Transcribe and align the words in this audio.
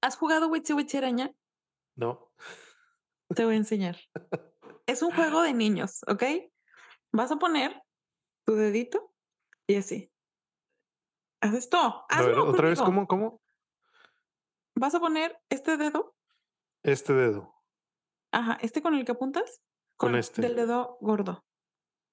¿Has 0.00 0.16
jugado 0.16 0.48
Witchy 0.48 0.72
Witchy 0.74 0.98
Araña? 0.98 1.34
No. 1.96 2.32
Te 3.34 3.44
voy 3.44 3.54
a 3.54 3.58
enseñar. 3.58 3.96
es 4.86 5.02
un 5.02 5.10
juego 5.12 5.42
de 5.42 5.52
niños, 5.52 6.00
¿ok? 6.06 6.22
Vas 7.12 7.32
a 7.32 7.36
poner 7.36 7.82
tu 8.44 8.54
dedito 8.54 9.12
y 9.66 9.76
así. 9.76 10.12
Haz 11.40 11.54
esto. 11.54 11.78
A 12.08 12.22
ver, 12.22 12.30
Hazlo 12.30 12.50
otra 12.50 12.68
vez. 12.68 12.80
¿cómo? 12.80 13.06
¿Cómo? 13.06 13.42
Vas 14.74 14.94
a 14.94 15.00
poner 15.00 15.40
este 15.50 15.76
dedo, 15.76 16.14
Este 16.84 17.12
dedo. 17.12 17.52
ajá, 18.32 18.58
este 18.62 18.80
con 18.82 18.94
el 18.94 19.04
que 19.04 19.12
apuntas, 19.12 19.60
Con 19.96 20.14
este. 20.14 20.40
del 20.42 20.54
dedo 20.54 20.98
gordo. 21.00 21.44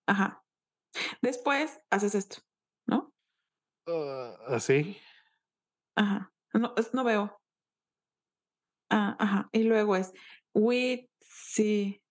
Ajá. 0.08 0.44
Después 1.22 1.80
haces 1.92 2.16
esto, 2.16 2.38
¿no? 2.88 3.14
Ah, 3.88 4.36
¿Así? 4.48 4.98
Ajá. 5.96 6.34
No, 6.54 6.74
no 6.94 7.04
veo. 7.04 7.40
Ah, 8.90 9.16
ajá. 9.20 9.50
Y 9.52 9.64
luego 9.64 9.96
es 9.96 10.14
with, 10.54 11.06
sí. 11.20 12.02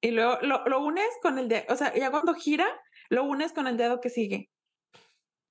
Y 0.00 0.10
luego 0.10 0.38
lo, 0.42 0.64
lo 0.66 0.84
unes 0.84 1.08
con 1.22 1.38
el 1.38 1.48
dedo, 1.48 1.64
o 1.68 1.76
sea, 1.76 1.94
ya 1.94 2.10
cuando 2.10 2.34
gira, 2.34 2.66
lo 3.08 3.24
unes 3.24 3.52
con 3.52 3.66
el 3.66 3.76
dedo 3.76 4.00
que 4.00 4.10
sigue. 4.10 4.50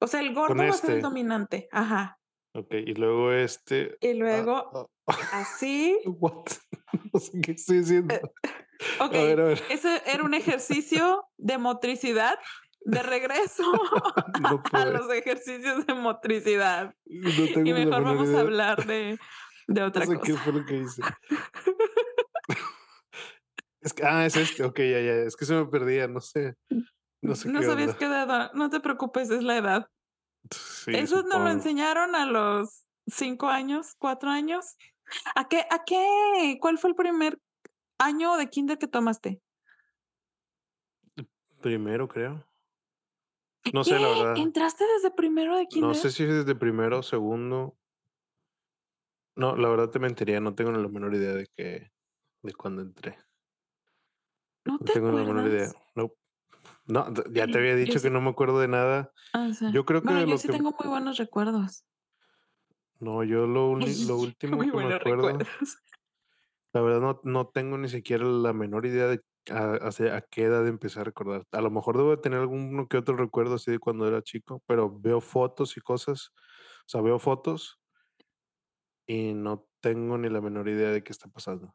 O 0.02 0.08
sea, 0.08 0.20
el 0.20 0.34
gordo 0.34 0.56
va 0.56 0.70
a 0.70 0.74
ser 0.74 0.90
el 0.90 0.96
este. 0.98 1.02
dominante. 1.02 1.70
Ajá. 1.72 2.20
Ok, 2.54 2.74
y 2.74 2.94
luego 2.96 3.32
este. 3.32 3.98
Y 4.02 4.10
ah, 4.10 4.14
luego 4.16 4.90
ah, 5.08 5.16
así. 5.32 5.98
what? 6.06 6.46
No 7.14 7.20
sé 7.20 7.42
qué 7.42 7.52
estoy 7.52 7.80
haciendo. 7.80 8.16
Eh, 8.16 8.22
Ok. 9.00 9.14
A 9.14 9.24
ver, 9.24 9.40
a 9.40 9.44
ver. 9.44 9.62
Ese 9.70 10.02
era 10.08 10.24
un 10.24 10.34
ejercicio 10.34 11.24
de 11.38 11.60
motricidad. 11.60 12.38
De 12.84 13.04
regreso 13.04 13.64
No 14.42 14.64
a 14.72 14.86
los 14.86 15.08
ejercicios 15.12 15.86
de 15.86 15.94
motricidad. 15.94 16.96
No 17.06 17.46
tengo 17.54 17.70
Y 17.70 17.74
mejor 17.74 18.04
vamos 18.04 18.30
a 18.30 18.40
hablar 18.40 18.88
de, 18.88 19.20
de 19.74 19.84
otra 19.84 20.06
No 20.06 20.12
sé 20.12 20.20
qué 20.24 20.32
cosa. 20.34 20.44
fue 20.44 20.54
lo 20.54 20.66
que 20.66 20.76
hice. 20.78 21.02
Es 23.82 23.94
que, 23.94 24.04
ah, 24.06 24.26
es 24.26 24.36
este. 24.36 24.64
Ok, 24.64 24.78
ya, 24.80 25.00
ya. 25.02 25.14
Es 25.26 25.36
que 25.36 25.46
se 25.46 25.56
me 25.56 25.66
perdía. 25.66 26.08
No 26.08 26.22
sé. 26.22 26.56
No 27.22 27.36
sé 27.36 27.50
No 27.50 27.60
qué 27.62 27.66
sabías 27.66 27.88
onda. 27.90 28.00
qué 28.00 28.06
edad. 28.06 28.52
No 28.54 28.70
te 28.70 28.80
preocupes, 28.80 29.30
es 29.32 29.44
la 29.44 29.58
edad. 29.58 29.88
Sí, 30.52 30.92
Eso 30.96 31.24
nos 31.24 31.42
lo 31.42 31.50
enseñaron 31.50 32.16
a 32.16 32.26
los 32.26 32.86
cinco 33.08 33.48
años, 33.48 33.96
cuatro 33.98 34.30
años. 34.30 34.76
¿A 35.36 35.48
qué? 35.48 35.66
¿A 35.70 35.84
qué? 35.84 36.58
¿Cuál 36.62 36.78
fue 36.78 36.92
el 36.92 36.96
primer 36.96 37.40
año 38.00 38.38
de 38.38 38.50
kinder 38.50 38.78
que 38.78 38.88
tomaste? 38.88 39.42
Primero, 41.62 42.08
creo. 42.08 42.48
No 43.74 43.84
sé, 43.84 44.00
la 44.00 44.00
¿Qué? 44.00 44.20
verdad. 44.20 44.38
¿Entraste 44.38 44.84
desde 44.96 45.12
primero 45.12 45.56
de 45.58 45.68
kinder? 45.68 45.90
No 45.90 45.94
sé 45.94 46.10
si 46.12 46.26
desde 46.26 46.56
primero 46.56 47.00
o 47.00 47.04
segundo. 47.04 47.78
No, 49.36 49.56
la 49.56 49.70
verdad 49.70 49.90
te 49.90 50.00
mentiría. 50.00 50.40
No 50.40 50.54
tengo 50.56 50.72
ni 50.72 50.82
la 50.82 50.88
menor 50.90 51.14
idea 51.16 51.34
de 51.34 51.48
que 51.56 51.92
de 52.44 52.54
cuándo 52.54 52.82
entré. 52.82 53.18
¿No 54.66 54.74
No 54.74 54.80
te 54.80 54.94
tengo 54.94 55.12
la 55.12 55.24
menor 55.24 55.48
idea. 55.48 55.72
No. 55.96 56.12
Ya 57.32 57.48
te 57.48 57.58
había 57.58 57.76
dicho 57.76 58.00
sí- 58.00 58.04
que 58.08 58.10
no 58.12 58.22
me 58.22 58.30
acuerdo 58.30 58.60
de 58.60 58.68
nada. 58.68 59.12
Ah, 59.34 59.48
o 59.50 59.54
sea, 59.54 59.72
Yo 59.72 59.86
creo 59.86 60.02
que 60.02 60.08
bueno, 60.10 60.26
yo 60.26 60.38
sí 60.38 60.48
que- 60.48 60.54
tengo 60.58 60.76
muy 60.78 60.88
buenos 60.90 61.18
recuerdos. 61.18 61.86
No, 63.00 63.24
yo 63.24 63.48
lo, 63.48 63.70
último 64.36 64.58
muy 64.58 64.70
que 64.70 64.78
me 64.78 64.94
acuerdo, 64.94 65.28
recuerdos. 65.28 65.78
la 66.74 66.82
verdad 66.82 67.00
no, 67.02 67.20
no 67.24 67.48
tengo 67.48 67.78
ni 67.78 67.90
siquiera 67.90 68.26
la 68.26 68.54
menor 68.54 68.86
idea 68.86 69.08
de 69.08 69.22
a 69.50 70.22
qué 70.30 70.44
edad 70.44 70.68
empecé 70.68 71.00
a 71.00 71.04
recordar. 71.04 71.46
A 71.52 71.62
lo 71.62 71.72
mejor 71.72 71.98
debo 71.98 72.12
de 72.12 72.18
tener 72.18 72.40
alguno 72.40 72.88
que 72.88 72.98
otro 72.98 73.16
recuerdo 73.16 73.56
así 73.56 73.72
de 73.72 73.80
cuando 73.80 74.08
era 74.08 74.22
chico, 74.22 74.62
pero 74.68 75.00
veo 75.00 75.20
fotos 75.20 75.76
y 75.78 75.82
cosas, 75.82 76.32
o 76.82 76.90
sea, 76.90 77.02
veo 77.02 77.18
fotos 77.18 77.80
y 79.12 79.34
no 79.34 79.68
tengo 79.82 80.18
ni 80.18 80.30
la 80.30 80.42
menor 80.42 80.70
idea 80.70 80.92
de 80.92 81.04
qué 81.04 81.12
está 81.12 81.28
pasando. 81.28 81.74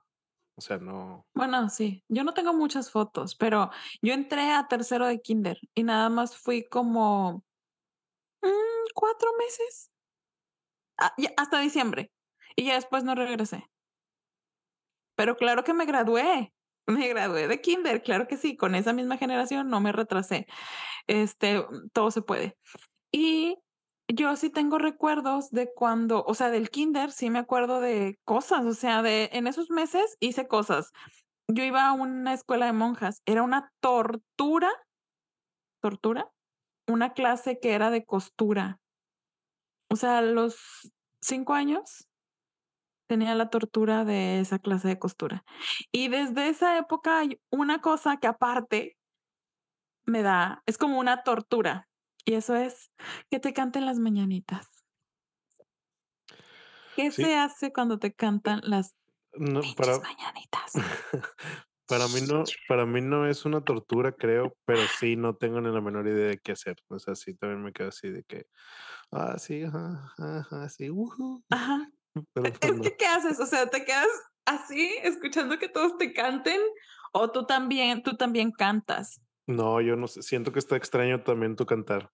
O 0.55 0.61
sea, 0.61 0.79
no. 0.79 1.27
Bueno, 1.35 1.69
sí, 1.69 2.03
yo 2.09 2.25
no 2.25 2.33
tengo 2.33 2.55
muchas 2.55 2.91
fotos, 2.91 3.35
pero 3.35 3.71
yo 4.01 4.15
entré 4.15 4.53
a 4.53 4.69
tercero 4.69 5.07
de 5.07 5.21
kinder 5.21 5.59
y 5.75 5.83
nada 5.83 6.09
más 6.09 6.37
fui 6.37 6.65
como 6.65 7.45
mm, 8.43 8.87
cuatro 8.95 9.31
meses 9.39 9.91
Ah, 10.99 11.13
ya, 11.19 11.31
hasta 11.37 11.61
diciembre 11.61 12.11
y 12.55 12.65
ya 12.67 12.75
después 12.75 13.05
no 13.05 13.15
regresé. 13.15 13.65
Pero 15.15 15.37
claro 15.37 15.65
que 15.65 15.75
me 15.75 15.85
gradué, 15.85 16.55
me 16.87 17.09
gradué 17.09 17.49
de 17.49 17.61
kinder, 17.61 18.03
claro 18.03 18.27
que 18.27 18.37
sí, 18.37 18.57
con 18.57 18.75
esa 18.75 18.93
misma 18.93 19.19
generación 19.19 19.69
no 19.69 19.81
me 19.81 19.93
retrasé. 19.93 20.47
Este, 21.07 21.65
todo 21.93 22.11
se 22.11 22.23
puede. 22.23 22.57
Y 23.13 23.59
yo 24.09 24.37
sí 24.37 24.51
tengo 24.51 24.79
recuerdos 24.79 25.51
de 25.51 25.73
cuando, 25.73 26.25
o 26.25 26.35
sea, 26.35 26.51
del 26.51 26.71
kinder, 26.71 27.11
sí 27.11 27.31
me 27.31 27.39
acuerdo 27.39 27.81
de 27.81 28.19
cosas, 28.25 28.65
o 28.65 28.75
sea, 28.75 29.03
de 29.03 29.31
en 29.33 29.47
esos 29.47 29.71
meses 29.71 30.17
hice 30.21 30.47
cosas. 30.47 30.93
Yo 31.49 31.65
iba 31.65 31.87
a 31.87 31.93
una 31.93 32.33
escuela 32.33 32.67
de 32.67 32.73
monjas, 32.73 33.23
era 33.25 33.43
una 33.43 33.73
tortura, 33.81 34.71
tortura, 35.81 36.31
una 36.89 37.13
clase 37.15 37.59
que 37.61 37.73
era 37.73 37.91
de 37.91 38.05
costura. 38.05 38.81
O 39.89 39.97
sea, 39.97 40.19
a 40.19 40.23
los 40.23 40.57
cinco 41.21 41.55
años 41.55 42.09
tenía 43.09 43.35
la 43.35 43.51
tortura 43.51 44.05
de 44.05 44.41
esa 44.41 44.59
clase 44.59 44.89
de 44.89 44.99
costura. 44.99 45.45
Y 45.93 46.09
desde 46.09 46.49
esa 46.49 46.77
época 46.79 47.19
hay 47.19 47.41
una 47.51 47.81
cosa 47.81 48.17
que 48.19 48.27
aparte 48.27 48.97
me 50.05 50.23
da, 50.23 50.63
es 50.67 50.79
como 50.79 50.99
una 50.99 51.23
tortura. 51.23 51.89
Y 52.29 52.35
eso 52.35 52.57
es 52.57 52.93
que 53.31 53.39
te 53.39 53.55
canten 53.55 53.87
las 53.87 53.99
mañanitas. 54.01 54.67
¿Qué 56.97 57.11
Sí. 57.11 57.27
se 57.27 57.37
hace 57.37 57.73
cuando 57.75 57.99
te 57.99 58.15
cantan 58.15 58.61
las 58.65 58.95
No, 59.35 59.61
pinches 59.61 59.75
para, 59.75 60.03
mañanitas? 60.03 60.73
para 61.89 62.09
mí 62.09 62.21
no, 62.23 62.45
para 62.69 62.87
mí 62.87 63.01
no 63.03 63.29
es 63.29 63.45
una 63.47 63.63
tortura, 63.65 64.13
creo, 64.13 64.57
pero 64.67 64.89
sí 64.89 65.17
no 65.17 65.37
tengo 65.37 65.61
ni 65.61 65.73
la 65.73 65.81
menor 65.81 66.07
idea 66.09 66.29
de 66.29 66.39
qué 66.39 66.53
hacer. 66.53 66.77
O 66.89 66.99
sea, 66.99 67.15
sí 67.17 67.35
también 67.37 67.63
me 67.63 67.73
quedo 67.73 67.89
así 67.89 68.11
de 68.11 68.25
que, 68.25 68.47
ah, 69.13 69.39
sí, 69.39 69.65
ajá, 69.65 70.15
ajá, 70.19 70.69
sí. 70.71 70.91
Ajá. 71.51 71.89
Pero 72.35 72.53
Es 72.61 72.61
pues 72.61 72.75
no. 72.75 72.85
que, 72.85 72.97
¿qué 72.99 73.07
haces? 73.07 73.41
O 73.41 73.47
sea, 73.47 73.69
¿te 73.69 73.85
quedas 73.85 74.09
así 74.47 74.97
escuchando 75.03 75.59
que 75.59 75.69
todos 75.69 75.99
te 75.99 76.13
canten? 76.13 76.61
¿O 77.13 77.31
tú 77.33 77.47
también, 77.47 78.03
tú 78.03 78.17
también 78.17 78.53
cantas? 78.53 79.21
No, 79.47 79.81
yo 79.81 79.97
no 79.97 80.09
sé. 80.09 80.23
Siento 80.23 80.53
que 80.53 80.59
está 80.59 80.77
extraño 80.77 81.23
también 81.23 81.57
tu 81.57 81.67
cantar. 81.67 82.11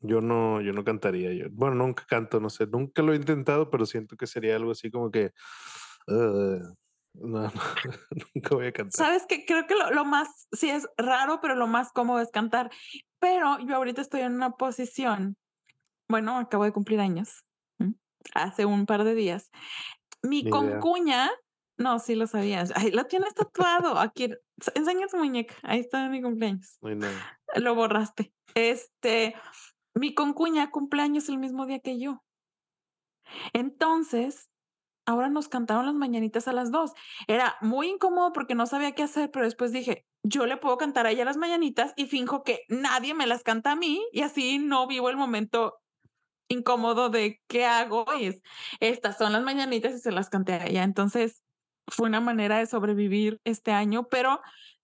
Yo 0.00 0.20
no, 0.20 0.60
yo 0.62 0.72
no 0.72 0.84
cantaría. 0.84 1.32
Yo, 1.32 1.46
bueno, 1.52 1.76
nunca 1.76 2.04
canto, 2.08 2.40
no 2.40 2.50
sé. 2.50 2.66
Nunca 2.66 3.02
lo 3.02 3.12
he 3.12 3.16
intentado, 3.16 3.70
pero 3.70 3.86
siento 3.86 4.16
que 4.16 4.26
sería 4.26 4.56
algo 4.56 4.72
así 4.72 4.90
como 4.90 5.10
que. 5.10 5.32
"Ugh, 6.08 6.76
no, 7.14 7.42
no, 7.42 7.50
nunca 8.34 8.54
voy 8.56 8.66
a 8.68 8.72
cantar. 8.72 9.06
Sabes 9.06 9.26
que 9.26 9.44
creo 9.46 9.66
que 9.66 9.74
lo, 9.74 9.90
lo 9.90 10.04
más, 10.04 10.48
sí 10.52 10.70
es 10.70 10.88
raro, 10.96 11.40
pero 11.42 11.56
lo 11.56 11.66
más 11.66 11.92
cómodo 11.92 12.20
es 12.20 12.30
cantar. 12.30 12.70
Pero 13.20 13.58
yo 13.60 13.76
ahorita 13.76 14.02
estoy 14.02 14.22
en 14.22 14.34
una 14.34 14.52
posición, 14.52 15.36
bueno, 16.08 16.38
acabo 16.38 16.64
de 16.64 16.72
cumplir 16.72 17.00
años, 17.00 17.44
¿m? 17.78 17.94
hace 18.34 18.66
un 18.66 18.86
par 18.86 19.04
de 19.04 19.14
días. 19.14 19.50
Mi 20.22 20.42
Ni 20.42 20.50
idea. 20.50 20.90
No, 21.80 21.98
sí 21.98 22.14
lo 22.14 22.26
sabías, 22.26 22.72
ahí 22.76 22.90
lo 22.90 23.04
tienes 23.06 23.34
tatuado, 23.34 23.98
aquí, 23.98 24.30
enseña 24.74 25.06
tu 25.06 25.16
muñeca, 25.16 25.54
ahí 25.62 25.80
está 25.80 26.08
mi 26.08 26.20
cumpleaños, 26.20 26.78
lo 27.56 27.74
borraste. 27.74 28.32
Este, 28.54 29.34
mi 29.94 30.14
concuña 30.14 30.70
cumpleaños 30.70 31.28
el 31.28 31.38
mismo 31.38 31.66
día 31.66 31.80
que 31.80 31.98
yo. 31.98 32.22
Entonces, 33.52 34.50
ahora 35.06 35.28
nos 35.28 35.48
cantaron 35.48 35.86
las 35.86 35.94
mañanitas 35.94 36.48
a 36.48 36.52
las 36.52 36.70
dos. 36.70 36.92
Era 37.26 37.56
muy 37.60 37.88
incómodo 37.88 38.32
porque 38.32 38.54
no 38.54 38.66
sabía 38.66 38.92
qué 38.92 39.04
hacer, 39.04 39.30
pero 39.30 39.44
después 39.44 39.72
dije, 39.72 40.06
yo 40.22 40.46
le 40.46 40.56
puedo 40.56 40.76
cantar 40.76 41.06
a 41.06 41.10
ella 41.10 41.24
las 41.24 41.36
mañanitas 41.36 41.92
y 41.96 42.06
finjo 42.06 42.42
que 42.42 42.60
nadie 42.68 43.14
me 43.14 43.26
las 43.26 43.42
canta 43.42 43.72
a 43.72 43.76
mí 43.76 44.02
y 44.12 44.22
así 44.22 44.58
no 44.58 44.86
vivo 44.86 45.08
el 45.08 45.16
momento 45.16 45.78
incómodo 46.48 47.08
de 47.08 47.40
qué 47.46 47.64
hago 47.64 48.04
y 48.18 48.26
es, 48.26 48.42
estas 48.80 49.16
son 49.16 49.32
las 49.32 49.42
mañanitas 49.42 49.94
y 49.94 49.98
se 49.98 50.12
las 50.12 50.28
canté 50.28 50.54
a 50.54 50.66
ella. 50.66 50.82
Entonces, 50.82 51.42
fue 51.90 52.08
una 52.08 52.20
manera 52.20 52.58
de 52.58 52.66
sobrevivir 52.66 53.40
este 53.44 53.72
año, 53.72 54.08
pero 54.08 54.40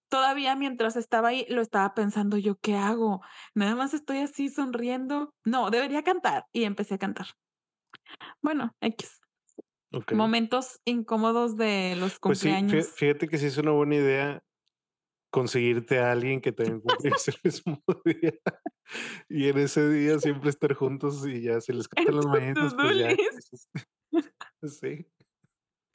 todavía 0.08 0.54
mientras 0.56 0.96
estaba 0.96 1.28
ahí 1.28 1.46
lo 1.48 1.62
estaba 1.62 1.94
pensando 1.94 2.36
yo, 2.36 2.56
¿qué 2.60 2.76
hago? 2.76 3.22
Nada 3.54 3.74
más 3.74 3.94
estoy 3.94 4.18
así 4.18 4.48
sonriendo. 4.48 5.34
No, 5.44 5.70
debería 5.70 6.02
cantar 6.02 6.46
y 6.52 6.64
empecé 6.64 6.94
a 6.94 6.98
cantar. 6.98 7.26
Bueno, 8.42 8.74
X. 8.80 9.20
Ok. 9.92 10.12
Momentos 10.12 10.80
incómodos 10.84 11.56
de 11.56 11.96
los 11.96 12.18
Pues 12.18 12.38
sí, 12.38 12.48
cumpleaños. 12.48 12.88
fíjate 12.96 13.28
que 13.28 13.38
sí 13.38 13.46
es 13.46 13.58
una 13.58 13.72
buena 13.72 13.96
idea 13.96 14.42
conseguirte 15.30 15.98
a 15.98 16.12
alguien 16.12 16.40
que 16.40 16.52
también 16.52 16.80
cumpleaños 16.80 17.28
el 17.28 17.36
mismo 17.44 17.82
día. 18.04 18.32
Y 19.28 19.48
en 19.48 19.58
ese 19.58 19.88
día 19.88 20.18
siempre 20.18 20.50
estar 20.50 20.74
juntos 20.74 21.26
y 21.26 21.42
ya 21.42 21.60
se 21.60 21.72
les 21.72 21.88
cantan 22.14 22.20
tu 22.20 22.28
mañanitas, 22.28 22.74
pues 22.74 22.98
ya. 22.98 23.16
Sí. 24.62 25.06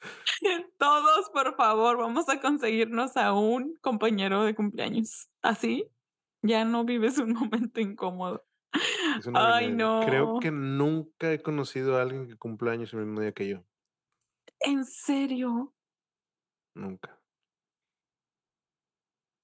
Todos, 0.78 1.30
por 1.30 1.56
favor, 1.56 1.98
vamos 1.98 2.28
a 2.28 2.40
conseguirnos 2.40 3.16
a 3.16 3.32
un 3.32 3.76
compañero 3.80 4.44
de 4.44 4.54
cumpleaños. 4.54 5.28
Así 5.42 5.88
ya 6.42 6.64
no 6.64 6.84
vives 6.84 7.18
un 7.18 7.32
momento 7.34 7.80
incómodo. 7.80 8.44
Ay, 9.34 9.66
idea. 9.66 9.76
no. 9.76 10.00
Creo 10.04 10.38
que 10.40 10.50
nunca 10.50 11.32
he 11.32 11.42
conocido 11.42 11.96
a 11.96 12.02
alguien 12.02 12.26
que 12.26 12.36
cumpla 12.36 12.72
años 12.72 12.92
el 12.92 13.00
mismo 13.00 13.20
día 13.20 13.32
que 13.32 13.48
yo. 13.48 13.64
¿En 14.60 14.84
serio? 14.84 15.74
Nunca. 16.74 17.18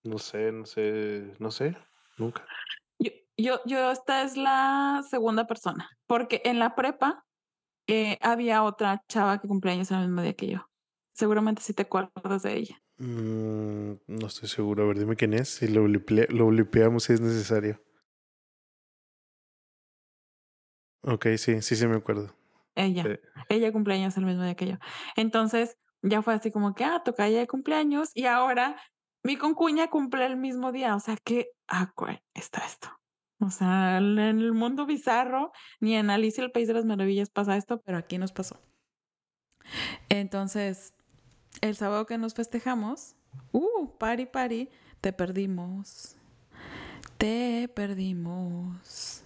No 0.04 0.18
sé, 0.18 0.52
no 0.52 0.64
sé, 0.64 1.34
no 1.38 1.50
sé, 1.50 1.76
nunca. 2.16 2.46
Yo 2.98 3.10
yo 3.36 3.60
yo 3.66 3.90
esta 3.90 4.22
es 4.22 4.36
la 4.36 5.02
segunda 5.08 5.46
persona, 5.46 5.90
porque 6.06 6.40
en 6.44 6.58
la 6.58 6.74
prepa, 6.74 7.26
eh, 7.88 8.18
había 8.22 8.62
otra 8.64 9.02
chava 9.08 9.40
que 9.40 9.48
cumplía 9.48 9.74
años 9.74 9.90
el 9.92 10.00
mismo 10.00 10.22
día 10.22 10.34
que 10.34 10.48
yo. 10.48 10.70
Seguramente 11.14 11.62
sí 11.62 11.74
te 11.74 11.82
acuerdas 11.84 12.42
de 12.44 12.54
ella. 12.58 12.80
Mm, 13.00 13.94
no 14.08 14.26
estoy 14.26 14.48
seguro. 14.48 14.82
A 14.82 14.86
ver, 14.88 14.98
dime 14.98 15.14
quién 15.16 15.32
es 15.34 15.62
y 15.62 15.68
lo 15.68 15.84
bliple 15.84 16.26
lo 16.30 16.46
blipeamos 16.48 17.04
si 17.04 17.12
es 17.12 17.20
necesario. 17.20 17.80
Okey, 21.02 21.38
sí, 21.38 21.62
sí, 21.62 21.76
sí 21.76 21.86
me 21.86 21.96
acuerdo. 21.96 22.34
Ella, 22.76 23.04
Sí. 23.04 23.18
ella 23.48 23.72
cumple 23.72 23.94
años 23.94 24.16
el 24.16 24.24
mismo 24.26 24.42
día 24.44 24.54
que 24.54 24.66
yo. 24.68 24.76
Entonces, 25.16 25.76
ya 26.02 26.22
fue 26.22 26.34
así 26.34 26.50
como 26.52 26.74
que, 26.74 26.84
ah, 26.84 27.02
tocaya 27.04 27.38
de 27.40 27.46
cumpleaños, 27.48 28.10
y 28.14 28.26
ahora 28.26 28.76
mi 29.24 29.36
concuña 29.36 29.88
cumple 29.90 30.26
el 30.26 30.36
mismo 30.36 30.72
día, 30.72 30.94
o 30.94 31.00
sea, 31.00 31.16
qué 31.24 31.48
awkward 31.68 32.20
está 32.34 32.64
esto. 32.64 32.97
O 33.40 33.50
sea, 33.50 33.98
en 33.98 34.18
el 34.18 34.52
mundo 34.52 34.84
bizarro, 34.86 35.52
ni 35.80 35.94
en 35.94 36.10
Alicia 36.10 36.42
el 36.42 36.50
País 36.50 36.66
de 36.66 36.74
las 36.74 36.84
Maravillas 36.84 37.30
pasa 37.30 37.56
esto, 37.56 37.80
pero 37.82 37.98
aquí 37.98 38.18
nos 38.18 38.32
pasó. 38.32 38.60
Entonces, 40.08 40.94
el 41.60 41.76
sábado 41.76 42.06
que 42.06 42.18
nos 42.18 42.34
festejamos, 42.34 43.14
uh, 43.52 43.96
party, 43.98 44.26
party, 44.26 44.68
te 45.00 45.12
perdimos. 45.12 46.16
Te 47.16 47.68
perdimos. 47.74 49.22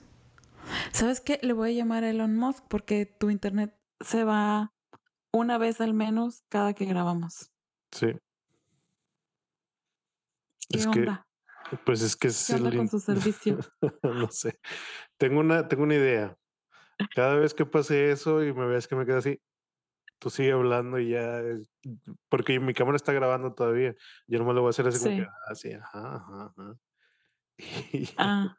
¿Sabes 0.93 1.21
qué? 1.21 1.39
Le 1.43 1.53
voy 1.53 1.71
a 1.71 1.73
llamar 1.73 2.05
a 2.05 2.11
Elon 2.11 2.37
Musk 2.37 2.65
porque 2.69 3.07
tu 3.07 3.31
internet 3.31 3.75
se 4.01 4.25
va 4.25 4.73
una 5.33 5.59
vez 5.59 5.81
al 5.81 5.95
menos 5.95 6.45
cada 6.49 6.75
que 6.75 6.85
grabamos. 6.85 7.51
Sí. 7.91 8.09
¿Qué 10.69 10.79
Es 10.79 10.87
que, 10.87 11.01
onda? 11.01 11.27
Pues, 11.85 12.03
es 12.03 12.17
que 12.17 12.29
es 12.29 12.53
¿Qué 12.53 12.55
onda 12.55 12.73
el 12.73 12.73
con 12.73 12.89
su 12.89 13.01
servicio? 13.01 13.67
no 14.03 14.31
sé. 14.31 14.59
Tengo 15.19 15.41
una 15.41 15.69
tengo 15.69 15.85
una 15.85 15.95
idea. 15.97 16.37
Cada 17.15 17.37
vez 17.37 17.55
que 17.55 17.67
pase 17.67 18.13
eso 18.13 18.45
y 18.45 18.53
me 18.55 18.67
veas 18.67 18.89
que 18.89 18.97
me 18.97 19.07
quedo 19.07 19.19
así, 19.19 19.41
tú 20.21 20.31
sigue 20.31 20.53
hablando 20.53 20.99
y 21.01 21.11
ya, 21.11 21.43
porque 22.31 22.61
mi 22.61 22.75
cámara 22.75 22.97
está 22.97 23.13
grabando 23.13 23.55
todavía. 23.55 23.95
Yo 24.29 24.39
nomás 24.41 24.55
le 24.57 24.61
voy 24.63 24.69
a 24.69 24.71
hacer 24.73 24.87
así 24.89 24.99
como 25.01 25.15
que, 25.15 25.23
Sí. 25.23 25.33
ah, 25.51 25.55
sí, 25.55 25.73
ajá, 25.73 26.17
ajá, 26.17 26.55
ajá. 26.57 26.75
Ah. 28.17 28.57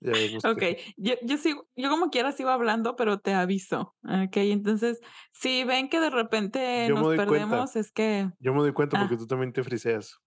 Ya 0.00 0.14
vemos 0.16 0.44
que 0.46 0.62
Okey, 0.62 0.94
yo 0.96 1.14
yo 1.22 1.36
sigo 1.38 1.68
yo 1.76 1.90
como 1.90 2.10
quiera 2.10 2.32
sigo 2.32 2.50
hablando, 2.50 2.96
pero 2.96 3.18
te 3.20 3.34
aviso, 3.34 3.96
okey. 4.04 4.52
Entonces, 4.52 5.00
si 5.32 5.64
ven 5.64 5.88
que 5.88 6.00
de 6.00 6.10
repente 6.10 6.90
Yo 6.90 6.94
nos 6.94 7.08
doy 7.08 7.20
cuenta. 7.20 7.66
perdemos, 7.66 7.76
es 7.76 7.90
que 7.92 8.30
Yo 8.40 8.54
me 8.54 8.60
doy 8.60 8.72
cuenta 8.74 8.98
porque 8.98 9.16
ah. 9.16 9.18
tú 9.18 9.26
también 9.26 9.52
te 9.52 9.64
friseas. 9.64 10.20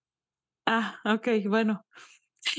Ah, 0.66 1.00
okey, 1.06 1.48
bueno. 1.48 1.86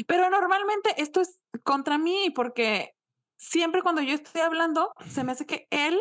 Pero 0.07 0.31
normalmente 0.31 0.95
esto 0.99 1.21
es 1.21 1.41
contra 1.65 1.99
mí, 1.99 2.33
porque 2.35 2.91
siempre 3.39 3.83
cuando 3.83 4.03
yo 4.03 4.15
estoy 4.15 4.43
hablando, 4.43 4.93
se 5.09 5.25
me 5.25 5.33
hace 5.33 5.47
que 5.47 5.67
él 5.71 6.01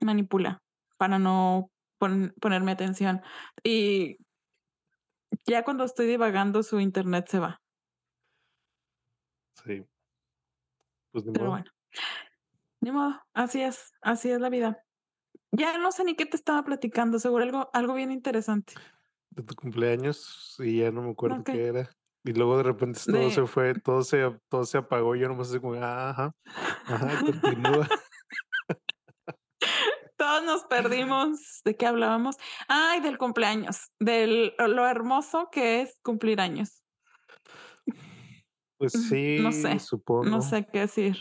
manipula 0.00 0.58
para 0.98 1.18
no 1.18 1.70
pon 1.98 2.34
ponerme 2.40 2.72
atención. 2.72 3.22
Y 3.62 4.16
ya 5.46 5.64
cuando 5.64 5.84
estoy 5.84 6.06
divagando, 6.06 6.62
su 6.62 6.80
internet 6.80 7.28
se 7.28 7.38
va. 7.38 7.60
Sí. 9.64 9.84
Pues, 11.12 11.24
ni 11.24 11.32
Pero 11.32 11.50
modo. 11.50 11.50
bueno. 11.50 11.70
Ni 12.80 12.90
modo, 12.92 13.20
así 13.34 13.62
es, 13.62 13.92
así 14.02 14.30
es 14.30 14.40
la 14.40 14.48
vida. 14.50 14.78
Ya 15.52 15.78
no 15.78 15.92
sé 15.92 16.04
ni 16.04 16.16
qué 16.16 16.26
te 16.26 16.36
estaba 16.36 16.64
platicando, 16.64 17.18
seguro 17.18 17.44
algo 17.44 17.70
algo 17.74 17.94
bien 17.94 18.12
interesante. 18.12 18.74
De 19.34 19.42
tu 19.42 19.54
cumpleaños, 19.56 20.56
y 20.60 20.78
ya 20.78 20.92
no 20.92 21.02
me 21.02 21.10
acuerdo 21.10 21.42
qué 21.42 21.66
era. 21.66 21.90
Y 22.22 22.32
luego 22.32 22.56
de 22.56 22.62
repente 22.62 23.00
todo 23.04 23.30
se 23.30 23.46
fue, 23.46 23.74
todo 23.74 24.02
se 24.04 24.30
todo 24.48 24.64
se 24.64 24.78
apagó, 24.78 25.16
y 25.16 25.20
yo 25.20 25.28
nomás 25.28 25.50
así 25.50 25.58
como, 25.60 25.74
ah, 25.74 26.10
ajá, 26.10 26.34
ajá, 26.86 27.20
continúa. 27.20 27.88
Todos 30.16 30.44
nos 30.44 30.64
perdimos, 30.64 31.60
¿de 31.64 31.76
qué 31.76 31.86
hablábamos? 31.86 32.36
Ay, 32.68 33.00
del 33.00 33.18
cumpleaños, 33.18 33.90
del 33.98 34.54
lo 34.58 34.86
hermoso 34.86 35.48
que 35.50 35.82
es 35.82 35.98
cumplir 36.02 36.40
años. 36.40 36.82
Pues 38.78 38.94
Ujú, 38.94 39.02
no 39.42 39.52
sí, 39.52 39.52
sé, 39.52 39.74
no 39.74 39.80
supongo. 39.80 40.40
sé 40.40 40.66
qué 40.72 40.80
decir. 40.80 41.16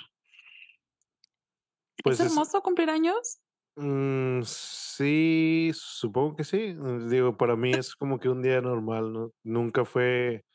¿Es 1.98 2.04
Pues 2.04 2.20
es 2.20 2.32
hermoso 2.32 2.62
cumplir 2.62 2.90
años? 2.90 3.40
Mm, 3.76 4.42
sí, 4.44 5.72
supongo 5.74 6.36
que 6.36 6.44
sí. 6.44 6.74
Mm, 6.76 7.10
digo, 7.10 7.38
para 7.38 7.56
mí 7.56 7.74
es 7.74 7.96
como 7.96 8.20
que 8.20 8.30
un 8.30 8.42
día 8.44 8.62
normal, 8.62 9.12
¿no? 9.14 9.32
Nunca 9.44 9.84
fue 9.86 10.46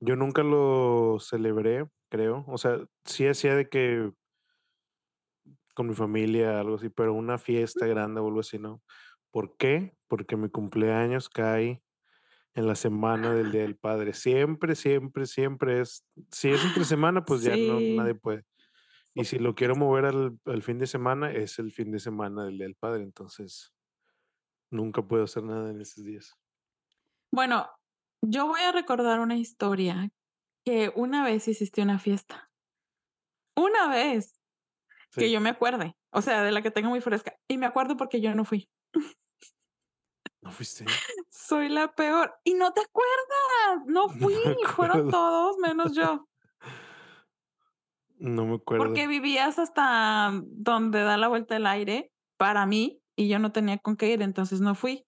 yo 0.00 0.16
nunca 0.16 0.42
lo 0.44 1.18
celebré, 1.20 1.86
creo. 2.10 2.44
O 2.48 2.58
sea, 2.58 2.78
sí 3.04 3.26
hacía 3.28 3.56
de 3.56 3.68
que 3.68 4.12
con 5.74 5.88
mi 5.88 5.94
familia, 5.94 6.60
algo 6.60 6.76
así, 6.76 6.88
pero 6.90 7.14
una 7.14 7.38
fiesta 7.38 7.86
grande 7.86 8.20
o 8.20 8.26
algo 8.26 8.40
así, 8.40 8.58
no. 8.58 8.82
¿Por 9.30 9.56
qué? 9.56 9.96
Porque 10.08 10.36
mi 10.36 10.48
cumpleaños 10.50 11.28
cae 11.28 11.82
en 12.54 12.66
la 12.68 12.76
semana 12.76 13.34
del 13.34 13.52
Día 13.52 13.62
del 13.62 13.76
Padre. 13.78 14.14
Siempre, 14.14 14.76
siempre, 14.76 15.26
siempre 15.26 15.80
es 15.82 16.06
si 16.32 16.50
es 16.50 16.64
entre 16.64 16.84
semana, 16.84 17.26
pues 17.26 17.42
ya 17.44 17.58
no 17.58 17.82
nadie 17.88 18.14
puede. 18.16 18.44
Y 19.14 19.24
si 19.24 19.38
lo 19.38 19.54
quiero 19.54 19.74
mover 19.74 20.04
al 20.04 20.38
al 20.44 20.62
fin 20.62 20.78
de 20.78 20.86
semana, 20.86 21.32
es 21.32 21.58
el 21.58 21.72
fin 21.72 21.90
de 21.90 21.98
semana 21.98 22.44
del 22.44 22.58
Día 22.58 22.66
del 22.66 22.76
Padre, 22.76 23.02
entonces 23.02 23.72
nunca 24.70 25.02
puedo 25.02 25.24
hacer 25.24 25.42
nada 25.42 25.70
en 25.70 25.80
esos 25.80 26.04
días. 26.04 26.36
Bueno, 27.32 27.68
yo 28.22 28.46
voy 28.46 28.60
a 28.60 28.72
recordar 28.72 29.20
una 29.20 29.36
historia, 29.36 30.10
que 30.64 30.92
una 30.94 31.24
vez 31.24 31.48
hiciste 31.48 31.82
una 31.82 31.98
fiesta. 31.98 32.50
Una 33.56 33.88
vez, 33.88 34.40
que 35.12 35.30
yo 35.30 35.40
me 35.40 35.50
acuerde, 35.50 35.96
o 36.12 36.22
sea, 36.22 36.42
de 36.42 36.52
la 36.52 36.62
que 36.62 36.70
tengo 36.70 36.90
muy 36.90 37.00
fresca, 37.00 37.36
y 37.48 37.58
me 37.58 37.66
acuerdo 37.66 37.96
porque 37.96 38.20
yo 38.20 38.34
no 38.34 38.44
fui. 38.44 38.70
¿No 40.42 40.50
fuiste? 40.50 40.84
Soy 41.30 41.68
la 41.68 41.94
peor, 41.94 42.34
y 42.44 42.54
no 42.54 42.72
te 42.72 42.80
acuerdas, 42.80 43.86
no 43.86 44.06
No 44.08 44.08
fui, 44.08 44.34
me 44.34 44.68
fueron 44.68 45.10
todos 45.10 45.58
menos 45.58 45.92
yo. 45.94 46.26
No 48.20 48.44
me 48.44 48.54
Porque 48.54 48.62
acuerdo. 48.62 48.94
vivías 49.08 49.58
hasta 49.58 50.30
donde 50.44 51.02
da 51.02 51.16
la 51.16 51.28
vuelta 51.28 51.56
el 51.56 51.66
aire, 51.66 52.12
para 52.36 52.66
mí, 52.66 53.00
y 53.16 53.28
yo 53.28 53.38
no 53.38 53.50
tenía 53.50 53.78
con 53.78 53.96
qué 53.96 54.12
ir, 54.12 54.22
entonces 54.22 54.60
no 54.60 54.74
fui. 54.74 55.04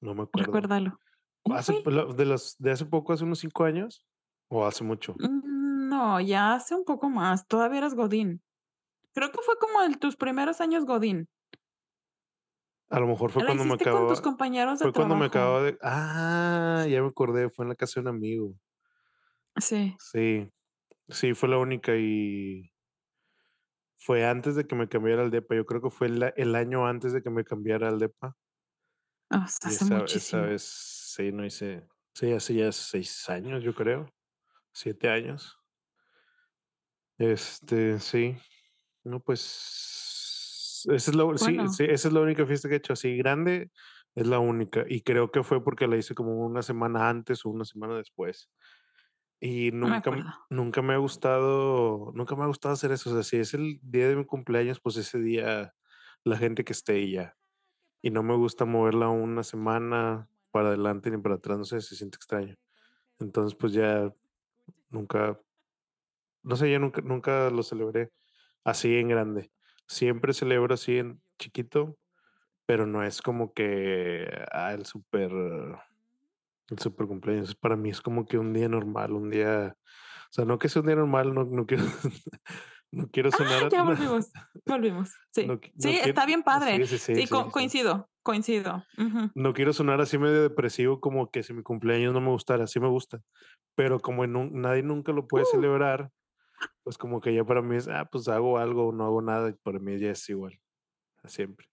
No 0.00 0.14
me 0.14 0.22
acuerdo. 0.22 0.46
Recuérdalo. 0.46 0.98
No 1.46 1.54
¿Hace 1.54 1.74
fui. 1.74 1.82
de 1.84 2.24
los 2.24 2.56
de 2.58 2.70
hace 2.70 2.86
poco, 2.86 3.12
hace 3.12 3.24
unos 3.24 3.40
5 3.40 3.64
años 3.64 4.06
o 4.48 4.66
hace 4.66 4.84
mucho? 4.84 5.14
Mm, 5.18 5.88
no, 5.88 6.20
ya 6.20 6.54
hace 6.54 6.74
un 6.74 6.84
poco 6.84 7.10
más, 7.10 7.46
todavía 7.46 7.78
eras 7.78 7.94
godín. 7.94 8.42
Creo 9.14 9.30
que 9.32 9.40
fue 9.42 9.56
como 9.58 9.82
en 9.82 9.94
tus 9.98 10.16
primeros 10.16 10.60
años 10.60 10.86
godín. 10.86 11.28
A 12.88 12.98
lo 12.98 13.06
mejor 13.06 13.30
fue 13.30 13.44
cuando 13.44 13.64
me 13.64 13.70
con 13.70 13.78
tus 13.78 13.88
acababa 13.88 14.22
compañeros 14.22 14.78
de 14.78 14.84
fue 14.84 14.92
cuando 14.92 15.14
me 15.16 15.26
acababa 15.26 15.62
de 15.62 15.78
ah, 15.82 16.86
ya 16.88 17.00
me 17.02 17.08
acordé, 17.08 17.48
fue 17.48 17.64
en 17.64 17.68
la 17.70 17.74
casa 17.76 18.00
de 18.00 18.08
un 18.08 18.16
amigo. 18.16 18.54
Sí. 19.58 19.96
Sí, 19.98 20.50
sí, 21.12 21.34
fue 21.34 21.48
la 21.48 21.58
única 21.58 21.96
y 21.96 22.70
fue 23.98 24.24
antes 24.26 24.56
de 24.56 24.66
que 24.66 24.74
me 24.74 24.88
cambiara 24.88 25.22
al 25.22 25.30
depa, 25.30 25.54
yo 25.54 25.66
creo 25.66 25.80
que 25.82 25.90
fue 25.90 26.08
el 26.08 26.54
año 26.54 26.86
antes 26.86 27.12
de 27.12 27.22
que 27.22 27.30
me 27.30 27.44
cambiara 27.44 27.88
al 27.88 27.98
depa. 27.98 28.36
O 29.32 29.46
sea, 29.46 29.70
Y 29.70 29.76
hace 29.76 29.84
esa 29.84 30.04
esa 30.08 30.40
muchísimo. 30.40 30.42
vez 30.42 30.62
sí, 30.64 31.32
no 31.32 31.44
hice 31.44 31.86
sí, 32.14 32.32
hace 32.32 32.54
ya 32.54 32.72
6 32.72 33.28
años, 33.28 33.62
yo 33.62 33.74
creo, 33.74 34.06
7 34.72 35.08
años. 35.10 35.58
Este, 37.18 37.98
sí. 38.00 38.36
No, 39.04 39.20
pues, 39.20 40.84
esa 40.90 41.10
es 41.10 41.16
la 41.16 41.38
sí, 41.38 41.58
sí, 41.68 41.84
esa 41.88 42.08
es 42.08 42.14
la 42.14 42.20
única 42.20 42.46
fiesta 42.46 42.68
que 42.68 42.74
he 42.76 42.78
hecho 42.78 42.92
así 42.94 43.16
grande, 43.16 43.70
es 44.14 44.26
la 44.26 44.38
única, 44.40 44.84
y 44.88 45.02
creo 45.02 45.30
que 45.30 45.42
fue 45.42 45.62
porque 45.64 45.86
la 45.86 45.96
hice 45.96 46.14
como 46.14 46.34
una 46.46 46.62
semana 46.62 47.08
antes 47.08 47.44
o 47.46 47.50
una 47.50 47.64
semana 47.64 47.96
después. 47.96 48.50
Y 49.40 49.70
nunca 49.72 50.10
nunca 50.50 50.82
me 50.82 50.92
ha 50.94 50.98
gustado 50.98 52.12
nunca 52.14 52.36
me 52.36 52.44
ha 52.44 52.46
gustado 52.46 52.74
hacer 52.74 52.92
eso, 52.92 53.10
o 53.10 53.14
sea, 53.14 53.22
si 53.22 53.38
es 53.38 53.54
el 53.54 53.80
día 53.82 54.08
de 54.08 54.16
mi 54.16 54.26
cumpleaños, 54.26 54.80
pues 54.80 54.96
ese 54.96 55.18
día 55.18 55.74
la 56.24 56.36
gente 56.36 56.64
que 56.64 56.72
esté 56.74 57.00
y 57.00 57.12
ya. 57.12 57.36
Y 58.02 58.10
no 58.10 58.22
me 58.22 58.36
gusta 58.36 58.64
moverla 58.66 59.08
una 59.08 59.42
semana 59.44 60.28
para 60.52 60.68
adelante 60.68 61.10
ni 61.10 61.18
para 61.18 61.36
atrás, 61.36 61.58
no 61.58 61.64
sé, 61.64 61.80
se 61.80 61.96
siente 61.96 62.16
extraño. 62.16 62.56
Entonces, 63.20 63.56
pues 63.58 63.72
ya 63.74 64.14
nunca 64.90 65.40
no 66.42 66.56
sé, 66.56 66.70
ya 66.70 66.78
nunca 66.78 67.02
nunca 67.02 67.50
lo 67.50 67.62
celebré 67.62 68.12
así 68.64 68.96
en 68.96 69.08
grande. 69.08 69.52
Siempre 69.86 70.32
celebro 70.34 70.74
así 70.74 70.98
en 70.98 71.22
chiquito, 71.38 71.98
pero 72.66 72.86
no 72.86 73.04
es 73.04 73.22
como 73.22 73.52
que, 73.54 74.28
ah, 74.52 74.72
el 74.74 74.86
súper 74.86 75.32
el 76.70 76.78
supercumpleaños. 76.78 77.54
Para 77.56 77.76
mí 77.76 77.90
es 77.90 78.00
como 78.00 78.26
que 78.26 78.38
un 78.38 78.52
día 78.52 78.68
normal, 78.68 79.12
un 79.12 79.30
día, 79.30 79.76
o 79.76 80.32
sea, 80.32 80.44
no 80.44 80.58
que 80.58 80.68
sea 80.68 80.80
un 80.82 80.86
día 80.88 80.96
normal, 80.96 81.34
no 81.34 81.44
no 81.44 81.66
quiero 81.66 81.84
No 82.92 83.08
quiero 83.10 83.30
Ah, 83.32 83.38
sonar 83.38 83.64
a 83.64 83.68
ya 83.70 83.82
volvimos, 83.84 84.32
volvimos. 84.66 85.10
Sí, 85.32 85.46
no 85.46 85.60
qui 85.60 85.70
no 85.76 85.82
sí, 85.82 85.90
quiero 86.02 86.06
está 86.08 86.26
bien 86.26 86.42
padre. 86.42 86.84
sí, 86.86 86.98
sí, 86.98 86.98
sí, 86.98 87.14
Sí, 87.14 87.22
sí, 87.22 87.28
co 87.28 87.44
sí. 87.44 87.50
coincido, 87.52 88.10
coincido. 88.22 88.84
No 89.34 89.52
quiero 89.54 89.72
sonar 89.72 90.00
así 90.00 90.18
medio 90.18 90.42
depresivo, 90.42 91.00
como 91.00 91.30
que 91.30 91.42
si 91.42 91.52
mi 91.54 91.62
cumpleaños 91.62 92.12
no 92.12 92.20
me 92.20 92.30
gustara, 92.30 92.66
sí 92.66 92.80
me 92.80 92.88
gusta, 92.88 93.20
pero 93.76 94.00
como 94.00 94.26
nun 94.26 94.60
nadie 94.60 94.82
nunca 94.82 95.12
lo 95.12 95.28
puede 95.28 95.44
Uh. 95.44 95.50
celebrar, 95.52 96.10
pues 96.84 96.98
como 96.98 97.20
que 97.20 97.34
ya 97.34 97.44
para 97.44 97.62
mí 97.62 97.76
es, 97.76 97.88
ah, 97.88 98.08
pues 98.12 98.28
hago 98.28 98.58
algo 98.58 98.88
o 98.88 98.92
no 98.92 99.04
hago 99.06 99.22
nada, 99.22 99.50
y 99.50 99.54
para 99.54 99.78
mí 99.80 99.98
ya 99.98 100.10
es 100.12 100.28
igual, 100.30 100.60
siempre. 101.26 101.68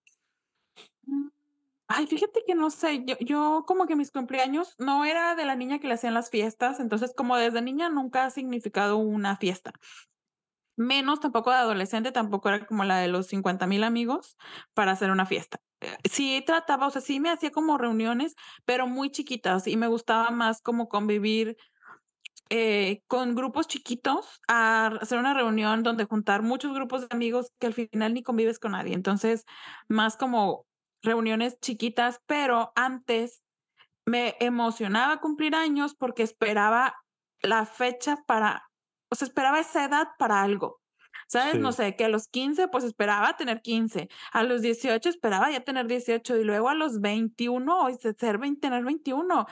Ay, 1.89 2.05
fíjate 2.05 2.43
que 2.45 2.53
no 2.53 2.69
sé, 2.69 3.05
yo 3.05 3.15
yo 3.21 3.63
como 3.65 3.85
que 3.87 3.95
mis 3.95 4.11
cumpleaños 4.11 4.75
no 4.77 5.05
era 5.05 5.35
de 5.35 5.45
la 5.45 5.55
niña 5.55 5.79
que 5.79 5.87
le 5.87 5.93
hacían 5.93 6.13
las 6.13 6.29
fiestas, 6.29 6.81
entonces, 6.81 7.13
como 7.15 7.37
desde 7.37 7.61
niña 7.61 7.87
nunca 7.89 8.25
ha 8.25 8.29
significado 8.29 8.97
una 8.97 9.37
fiesta. 9.37 9.71
Menos 10.77 11.19
tampoco 11.21 11.49
de 11.51 11.57
adolescente, 11.57 12.11
tampoco 12.11 12.49
era 12.49 12.65
como 12.67 12.83
la 12.83 12.99
de 12.99 13.07
los 13.07 13.27
50,000 13.27 13.83
amigos 13.83 14.37
para 14.75 14.91
hacer 14.91 15.11
una 15.11 15.25
fiesta. 15.25 15.57
Eh, 15.81 15.97
sí 16.11 16.43
trataba, 16.45 16.87
o 16.87 16.91
sea, 16.91 17.01
sí 17.01 17.19
me 17.19 17.31
hacía 17.31 17.51
como 17.51 17.79
reuniones, 17.79 18.35
pero 18.65 18.87
muy 18.87 19.09
chiquitas, 19.11 19.67
y 19.67 19.77
me 19.77 19.87
gustaba 19.87 20.29
más 20.31 20.61
como 20.61 20.87
convivir, 20.89 21.57
eh, 22.51 23.01
con 23.07 23.35
grupos 23.35 23.67
chiquitos, 23.67 24.41
a 24.49 24.87
hacer 25.01 25.19
una 25.19 25.33
reunión 25.35 25.83
donde 25.83 26.05
juntar 26.05 26.43
muchos 26.43 26.73
grupos 26.75 27.01
de 27.03 27.07
amigos 27.11 27.53
que 27.59 27.67
al 27.67 27.73
final 27.75 28.13
ni 28.15 28.23
convives 28.23 28.59
con 28.59 28.73
nadie. 28.73 28.95
Entonces, 28.95 29.45
más 29.89 30.17
como 30.17 30.66
reuniones 31.07 31.59
chiquitas, 31.61 32.21
pero 32.27 32.71
antes 32.75 33.43
me 34.05 34.35
emocionaba 34.39 35.19
cumplir 35.21 35.55
años 35.55 35.95
porque 35.95 36.23
esperaba 36.23 36.95
la 37.41 37.65
fecha 37.65 38.17
para 38.27 38.63
o 39.11 39.15
sea, 39.15 39.27
esperaba 39.27 39.59
esa 39.61 39.85
edad 39.85 40.07
para 40.19 40.41
algo, 40.43 40.81
¿sabes? 41.29 41.59
No 41.59 41.71
Sí. 41.71 41.77
sé, 41.77 41.95
que 41.95 42.05
a 42.05 42.09
los 42.09 42.27
15, 42.27 42.67
pues, 42.67 42.83
esperaba 42.83 43.37
tener 43.37 43.61
15, 43.61 44.09
a 44.33 44.43
los 44.43 44.61
18 44.61 45.09
esperaba 45.09 45.51
ya 45.51 45.61
tener 45.61 45.87
18, 45.87 46.37
y 46.37 46.43
luego 46.43 46.69
a 46.69 46.75
los 46.75 46.99
21, 47.01 47.87
se 47.99 48.13
ser 48.13 48.37
vein 48.37 48.59
tener 48.59 48.83
21. 48.83 49.45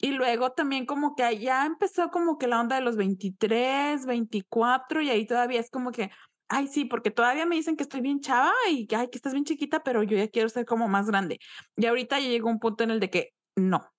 Y 0.00 0.12
luego 0.12 0.52
también 0.52 0.86
como 0.86 1.14
que 1.16 1.38
ya 1.38 1.66
empezó 1.66 2.10
como 2.10 2.38
que 2.38 2.48
la 2.48 2.60
onda 2.60 2.76
de 2.76 2.82
los 2.82 2.96
23, 2.96 4.06
24, 4.06 5.02
y 5.02 5.10
ahí 5.10 5.26
todavía 5.26 5.60
es 5.60 5.70
como 5.70 5.90
que, 5.92 6.10
ay, 6.48 6.68
sí, 6.68 6.84
porque 6.84 7.10
todavía 7.10 7.46
me 7.46 7.56
dicen 7.56 7.76
que 7.76 7.82
estoy 7.84 8.00
bien 8.00 8.20
chava 8.20 8.52
y 8.70 8.86
que, 8.86 8.96
ay, 8.96 9.08
que 9.10 9.18
estás 9.18 9.32
bien 9.34 9.44
chiquita, 9.44 9.82
pero 9.82 10.02
yo 10.02 10.16
ya 10.16 10.28
quiero 10.28 10.48
ser 10.48 10.64
como 10.66 10.88
más 10.88 11.06
grande. 11.08 11.38
Y 11.76 11.86
ahorita 11.86 12.18
ya 12.20 12.28
llegó 12.28 12.48
un 12.50 12.58
punto 12.60 12.84
en 12.84 12.90
el 12.92 13.00
de 13.00 13.10
que 13.10 13.30
no, 13.56 13.90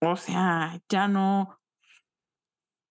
o 0.00 0.16
sea, 0.16 0.80
ya 0.88 1.08
no 1.08 1.58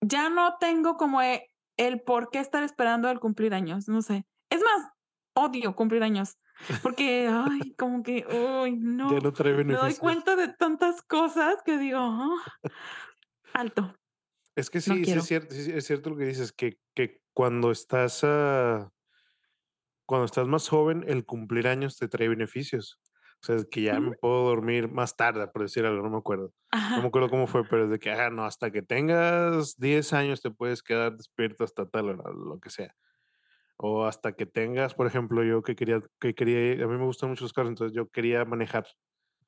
ya 0.02 0.30
no 0.30 0.58
tengo 0.60 0.98
como, 0.98 1.22
eh, 1.22 1.48
el 1.78 2.02
por 2.02 2.30
qué 2.32 2.40
estar 2.40 2.64
esperando 2.64 3.10
el 3.10 3.20
cumplir 3.20 3.54
años, 3.54 3.88
no 3.88 4.02
sé. 4.02 4.26
Es 4.50 4.62
más, 4.62 4.90
odio 5.36 5.76
cumplir 5.76 6.04
años, 6.04 6.38
porque, 6.82 7.28
ay, 7.32 7.74
como 7.78 8.04
que, 8.04 8.26
uy, 8.30 8.78
Ya 9.10 9.20
no, 9.20 9.22
no 9.22 9.34
trae 9.34 9.54
me 9.68 9.76
doy 9.78 9.96
beneficios. 9.96 9.98
cuenta 9.98 10.36
de 10.36 10.50
tantas 10.54 11.02
cosas 11.04 11.56
que 11.66 11.78
digo: 11.78 12.00
"Ah, 12.02 12.36
alto". 13.54 13.94
Es 14.56 14.70
que 14.72 14.82
No 14.86 14.96
sí, 14.96 15.04
es 15.04 15.26
cierto, 15.26 15.54
sí 15.54 15.72
es 15.72 15.86
cierto 15.86 16.10
lo 16.10 16.18
que 16.18 16.26
dices, 16.26 16.52
que 16.52 16.80
que 16.96 17.22
cuando 17.34 17.72
estás, 17.72 18.22
ah 18.24 18.90
cuando 20.08 20.26
estás 20.26 20.48
más 20.48 20.70
joven, 20.70 21.06
el 21.08 21.26
cumplir 21.26 21.68
años 21.70 21.98
te 21.98 22.10
trae 22.10 22.30
beneficios. 22.30 23.02
O 23.44 23.48
sea, 23.48 23.58
es 23.58 23.68
que 23.72 23.84
ya 23.84 24.02
me 24.02 24.14
puedo 24.14 24.46
dormir 24.46 24.90
más 24.92 25.18
tarde, 25.18 25.48
por 25.50 25.64
decir 25.64 25.86
algo, 25.88 26.04
no 26.04 26.12
me 26.12 26.18
acuerdo. 26.20 26.54
No 26.96 27.04
me 27.04 27.08
Ajá. 27.08 27.10
acuerdo 27.10 27.30
cómo 27.30 27.48
fue, 27.48 27.68
pero 27.70 27.86
es 27.86 27.92
de 27.92 28.00
que, 28.00 28.12
ah, 28.12 28.32
no, 28.32 28.46
hasta 28.46 28.72
que 28.72 28.84
tengas 28.84 29.76
10 29.78 30.14
años 30.14 30.42
te 30.44 30.52
puedes 30.52 30.84
quedar 30.84 31.18
despierto 31.18 31.66
hasta 31.66 31.88
tal 31.90 32.10
hora, 32.10 32.24
lo 32.34 32.60
que 32.60 32.72
sea. 32.72 32.96
O 33.78 34.06
hasta 34.06 34.34
que 34.36 34.46
tengas, 34.48 34.96
por 34.96 35.08
ejemplo, 35.08 35.44
yo 35.44 35.62
que 35.64 35.76
quería 35.76 36.02
que 36.20 36.34
quería 36.36 36.84
a 36.86 36.88
mí 36.88 36.98
me 36.98 37.06
gustan 37.06 37.30
mucho 37.30 37.44
los 37.46 37.54
carros, 37.54 37.70
entonces 37.72 37.96
yo 37.96 38.10
quería 38.10 38.44
manejar, 38.46 38.88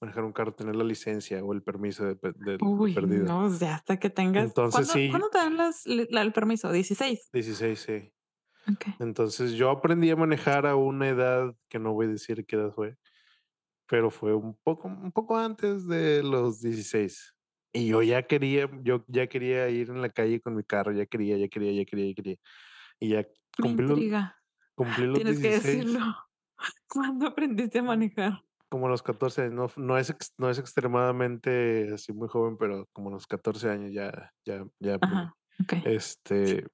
manejar 0.01 0.23
un 0.25 0.33
carro, 0.33 0.53
tener 0.55 0.75
la 0.75 0.83
licencia 0.83 1.43
o 1.43 1.53
el 1.53 1.63
permiso 1.63 2.05
de 2.05 2.15
de 2.35 2.61
Uy, 2.61 2.93
perdido. 2.93 3.27
no, 3.27 3.45
o 3.45 3.49
sea, 3.49 3.75
hasta 3.75 3.99
que 3.99 4.09
tengas 4.09 4.53
Entonces 4.53 4.69
¿cuándo 4.69 4.93
sí 4.93 5.05
cuándo 5.07 5.29
te 5.29 5.37
dan 5.37 5.57
las 5.57 5.85
la 5.85 6.21
el 6.21 6.33
permiso? 6.33 6.71
¿16? 6.71 7.19
16, 7.33 7.79
sí. 7.79 8.13
Okey. 8.69 8.93
Entonces, 8.99 9.53
yo 9.53 9.69
aprendí 9.71 10.09
a 10.11 10.15
manejar 10.15 10.65
a 10.67 10.75
una 10.75 11.09
edad 11.09 11.55
que 11.69 11.79
no 11.79 11.93
voy 11.93 12.07
a 12.07 12.09
decir 12.09 12.45
qué 12.45 12.55
edad 12.57 12.71
fue, 12.73 12.97
pero 13.87 14.11
fue 14.11 14.35
un 14.35 14.55
poco 14.63 14.87
un 14.89 15.11
poco 15.11 15.37
antes 15.37 15.87
de 15.87 16.23
los 16.23 16.61
16. 16.61 17.35
Y 17.73 17.87
yo 17.89 18.03
ya 18.03 18.23
quería 18.27 18.69
yo 18.83 19.05
ya 19.07 19.27
quería 19.27 19.69
ir 19.69 19.89
en 19.91 20.01
la 20.01 20.09
calle 20.09 20.41
con 20.41 20.55
mi 20.55 20.63
carro, 20.63 20.91
ya 20.93 21.05
quería, 21.07 21.37
ya 21.37 21.47
quería, 21.49 21.73
ya 21.73 21.85
quería, 21.85 22.07
ya 22.09 22.15
quería. 22.15 22.37
Y 22.99 23.09
ya 23.11 23.27
cumplí 23.61 23.87
los 23.87 24.05
cumplí 24.75 25.07
los 25.07 25.25
Tienes 25.25 25.39
que 25.39 25.49
16 25.49 25.49
decirlo. 25.49 25.99
¿Cuándo 26.89 27.27
aprendiste 27.27 27.79
a 27.79 27.83
manejar? 27.83 28.43
como 28.69 28.87
a 28.87 28.89
los 28.89 29.01
14 29.03 29.43
años, 29.43 29.77
no 29.77 29.85
no 29.85 29.97
es 29.97 30.13
no 30.37 30.49
es 30.49 30.59
extremadamente 30.59 31.91
así 31.93 32.13
muy 32.13 32.27
joven, 32.29 32.57
pero 32.57 32.87
como 32.93 33.09
a 33.09 33.13
los 33.13 33.27
14 33.27 33.69
años 33.69 33.91
ya 33.93 34.31
ya 34.45 34.65
ya. 34.79 34.99
Ajá, 35.01 35.35
okey. 35.61 35.83
Este 35.83 36.67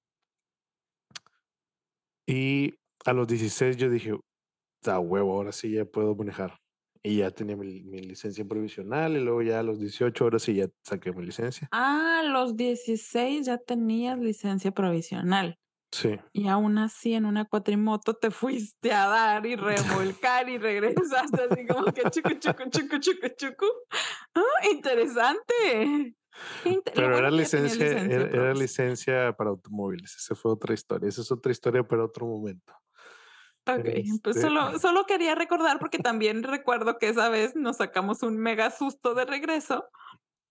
y 2.28 2.76
a 3.06 3.14
los 3.14 3.28
16 3.28 3.78
yo 3.78 3.90
dije: 3.90 4.14
"A 4.88 5.00
huevo, 5.00 5.34
ahora 5.34 5.52
sí 5.54 5.72
ya 5.74 5.86
puedo 5.86 6.16
manejar". 6.16 6.58
Y 7.04 7.18
ya 7.20 7.32
tenía 7.32 7.58
mi 7.58 7.84
mi 7.84 8.00
licencia 8.02 8.46
provisional, 8.46 9.18
y 9.18 9.22
luego 9.22 9.42
ya 9.44 9.60
a 9.60 9.64
los 9.64 9.80
18, 9.80 10.26
ahora 10.26 10.40
sí 10.40 10.56
ya 10.56 10.68
saqué 10.84 11.14
mi 11.14 11.26
licencia. 11.26 11.72
Ah, 11.72 12.20
a 12.22 12.24
los 12.24 12.56
16 12.56 13.46
ya 13.48 13.58
tenías 13.58 14.18
licencia 14.20 14.72
provisional. 14.72 15.58
Sí. 15.92 16.20
Y 16.34 16.48
aún 16.50 16.78
así 16.80 17.14
en 17.14 17.26
una 17.26 17.46
cuatrimoto 17.46 18.16
te 18.16 18.32
fuiste 18.32 18.94
a 18.94 19.08
dar 19.08 19.46
y 19.46 19.56
remolcar 19.58 20.50
y 20.50 20.58
regresaste 20.58 21.44
así 21.44 21.68
como 21.68 21.94
que 21.94 22.10
chucu, 22.12 22.36
chucu, 22.40 22.70
chucu, 22.72 23.00
chucu, 23.00 23.30
chucu. 23.38 23.66
Ah, 24.36 24.68
interesante. 24.72 26.16
Pero 26.94 27.18
era 27.18 27.32
licencia 27.32 27.76
licencia 27.76 28.02
era 28.06 28.28
era 28.30 28.54
licencia 28.54 29.34
para 29.38 29.50
automóviles, 29.52 30.16
esa 30.16 30.36
fue 30.36 30.52
otra 30.54 30.74
historia, 30.74 31.10
esa 31.10 31.22
es 31.22 31.32
otra 31.32 31.52
historia 31.52 31.84
para 31.88 32.06
otro 32.06 32.26
momento. 32.28 32.74
Okey, 33.68 34.20
pues 34.22 34.38
Este 34.38 34.42
solo 34.42 34.78
solo 34.78 35.06
quería 35.08 35.34
recordar, 35.34 35.80
porque 35.80 35.98
también 35.98 36.44
recuerdo 36.44 37.00
que 37.00 37.10
esa 37.10 37.30
vez 37.30 37.56
nos 37.56 37.78
sacamos 37.78 38.22
un 38.22 38.38
mega 38.38 38.70
susto 38.70 39.16
de 39.16 39.26
regreso, 39.26 39.86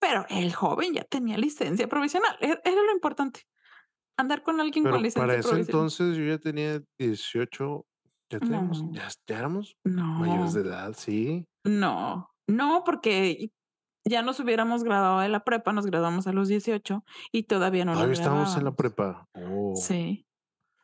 pero 0.00 0.26
el 0.30 0.54
joven 0.54 0.94
ya 0.94 1.04
tenía 1.04 1.38
licencia 1.38 1.88
provisional, 1.88 2.36
e 2.40 2.48
era 2.64 2.82
lo 2.82 2.92
importante, 2.92 3.42
andar 4.16 4.42
con 4.42 4.60
alguien 4.60 4.88
con 4.88 5.02
Pero 5.02 5.10
para 5.14 5.34
licencia 5.34 5.38
ese 5.38 5.56
provisional. 5.56 5.56
entonces 5.56 6.16
yo 6.16 6.24
ya 6.24 6.38
tenía 6.38 6.82
18, 6.98 7.86
ya 8.30 8.40
teníamos 8.40 8.82
No. 8.82 8.92
ya 8.92 9.08
ya 9.26 9.38
éramos 9.38 9.78
mayores 10.14 10.52
de 10.52 10.60
No. 10.60 10.62
edad, 10.62 10.92
sí. 10.94 11.46
No, 11.64 12.28
no, 12.46 12.82
porque 12.84 13.50
ya 14.04 14.23
nos 14.23 14.40
hubiéramos 14.40 14.84
graduado 14.84 15.20
de 15.20 15.28
la 15.30 15.44
prepa, 15.44 15.73
nos 15.73 15.87
graduamos 15.87 16.26
a 16.26 16.32
los 16.32 16.49
18 16.49 17.04
y 17.32 17.44
todavía 17.44 17.84
no 17.84 17.94
¿Todavía 17.94 18.14
estábamos 18.14 18.56
en 18.56 18.64
la 18.64 18.75
prepa? 18.75 19.28
Oh. 19.34 19.88
Sí. 19.88 20.26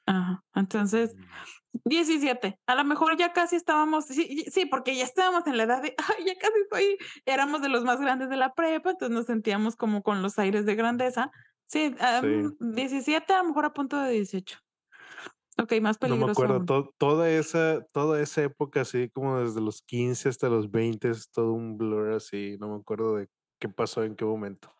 Ajá. 0.06 0.44
Entonces, 0.54 1.14
Mm. 1.14 1.50
17, 1.84 2.58
a 2.66 2.74
lo 2.76 2.84
mejor 2.84 3.16
ya 3.18 3.32
casi 3.34 3.56
estábamos 3.56 4.06
sí 4.06 4.44
sí, 4.50 4.66
porque 4.66 4.96
ya 4.96 5.04
estábamos 5.04 5.46
en 5.48 5.56
la 5.58 5.64
edad 5.64 5.82
de: 5.82 5.94
"Ay, 5.98 6.26
ya 6.26 6.34
casi 6.38 6.54
estoy", 6.64 6.98
éramos 7.26 7.62
de 7.62 7.68
los 7.70 7.84
más 7.84 8.00
grandes 8.00 8.30
de 8.30 8.36
la 8.38 8.54
prepa, 8.54 8.92
entonces 8.92 9.14
nos 9.16 9.26
sentíamos 9.26 9.76
como 9.76 10.02
con 10.02 10.22
los 10.22 10.38
aires 10.38 10.66
de 10.66 10.76
grandeza. 10.76 11.30
Sí, 11.68 11.94
Sí. 12.20 12.26
am, 12.30 12.56
17, 12.60 13.32
a 13.34 13.42
lo 13.42 13.50
mejor 13.50 13.66
a 13.66 13.72
punto 13.74 13.98
de 14.00 14.12
18. 14.12 14.58
Okey, 15.60 15.80
más 15.80 15.98
No 16.02 16.16
me 16.16 16.24
peligroso 16.24 16.24
acuerdo, 16.26 16.64
to 16.64 16.94
toda 16.98 17.30
esa 17.30 17.86
toda 17.92 18.20
esa 18.22 18.42
época, 18.44 18.82
así 18.82 19.10
como 19.10 19.40
desde 19.40 19.60
los 19.60 19.82
15 19.82 20.28
hasta 20.30 20.48
los 20.48 20.70
20, 20.70 21.12
todo 21.32 21.52
un 21.52 21.76
blur 21.78 22.12
así, 22.14 22.56
no 22.60 22.68
me 22.70 22.76
acuerdo 22.80 23.16
de 23.16 23.28
qué 23.60 23.68
pasó 23.68 24.04
en 24.04 24.16
qué 24.16 24.24
momento. 24.24 24.70
O 24.70 24.74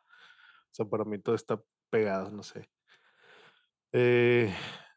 sea, 0.75 0.87
para 0.87 1.04
mí 1.04 1.18
todo 1.20 1.34
está 1.37 1.62
pegado, 1.90 2.30
no 2.32 2.42
sé. 2.44 2.68
Eh, 3.92 4.52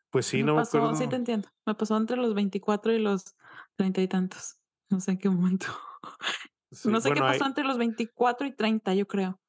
pues 0.10 0.25
sí, 0.28 0.44
Me 0.44 0.44
no 0.44 0.56
me 0.56 0.60
pasó 0.60 0.94
sí 0.96 1.08
te 1.08 1.16
acuerdo. 1.16 1.16
entiendo, 1.16 1.50
me 1.66 1.75
pasó 1.75 1.96
entre 1.98 2.18
los 2.18 2.34
24 2.34 2.92
y 2.94 3.00
los 3.00 3.36
treinta 3.75 4.02
y 4.02 4.08
tantos, 4.08 4.58
no 4.90 5.00
sé 5.00 5.12
en 5.12 5.18
qué 5.20 5.30
momento. 5.30 5.68
Sí, 6.72 6.94
No 6.94 7.02
sé 7.02 7.12
qué 7.13 7.24
bueno, 7.24 7.25
pasó 7.25 7.46
hay 7.46 7.46
entre 7.46 7.66
los 7.66 7.78
24 7.78 8.48
y 8.48 8.56
30, 8.56 8.94
yo 8.94 9.06
creo. 9.08 9.40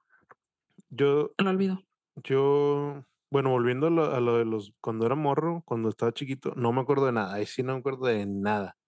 Yo 0.91 1.35
Lo 1.39 1.51
olvido. 1.51 1.85
yo, 2.25 3.05
bueno, 3.35 3.51
volviendo 3.51 3.89
a 3.89 3.91
lo 3.91 4.15
a 4.15 4.21
lo 4.21 4.39
de 4.39 4.47
los 4.47 4.75
cuando 4.81 5.07
era 5.07 5.17
morro, 5.17 5.63
cuando 5.67 5.89
estaba 5.91 6.13
chiquito, 6.15 6.55
no 6.57 6.73
me 6.73 6.81
acuerdo 6.83 7.07
de 7.07 7.13
nada, 7.13 7.35
ahí 7.35 7.47
sí 7.47 7.63
no 7.65 7.75
me 7.75 7.81
acuerdo 7.81 8.07
de 8.07 8.27
nada. 8.27 8.79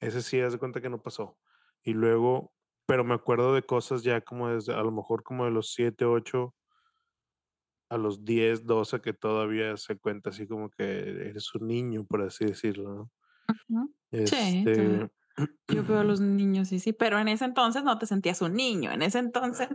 Ese 0.00 0.22
sí, 0.22 0.40
haz 0.40 0.52
de 0.54 0.58
cuenta 0.60 0.80
que 0.82 0.90
no 0.90 1.02
pasó. 1.02 1.38
Y 1.84 1.94
luego 1.94 2.54
pero 2.86 3.04
me 3.04 3.14
acuerdo 3.14 3.54
de 3.54 3.62
cosas 3.64 4.02
ya 4.04 4.20
como 4.22 4.48
desde, 4.50 4.74
a 4.74 4.82
lo 4.82 4.92
mejor 4.92 5.22
como 5.24 5.44
de 5.46 5.52
los 5.52 5.72
7, 5.74 6.04
8 6.06 6.54
a 7.90 7.98
los 7.98 8.24
10, 8.24 8.64
12, 8.66 9.00
que 9.00 9.12
todavía 9.12 9.76
se 9.76 9.98
cuenta 9.98 10.30
así 10.30 10.46
como 10.48 10.70
que 10.70 10.82
eres 11.28 11.54
un 11.54 11.66
niño, 11.68 12.04
por 12.06 12.22
así 12.22 12.44
decirlo, 12.46 12.94
¿no? 12.94 13.12
Ujú. 13.48 13.94
Sí, 14.24 14.70
Este 14.70 14.72
ta 14.72 15.08
yo 15.68 15.84
veo 15.84 16.00
a 16.00 16.04
los 16.04 16.20
niños 16.20 16.72
y 16.72 16.80
sí, 16.80 16.92
pero 16.92 17.18
en 17.18 17.28
ese 17.28 17.44
entonces 17.46 17.84
no 17.84 17.98
te 17.98 18.06
sentías 18.06 18.42
un 18.42 18.54
niño, 18.54 18.92
en 18.92 19.02
ese 19.02 19.18
entonces 19.20 19.68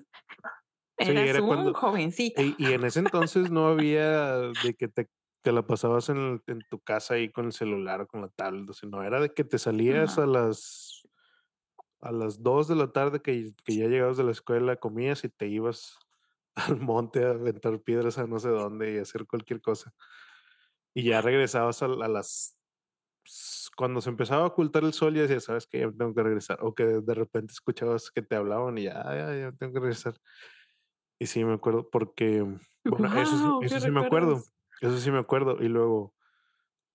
Sí, 1.00 1.14
eras 1.14 1.28
era 1.28 1.42
un 1.42 1.46
cuando 1.46 1.74
jovencito. 1.74 2.42
y 2.42 2.56
y 2.64 2.74
en 2.74 2.86
ese 2.86 3.00
entonces 3.00 3.50
no 3.52 3.68
había 3.68 4.38
de 4.54 4.76
que 4.76 4.88
te 4.88 5.10
te 5.44 5.52
la 5.54 5.66
pasabas 5.68 6.10
en, 6.10 6.44
en 6.48 6.64
tu 6.66 6.80
casa 6.82 7.14
ahí 7.16 7.32
con 7.32 7.46
el 7.48 7.54
celular 7.54 8.02
o 8.02 8.08
con 8.08 8.22
la 8.22 8.30
tablet, 8.30 8.70
o 8.70 8.74
sea, 8.74 8.90
no 8.90 9.04
era 9.04 9.22
de 9.22 9.34
que 9.34 9.46
te 9.46 9.58
salías 9.60 10.18
No. 10.18 10.20
a 10.20 10.26
las 10.28 11.04
a 12.02 12.12
las 12.12 12.44
2 12.44 12.68
de 12.68 12.76
la 12.76 12.92
tarde 12.94 13.22
que, 13.22 13.54
que 13.66 13.76
ya 13.78 13.88
llegabas 13.88 14.18
de 14.18 14.24
la 14.24 14.32
escuela, 14.32 14.78
comías 14.78 15.24
y 15.26 15.30
te 15.30 15.48
ibas 15.48 15.98
al 16.56 16.80
monte 16.82 17.26
a 17.26 17.32
aventar 17.32 17.82
piedras 17.82 18.18
a 18.20 18.28
no 18.28 18.40
sé 18.40 18.50
dónde 18.50 18.94
y 18.96 19.00
hacer 19.00 19.26
cualquier 19.28 19.62
cosa. 19.62 19.94
Y 20.94 21.04
ya 21.04 21.22
regresabas 21.22 21.82
a, 21.84 21.86
a 21.86 22.08
las 22.08 22.58
cuando 23.76 24.02
se 24.02 24.10
empezaba 24.10 24.44
a 24.44 24.48
ocultar 24.48 24.84
el 24.84 24.94
sol, 24.94 25.14
ya 25.16 25.22
decías, 25.24 25.44
sabes 25.46 25.68
que 25.68 25.80
ya 25.80 25.92
tengo 25.92 26.14
que 26.16 26.24
regresar. 26.24 26.60
O 26.62 26.74
que 26.74 26.84
de 26.86 27.14
repente 27.14 27.52
escuchabas 27.54 28.10
que 28.12 28.22
te 28.22 28.36
hablaban 28.36 28.78
y 28.78 28.84
ya, 28.86 29.04
ya, 29.04 29.36
ya 29.36 29.52
tengo 29.54 29.74
que 29.74 29.80
regresar. 29.80 30.16
Y 31.20 31.26
sí, 31.28 31.44
me 31.44 31.54
acuerdo, 31.54 31.90
porque, 31.90 32.42
bueno, 32.86 33.14
eso, 33.14 33.38
sí- 33.38 33.44
Guau, 33.44 33.60
¿qué 33.62 33.66
eso 33.68 33.80
sí 33.80 33.92
me 33.92 34.02
acuerdo. 34.02 34.44
Eso 34.82 34.98
sí 35.00 35.12
me 35.12 35.20
acuerdo. 35.20 35.58
Y 35.64 35.68
luego, 35.68 36.14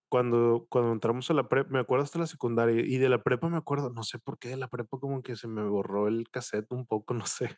cuando, 0.09 0.67
cuando 0.69 0.93
entramos 0.93 1.31
a 1.31 1.35
la 1.35 1.49
prepa, 1.49 1.71
me 1.71 1.81
acuerdo 1.81 2.05
hasta 2.05 2.19
la 2.19 2.27
secundaria. 2.27 2.83
Y 2.87 2.99
de 2.99 3.09
la 3.09 3.23
prepa 3.23 3.49
me 3.49 3.57
acuerdo, 3.57 3.91
no 3.91 4.03
sé 4.05 4.19
por 4.19 4.39
qué, 4.39 4.49
de 4.51 4.57
la 4.57 4.69
prepa 4.69 4.99
como 4.99 5.23
que 5.23 5.37
se 5.37 5.49
me 5.49 5.65
borró 5.65 6.07
el 6.09 6.29
cassette 6.31 6.71
un 6.73 6.87
poco, 6.87 7.15
no 7.15 7.27
sé. 7.27 7.57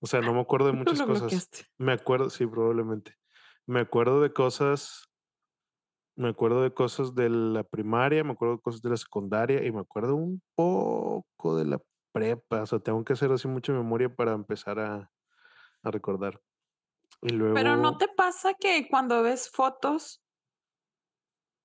O 0.00 0.06
sea, 0.06 0.20
no 0.20 0.34
me 0.34 0.40
acuerdo 0.40 0.66
de 0.68 0.72
muchas 0.78 1.00
cosas. 1.02 1.22
bloqueaste. 1.22 1.66
Me 1.78 1.92
acuerdo, 1.92 2.30
sí, 2.30 2.46
probablemente. 2.46 3.16
Me 3.66 3.80
acuerdo 3.80 4.20
de 4.20 4.32
cosas, 4.32 5.10
me 6.16 6.28
acuerdo 6.28 6.62
de 6.62 6.72
cosas 6.72 7.14
de 7.14 7.28
la 7.30 7.64
primaria, 7.64 8.22
me 8.22 8.32
acuerdo 8.32 8.56
de 8.56 8.62
cosas 8.62 8.82
de 8.82 8.90
la 8.90 8.96
secundaria 8.96 9.64
y 9.64 9.72
me 9.72 9.80
acuerdo 9.80 10.14
un 10.14 10.42
poco 10.54 11.56
de 11.56 11.64
la 11.64 11.80
prepa. 12.12 12.62
O 12.62 12.66
sea, 12.66 12.78
tengo 12.78 13.02
que 13.04 13.14
hacer 13.14 13.32
así 13.32 13.48
mucha 13.48 13.72
memoria 13.72 14.14
para 14.14 14.32
empezar 14.32 14.78
a, 14.78 15.10
a 15.84 15.90
recordar. 15.90 16.40
Y 17.22 17.28
Pero 17.38 17.76
¿no 17.76 17.96
te 17.96 18.08
pasa 18.08 18.54
que 18.54 18.88
cuando 18.88 19.22
ves 19.22 19.50
fotos 19.50 20.22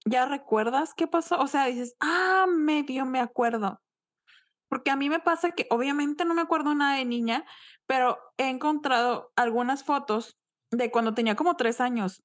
ya 0.06 0.26
recuerdas 0.26 0.94
qué 0.94 1.08
pasó? 1.08 1.40
O 1.40 1.48
sea, 1.48 1.66
dices, 1.66 1.96
ah, 2.00 2.46
medio 2.48 3.06
me 3.06 3.20
acuerdo. 3.20 3.82
Porque 4.70 4.92
a 4.92 4.96
mí 4.96 5.10
me 5.10 5.20
pasa 5.20 5.52
que 5.52 5.68
obviamente 5.70 6.26
no 6.26 6.34
me 6.34 6.42
acuerdo 6.42 6.76
nada 6.76 6.98
de 6.98 7.06
niña, 7.06 7.46
pero 7.88 8.20
he 8.38 8.50
encontrado 8.50 9.32
algunas 9.36 9.84
fotos 9.84 10.38
de 10.72 10.92
cuando 10.92 11.14
tenía 11.14 11.36
como 11.36 11.56
tres 11.56 11.82
años 11.82 12.24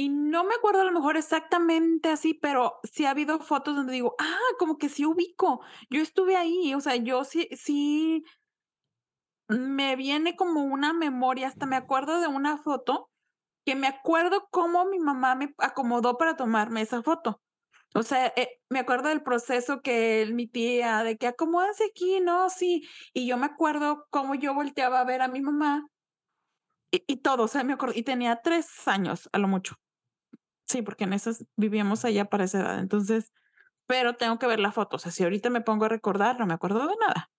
y 0.00 0.08
no 0.08 0.44
me 0.44 0.54
acuerdo 0.54 0.80
a 0.80 0.84
lo 0.84 0.92
mejor 0.92 1.18
exactamente 1.18 2.08
así, 2.08 2.32
pero 2.32 2.80
sí 2.84 3.04
ha 3.04 3.10
habido 3.10 3.38
fotos 3.38 3.76
donde 3.76 3.92
digo, 3.92 4.14
ah, 4.18 4.38
como 4.58 4.78
que 4.78 4.88
sí 4.88 5.04
ubico, 5.04 5.60
yo 5.90 6.00
estuve 6.00 6.36
ahí, 6.36 6.72
o 6.72 6.80
sea, 6.80 6.96
yo 6.96 7.22
sí, 7.24 7.50
sí 7.52 8.24
me 9.50 9.96
viene 9.96 10.36
como 10.36 10.62
una 10.62 10.92
memoria, 10.92 11.48
hasta 11.48 11.66
me 11.66 11.76
acuerdo 11.76 12.20
de 12.20 12.28
una 12.28 12.58
foto 12.58 13.10
que 13.66 13.74
me 13.74 13.86
acuerdo 13.86 14.48
cómo 14.50 14.86
mi 14.86 14.98
mamá 14.98 15.34
me 15.34 15.54
acomodó 15.58 16.16
para 16.16 16.36
tomarme 16.36 16.80
esa 16.80 17.02
foto. 17.02 17.42
O 17.94 18.02
sea, 18.02 18.32
eh, 18.36 18.60
me 18.68 18.78
acuerdo 18.78 19.08
del 19.08 19.22
proceso 19.22 19.82
que 19.82 20.22
él, 20.22 20.34
mi 20.34 20.46
tía, 20.46 21.02
de 21.02 21.16
que 21.16 21.26
acomódase 21.26 21.84
aquí, 21.90 22.20
no, 22.20 22.48
sí. 22.48 22.88
Y 23.12 23.26
yo 23.26 23.36
me 23.36 23.46
acuerdo 23.46 24.06
cómo 24.10 24.34
yo 24.36 24.54
volteaba 24.54 25.00
a 25.00 25.04
ver 25.04 25.22
a 25.22 25.28
mi 25.28 25.40
mamá 25.40 25.86
y, 26.92 27.04
y 27.06 27.16
todo, 27.18 27.44
o 27.44 27.48
sea, 27.48 27.64
me 27.64 27.72
acuerdo, 27.72 27.94
y 27.96 28.02
tenía 28.02 28.40
tres 28.42 28.86
años 28.86 29.28
a 29.32 29.38
lo 29.38 29.48
mucho. 29.48 29.74
Sí, 30.66 30.82
porque 30.82 31.04
en 31.04 31.12
esas 31.12 31.44
vivíamos 31.56 32.04
allá 32.04 32.26
para 32.26 32.44
esa 32.44 32.60
edad. 32.60 32.78
Entonces, 32.78 33.32
pero 33.86 34.14
tengo 34.16 34.38
que 34.38 34.46
ver 34.46 34.60
la 34.60 34.72
foto. 34.72 34.96
O 34.96 34.98
sea, 35.00 35.10
si 35.10 35.24
ahorita 35.24 35.50
me 35.50 35.60
pongo 35.60 35.86
a 35.86 35.88
recordar, 35.88 36.38
no 36.38 36.46
me 36.46 36.54
acuerdo 36.54 36.86
de 36.86 36.94
nada. 37.00 37.30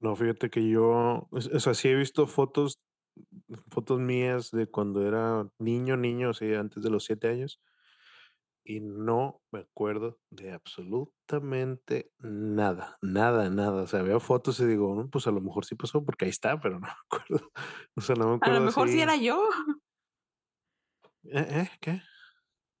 No, 0.00 0.16
fíjate 0.16 0.50
que 0.50 0.68
yo, 0.68 1.28
o 1.30 1.40
sea, 1.60 1.74
sí 1.74 1.88
he 1.88 1.94
visto 1.94 2.26
fotos, 2.26 2.80
fotos 3.70 4.00
mías 4.00 4.50
de 4.52 4.68
cuando 4.70 5.06
era 5.06 5.48
niño, 5.58 5.96
niño, 5.96 6.30
o 6.30 6.34
sea, 6.34 6.60
antes 6.60 6.82
de 6.82 6.90
los 6.90 7.04
siete 7.04 7.28
años. 7.28 7.60
Y 8.68 8.80
no 8.80 9.42
me 9.52 9.60
acuerdo 9.60 10.18
de 10.30 10.50
absolutamente 10.52 12.12
nada, 12.18 12.98
nada, 13.00 13.48
nada. 13.48 13.82
O 13.84 13.86
sea, 13.86 14.02
veo 14.02 14.18
fotos 14.18 14.58
y 14.60 14.66
digo, 14.66 14.92
"Mm, 14.96 15.08
pues 15.10 15.26
a 15.28 15.30
lo 15.30 15.40
mejor 15.40 15.64
sí 15.64 15.76
pasó 15.76 16.04
porque 16.04 16.24
ahí 16.24 16.30
está, 16.32 16.58
pero 16.60 16.80
no 16.80 16.88
me 16.88 16.88
acuerdo. 16.88 17.50
O 17.96 18.00
sea, 18.00 18.16
no 18.16 18.28
me 18.30 18.34
A 18.40 18.48
lo 18.50 18.60
acuerdo 18.60 18.62
mejor 18.62 18.88
sí 18.88 18.98
así. 18.98 19.02
era 19.02 19.16
yo. 19.16 19.38
¿Eh? 21.24 21.46
eh, 21.62 21.70
¿Qué? 21.80 22.02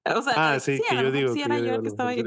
O 0.04 0.22
sea, 0.22 0.34
Ah, 0.34 0.56
eh, 0.56 0.60
sí, 0.60 0.80
sí, 0.80 0.82
que 0.82 0.98
yo 0.98 1.10
digo, 1.10 1.36
sí 1.36 1.42
que 1.42 1.48
era 1.48 1.58
yo 1.58 1.62
digo, 1.62 1.74
yo 1.74 1.80
el 1.80 1.82
que 1.82 1.88
estaba 1.88 2.10
sí 2.10 2.10
ahí. 2.10 2.22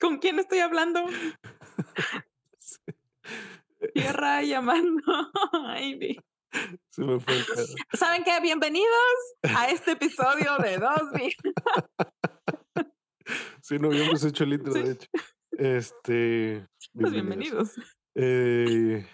¿Con 0.00 0.18
quién 0.18 0.38
estoy 0.38 0.60
hablando? 0.60 1.00
Tierra 3.94 4.42
llamando. 4.42 5.02
Ay. 5.66 6.18
Se 6.90 7.02
me 7.02 7.20
fue 7.20 7.34
el. 7.34 7.44
¿Saben 7.98 8.24
qué? 8.24 8.40
Bienvenidos 8.40 9.36
a 9.42 9.68
este 9.68 9.92
episodio 9.92 10.56
de 10.58 10.78
Dos 10.78 11.02
Mil. 11.12 11.34
Sí, 13.60 13.78
no 13.78 13.88
habíamos 13.88 14.24
hecho 14.24 14.44
el 14.44 14.54
intro, 14.54 14.72
Sí, 14.72 14.82
de 14.82 14.92
hecho. 14.92 15.08
Este, 15.52 16.66
pues 16.94 17.12
bienvenidos. 17.12 17.74
bienvenidos. 17.74 17.96
Eh, 18.14 19.06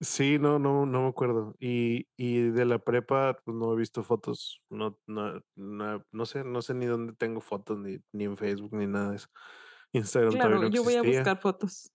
sí, 0.00 0.38
no, 0.38 0.58
no, 0.58 0.86
no 0.86 1.02
me 1.02 1.08
acuerdo. 1.08 1.56
Y, 1.58 2.06
y 2.16 2.50
de 2.50 2.64
la 2.64 2.78
prepa, 2.78 3.38
pues 3.44 3.56
no 3.56 3.72
he 3.72 3.76
visto 3.76 4.04
fotos. 4.04 4.62
No, 4.70 4.98
no, 5.06 5.40
no, 5.56 6.04
no 6.12 6.26
sé, 6.26 6.44
no 6.44 6.62
sé 6.62 6.74
ni 6.74 6.86
dónde 6.86 7.14
tengo 7.14 7.40
fotos, 7.40 7.78
ni, 7.78 7.98
ni 8.12 8.24
en 8.24 8.36
Facebook, 8.36 8.74
ni 8.74 8.86
nada 8.86 9.10
de 9.10 9.16
eso. 9.16 9.28
Instagram 9.96 10.32
todavía 10.32 10.56
no 10.58 10.68
yo 10.68 10.82
voy 10.84 10.94
a 10.94 10.98
existía. 10.98 11.20
buscar 11.20 11.40
fotos. 11.40 11.92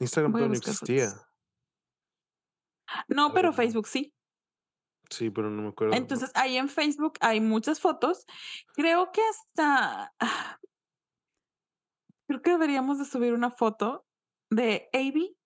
Instagram 0.00 0.32
todavía 0.32 0.48
no 0.48 0.54
existía. 0.54 1.08
fotos. 1.10 1.26
No, 3.08 3.32
pero 3.32 3.52
Facebook 3.52 3.86
sí. 3.86 4.12
sí, 5.08 5.30
pero 5.30 5.48
no 5.50 5.62
me 5.62 5.68
acuerdo. 5.68 5.94
Entonces, 5.94 6.30
ahí 6.34 6.56
en 6.56 6.68
Facebook 6.68 7.14
hay 7.20 7.40
muchas 7.40 7.80
fotos. 7.80 8.24
Creo 8.74 9.10
que 9.12 9.20
hasta, 9.22 10.12
ah, 10.18 10.58
creo 12.26 12.42
que 12.42 12.50
deberíamos 12.50 12.98
de 12.98 13.04
subir 13.04 13.32
una 13.32 13.50
foto 13.50 14.04
de 14.50 14.88
Avi, 14.92 15.36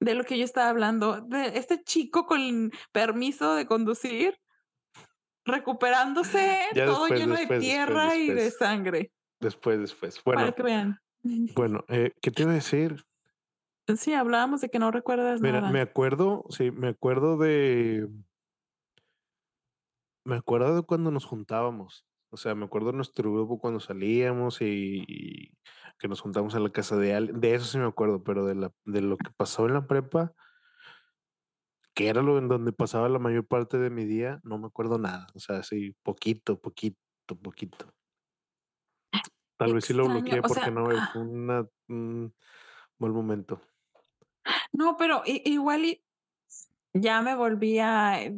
de 0.00 0.14
lo 0.14 0.24
que 0.24 0.38
yo 0.38 0.44
estaba 0.44 0.68
hablando, 0.68 1.20
de 1.20 1.58
este 1.58 1.82
chico 1.82 2.26
con 2.26 2.70
permiso 2.92 3.54
de 3.54 3.66
conducir, 3.66 4.38
recuperándose, 5.44 6.66
Ya 6.74 6.86
todo 6.86 7.02
después, 7.06 7.20
lleno 7.20 7.34
de 7.34 7.40
después, 7.40 7.60
tierra 7.60 8.16
y 8.16 8.28
de 8.30 8.50
sangre, 8.50 9.12
Después, 9.40 9.80
después. 9.80 10.20
para 10.20 10.42
Bueno, 10.42 10.54
que 10.54 10.62
vean. 10.62 11.00
bueno, 11.56 11.84
eh, 11.88 12.12
¿qué 12.20 12.30
te 12.30 12.42
iba 12.42 12.52
a 12.52 12.54
decir? 12.54 13.04
Sí, 13.96 14.14
hablábamos 14.14 14.60
de 14.60 14.68
que 14.68 14.78
no 14.78 14.90
recuerdas 14.90 15.40
Mira, 15.40 15.60
nada. 15.60 15.72
me 15.72 15.80
acuerdo, 15.80 16.44
sí, 16.50 16.70
me 16.70 16.88
acuerdo 16.88 17.36
de, 17.36 18.08
me 20.24 20.36
acuerdo 20.36 20.76
de 20.76 20.82
cuando 20.82 21.10
nos 21.10 21.24
juntábamos. 21.24 22.06
O 22.30 22.36
sea, 22.36 22.54
me 22.54 22.64
acuerdo 22.64 22.92
de 22.92 22.96
nuestro 22.96 23.30
grupo 23.32 23.58
cuando 23.58 23.80
salíamos 23.80 24.62
y, 24.62 25.04
y 25.06 25.58
que 25.98 26.08
nos 26.08 26.20
juntamos 26.20 26.54
en 26.54 26.64
la 26.64 26.70
casa 26.70 26.96
de 26.96 27.14
alguien. 27.14 27.40
De 27.40 27.54
eso 27.54 27.66
sí 27.66 27.78
me 27.78 27.86
acuerdo, 27.86 28.22
pero 28.24 28.46
de, 28.46 28.54
la, 28.54 28.72
de 28.84 29.02
lo 29.02 29.18
que 29.18 29.30
pasó 29.36 29.66
en 29.66 29.74
la 29.74 29.86
prepa, 29.86 30.34
que 31.94 32.08
era 32.08 32.22
lo 32.22 32.38
en 32.38 32.48
donde 32.48 32.72
pasaba 32.72 33.08
la 33.08 33.18
mayor 33.18 33.46
parte 33.46 33.78
de 33.78 33.90
mi 33.90 34.04
día, 34.04 34.40
no 34.44 34.58
me 34.58 34.66
acuerdo 34.66 34.98
nada. 34.98 35.26
O 35.34 35.40
sea, 35.40 35.62
sí, 35.62 35.94
poquito, 36.02 36.60
poquito, 36.60 36.98
poquito. 37.42 37.92
Tal 39.64 39.74
vez 39.74 39.84
sí 39.84 39.92
lo 39.92 40.08
bloqueé 40.08 40.38
o 40.38 40.42
porque 40.42 40.60
sea, 40.60 40.70
no, 40.70 40.86
fue 41.12 41.22
una, 41.22 41.66
un 41.88 42.34
mal 42.98 43.12
momento. 43.12 43.60
no, 44.72 44.96
pero 44.96 45.22
igual 45.26 45.84
y 45.84 46.04
ya 46.94 47.22
me 47.22 47.34
volví 47.34 47.78
a, 47.78 48.22
eh, 48.22 48.36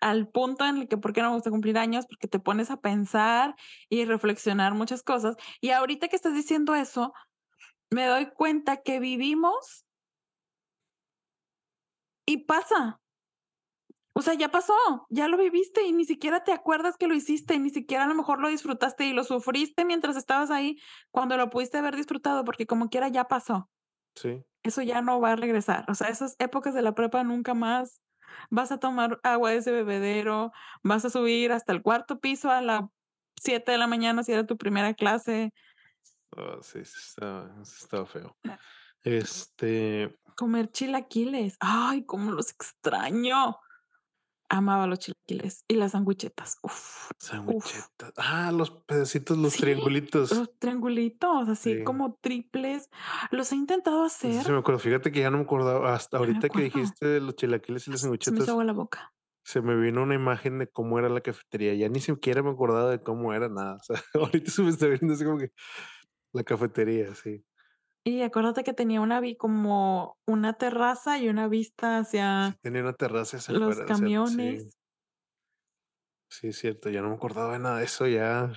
al 0.00 0.28
punto 0.28 0.64
en 0.64 0.78
el 0.78 0.88
que 0.88 0.96
por 0.96 1.12
qué 1.12 1.22
no 1.22 1.30
me 1.30 1.34
gusta 1.36 1.50
cumplir 1.50 1.78
años, 1.78 2.06
porque 2.06 2.28
te 2.28 2.38
pones 2.38 2.70
a 2.70 2.80
pensar 2.80 3.54
y 3.88 4.04
reflexionar 4.04 4.74
muchas 4.74 5.02
cosas. 5.02 5.36
Y 5.60 5.70
ahorita 5.70 6.08
que 6.08 6.16
estás 6.16 6.34
diciendo 6.34 6.74
eso, 6.74 7.12
me 7.90 8.06
doy 8.06 8.30
cuenta 8.30 8.78
que 8.78 9.00
vivimos 9.00 9.86
y 12.26 12.38
pasa. 12.38 13.01
O 14.14 14.22
sea, 14.22 14.34
ya 14.34 14.50
pasó, 14.50 14.74
ya 15.08 15.28
lo 15.28 15.38
viviste 15.38 15.82
y 15.86 15.92
ni 15.92 16.04
siquiera 16.04 16.44
te 16.44 16.52
acuerdas 16.52 16.96
que 16.96 17.06
lo 17.06 17.14
hiciste, 17.14 17.58
ni 17.58 17.70
siquiera 17.70 18.04
a 18.04 18.06
lo 18.06 18.14
mejor 18.14 18.40
lo 18.40 18.48
disfrutaste 18.48 19.06
y 19.06 19.12
lo 19.12 19.24
sufriste 19.24 19.84
mientras 19.84 20.16
estabas 20.16 20.50
ahí 20.50 20.78
cuando 21.10 21.36
lo 21.36 21.48
pudiste 21.50 21.78
haber 21.78 21.96
disfrutado, 21.96 22.44
porque 22.44 22.66
como 22.66 22.90
quiera 22.90 23.08
ya 23.08 23.24
pasó. 23.24 23.70
Sí. 24.14 24.44
Eso 24.62 24.82
ya 24.82 25.00
no 25.00 25.20
va 25.20 25.32
a 25.32 25.36
regresar. 25.36 25.84
O 25.88 25.94
sea, 25.94 26.08
esas 26.08 26.36
épocas 26.38 26.74
de 26.74 26.82
la 26.82 26.94
prepa 26.94 27.24
nunca 27.24 27.54
más 27.54 28.02
vas 28.50 28.70
a 28.70 28.78
tomar 28.78 29.18
agua 29.22 29.50
de 29.50 29.56
ese 29.56 29.72
bebedero, 29.72 30.52
vas 30.82 31.04
a 31.04 31.10
subir 31.10 31.52
hasta 31.52 31.72
el 31.72 31.82
cuarto 31.82 32.20
piso 32.20 32.50
a 32.50 32.60
las 32.60 32.82
7 33.40 33.72
de 33.72 33.78
la 33.78 33.86
mañana 33.86 34.22
si 34.22 34.32
era 34.32 34.46
tu 34.46 34.56
primera 34.56 34.94
clase, 34.94 35.52
Ah, 36.36 36.58
sí, 36.62 36.84
sí 36.84 36.98
estaba, 36.98 37.54
estaba 37.62 38.06
feo. 38.06 38.36
Ah. 38.44 38.58
Este, 39.02 40.16
comer 40.36 40.70
chilaquiles. 40.70 41.56
Ay, 41.60 42.04
cómo 42.04 42.32
los 42.32 42.50
extraño. 42.50 43.58
Amaba 44.54 44.86
los 44.86 44.98
chilaquiles 44.98 45.64
y 45.66 45.76
las 45.76 45.92
sandwichetas. 45.92 46.58
Uf, 46.62 46.72
uf. 46.72 47.10
sandwichetas. 47.18 48.12
Ah, 48.18 48.52
los 48.52 48.70
pedacitos, 48.70 49.38
los 49.38 49.54
Sí, 49.54 49.60
triangulitos. 49.62 50.30
Los 50.30 50.58
triangulitos, 50.58 51.48
así 51.48 51.78
Sí. 51.78 51.84
como 51.84 52.18
triples. 52.20 52.90
Los 53.30 53.50
he 53.52 53.56
intentado 53.56 54.04
hacer. 54.04 54.44
sí 54.44 54.52
me 54.52 54.58
acuerdo. 54.58 54.78
Fíjate 54.78 55.10
que 55.10 55.20
ya 55.20 55.30
no 55.30 55.38
me 55.38 55.44
acordaba. 55.44 55.94
Hasta 55.94 56.18
ahorita 56.18 56.50
que 56.50 56.64
dijiste 56.64 57.06
de 57.06 57.20
los 57.20 57.34
chilaquiles 57.36 57.88
y 57.88 57.92
las 57.92 58.00
Se 58.02 58.10
me 58.10 58.16
hizo 58.40 58.50
agua 58.52 58.64
la 58.64 58.74
boca. 58.74 59.14
se 59.42 59.62
me 59.62 59.74
vino 59.74 60.02
una 60.02 60.14
imagen 60.16 60.58
de 60.58 60.66
cómo 60.68 60.98
era 60.98 61.08
la 61.08 61.22
cafetería. 61.22 61.74
Ya 61.74 61.88
ni 61.88 62.00
siquiera 62.00 62.42
me 62.42 62.50
acordaba 62.50 62.90
de 62.90 63.02
cómo 63.02 63.32
era 63.32 63.48
nada. 63.48 63.78
O 63.80 63.84
sea, 63.84 64.02
ahorita 64.14 64.50
se 64.50 64.62
me 64.62 64.68
está 64.68 64.86
viendo 64.86 65.14
así 65.14 65.24
como 65.24 65.38
que 65.38 65.50
la 66.34 66.44
cafetería, 66.44 67.14
sí. 67.14 67.42
Y 68.04 68.22
acuérdate 68.22 68.64
que 68.64 68.72
tenía 68.72 69.00
una 69.00 69.20
vi 69.20 69.36
como 69.36 70.18
una 70.26 70.54
terraza 70.54 71.18
y 71.18 71.28
una 71.28 71.46
vista 71.48 71.98
hacia 71.98 72.58
Tenía 72.60 72.82
una 72.82 72.94
terraza 72.94 73.36
hacia 73.36 73.54
los 73.54 73.62
afuera, 73.62 73.92
es 73.92 73.98
cierto, 73.98 74.26
sí. 74.26 74.36
camiones. 74.36 74.78
Sí, 76.28 76.48
es 76.48 76.58
cierto, 76.58 76.90
ya 76.90 77.02
no 77.02 77.10
me 77.10 77.14
acordaba 77.14 77.52
de 77.52 77.58
nada 77.58 77.78
de 77.78 77.84
eso, 77.84 78.06
ya. 78.08 78.52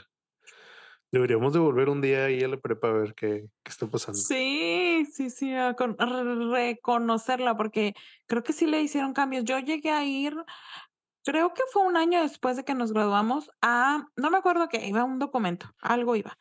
Deberíamos 1.12 1.54
de 1.54 1.60
volver 1.60 1.90
un 1.90 2.02
día 2.02 2.26
ahí 2.26 2.44
a 2.44 2.48
la 2.48 2.58
prepa 2.58 2.90
a 2.90 2.94
ver 2.94 3.14
qué, 3.14 3.46
qué 3.64 3.70
está 3.70 3.88
pasando. 3.88 4.18
Sí, 4.18 5.06
sí, 5.14 5.30
sí, 5.30 5.54
a 5.54 5.74
con- 5.76 5.96
a 6.00 6.06
re- 6.06 6.50
reconocerla, 6.50 7.56
porque 7.56 7.94
creo 8.28 8.44
que 8.44 8.54
sí 8.54 8.66
le 8.66 8.82
hicieron 8.82 9.14
cambios. 9.14 9.44
Yo 9.46 9.60
llegué 9.60 9.92
a 9.92 10.04
ir, 10.04 10.36
creo 11.24 11.54
que 11.54 11.64
fue 11.72 11.84
un 11.84 11.98
año 11.98 12.22
después 12.22 12.58
de 12.58 12.66
que 12.66 12.74
nos 12.76 12.94
graduamos, 12.94 13.52
a, 13.62 14.08
no 14.16 14.32
me 14.32 14.38
acuerdo 14.38 14.68
qué, 14.70 14.88
iba 14.88 15.04
un 15.04 15.20
documento, 15.20 15.68
algo 15.82 16.16
iba. 16.16 16.38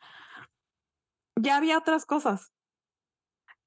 Ya 1.39 1.57
había 1.57 1.77
otras 1.77 2.05
cosas. 2.05 2.51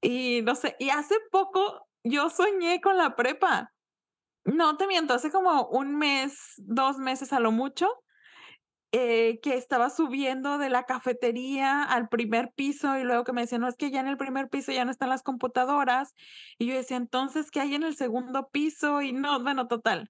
Y 0.01 0.41
no 0.43 0.55
sé, 0.55 0.75
y 0.79 0.89
hace 0.89 1.15
poco 1.31 1.87
yo 2.03 2.29
soñé 2.29 2.81
con 2.81 2.97
la 2.97 3.15
prepa. 3.15 3.73
No 4.45 4.77
te 4.77 4.87
miento, 4.87 5.13
hace 5.13 5.31
como 5.31 5.67
un 5.67 5.97
mes, 5.97 6.53
dos 6.57 6.97
meses 6.97 7.33
a 7.33 7.39
lo 7.39 7.51
mucho, 7.51 7.89
eh, 8.91 9.39
que 9.41 9.55
estaba 9.55 9.89
subiendo 9.89 10.57
de 10.57 10.69
la 10.69 10.85
cafetería 10.85 11.83
al 11.83 12.09
primer 12.09 12.51
piso 12.55 12.97
y 12.97 13.03
luego 13.03 13.23
que 13.23 13.33
me 13.33 13.41
decían, 13.41 13.61
no, 13.61 13.67
es 13.67 13.75
que 13.75 13.91
ya 13.91 13.99
en 13.99 14.07
el 14.07 14.17
primer 14.17 14.49
piso 14.49 14.71
ya 14.71 14.85
no 14.85 14.91
están 14.91 15.09
las 15.09 15.21
computadoras. 15.21 16.15
Y 16.57 16.67
yo 16.67 16.75
decía, 16.75 16.97
entonces, 16.97 17.51
¿qué 17.51 17.59
hay 17.59 17.75
en 17.75 17.83
el 17.83 17.95
segundo 17.95 18.49
piso? 18.49 19.01
Y 19.01 19.11
no, 19.11 19.43
bueno, 19.43 19.67
total. 19.67 20.09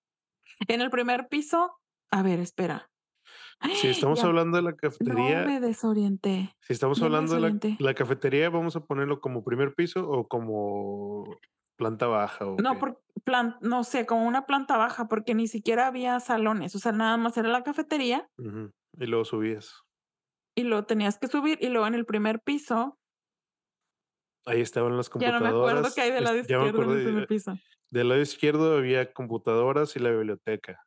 En 0.67 0.81
el 0.81 0.89
primer 0.89 1.27
piso, 1.27 1.79
a 2.11 2.23
ver, 2.23 2.39
espera. 2.39 2.88
Si 3.61 3.87
estamos 3.89 4.19
Ya, 4.19 4.27
hablando 4.27 4.57
de 4.57 4.63
la 4.63 4.71
no 4.71 4.77
cafetería, 4.77 5.45
me 5.45 5.59
desorienté. 5.59 6.55
si 6.61 6.73
estamos 6.73 7.01
hablando 7.01 7.33
de 7.35 7.75
la, 7.79 7.93
cafetería, 7.93 8.49
vamos 8.49 8.75
a 8.75 8.85
ponerlo 8.85 9.19
como 9.21 9.43
primer 9.43 9.73
piso 9.75 10.07
o 10.09 10.27
como 10.27 11.37
planta 11.77 12.07
baja 12.07 12.45
o 12.45 12.57
No, 12.61 12.77
por 12.79 13.01
plan, 13.23 13.57
no 13.61 13.83
sé, 13.83 14.05
como 14.05 14.27
una 14.27 14.45
planta 14.45 14.77
baja, 14.77 15.07
porque 15.07 15.35
ni 15.35 15.47
siquiera 15.47 15.87
había 15.87 16.19
salones, 16.19 16.75
o 16.75 16.79
sea, 16.79 16.91
nada 16.91 17.17
más 17.17 17.37
era 17.37 17.49
la 17.49 17.63
cafetería 17.63 18.27
Ujú, 18.37 18.71
Y 18.97 19.05
luego 19.05 19.25
subías. 19.25 19.81
y 20.55 20.63
luego 20.63 20.85
tenías 20.85 21.17
que 21.19 21.27
subir 21.27 21.57
y 21.61 21.69
luego 21.69 21.87
en 21.87 21.95
el 21.95 22.05
primer 22.05 22.41
piso, 22.41 22.97
Ahí 24.45 24.61
estaban 24.61 24.97
las 24.97 25.09
ya 25.19 25.31
no 25.31 25.41
me 25.41 25.49
acuerdo 25.49 25.89
qué 25.93 26.01
hay 26.01 26.11
computadoras. 26.11 26.15
del 26.15 26.23
lado 26.23 26.37
izquierdo 26.37 26.83
en 26.83 26.89
el 26.97 27.03
primer 27.03 27.27
piso. 27.27 27.57
Del 27.91 28.09
lado 28.09 28.21
izquierdo 28.21 28.77
había 28.77 29.13
computadoras 29.13 29.95
y 29.95 29.99
la 29.99 30.11
biblioteca. 30.11 30.81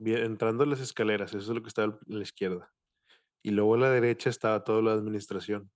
Entrando 0.00 0.64
las 0.66 0.80
escaleras, 0.80 1.30
eso 1.34 1.38
es 1.52 1.56
lo 1.56 1.62
que 1.62 1.68
estaba 1.68 1.94
a 1.94 1.98
la 2.06 2.22
izquierda. 2.22 2.72
Y 3.42 3.50
luego 3.50 3.74
a 3.74 3.78
la 3.78 3.90
derecha 3.90 4.30
estaba 4.30 4.64
toda 4.64 4.82
la 4.82 4.92
administración. 4.92 5.70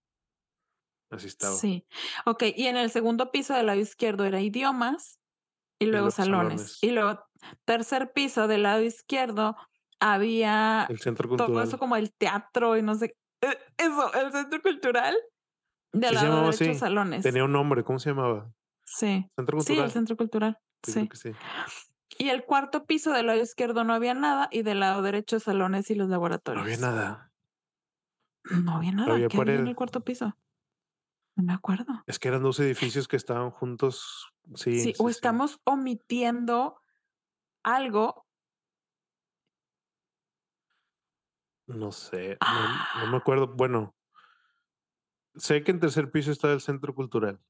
Así 1.11 1.27
estaba. 1.27 1.55
Sí. 1.55 1.87
Ok, 2.27 2.45
y 2.55 2.67
en 2.67 2.77
el 2.77 2.91
segundo 2.91 3.31
piso 3.31 3.55
del 3.55 3.67
lado 3.67 3.81
izquierdo 3.81 4.25
era 4.25 4.41
idiomas 4.41 5.19
y 5.81 5.87
luego 5.87 6.07
luego 6.07 6.11
salones. 6.11 6.51
salones. 6.61 6.79
Y 6.83 6.91
luego 6.91 7.25
tercer 7.65 8.13
piso 8.13 8.49
del 8.49 8.65
lado 8.65 8.83
izquierdo 8.83 9.57
había 10.01 10.87
El 10.89 10.99
centro 11.01 11.29
todo 11.29 11.47
cultural. 11.47 11.67
eso 11.69 11.79
como 11.79 11.97
el 11.97 12.13
teatro 12.13 12.77
y 12.77 12.83
no 12.83 12.95
sé, 12.95 13.17
eh, 13.43 13.59
eso, 13.79 14.13
el 14.15 14.33
centro 14.33 14.61
cultural. 14.63 15.17
Del 15.93 16.11
Sí 16.11 16.15
lado 16.17 16.27
llamaba 16.27 16.51
derecho 16.51 16.71
así. 16.71 16.79
salones. 16.79 17.23
Tenía 17.23 17.45
un 17.45 17.53
nombre, 17.53 17.83
¿cómo 17.85 17.99
se 17.99 18.11
llamaba? 18.11 18.53
Sí. 18.85 19.27
Centro 19.37 19.61
Sí, 19.61 19.73
el 19.73 19.79
cultural. 19.79 19.91
centro 19.91 20.17
cultural. 20.17 20.59
Sí, 20.85 21.09
Sí. 21.15 21.33
Y 22.19 22.31
el 22.31 22.45
cuarto 22.45 22.85
piso 22.85 23.13
del 23.13 23.27
lado 23.29 23.41
izquierdo 23.41 23.85
no 23.85 23.95
había 23.95 24.13
nada 24.13 24.49
y 24.51 24.63
del 24.63 24.81
lado 24.81 25.03
derecho 25.03 25.39
salones 25.39 25.91
y 25.91 25.95
los 25.95 26.09
No 26.09 26.13
laboratorios. 26.15 26.65
había 26.65 26.77
nada. 26.79 27.33
No 28.51 28.73
había 28.77 28.93
nada. 28.93 29.13
había 29.15 29.29
¿Qué 29.29 29.41
había 29.41 29.55
en 29.55 29.69
el 29.69 29.77
cuarto 29.77 30.01
piso? 30.01 30.37
No 31.37 31.45
me 31.45 31.53
acuerdo. 31.53 32.03
Es 32.07 32.19
que 32.19 32.27
eran 32.29 32.43
dos 32.43 32.59
edificios 32.59 33.07
que 33.07 33.17
estaban 33.17 33.51
juntos. 33.53 34.33
Sí, 34.57 34.81
Sí, 34.81 34.81
sí, 34.81 34.95
o 34.99 35.09
sí. 35.09 35.13
estamos 35.13 35.61
omitiendo 35.65 36.81
algo. 37.63 38.27
No 41.69 41.93
sé, 41.93 42.39
no, 42.41 43.05
no 43.05 43.11
me 43.13 43.17
acuerdo. 43.19 43.47
Bueno, 43.49 43.95
sé 45.37 45.63
que 45.63 45.71
en 45.71 45.81
tercer 45.81 46.11
piso 46.11 46.33
estaba 46.33 46.55
el 46.55 46.63
centro 46.63 46.95
cultural. 46.95 47.41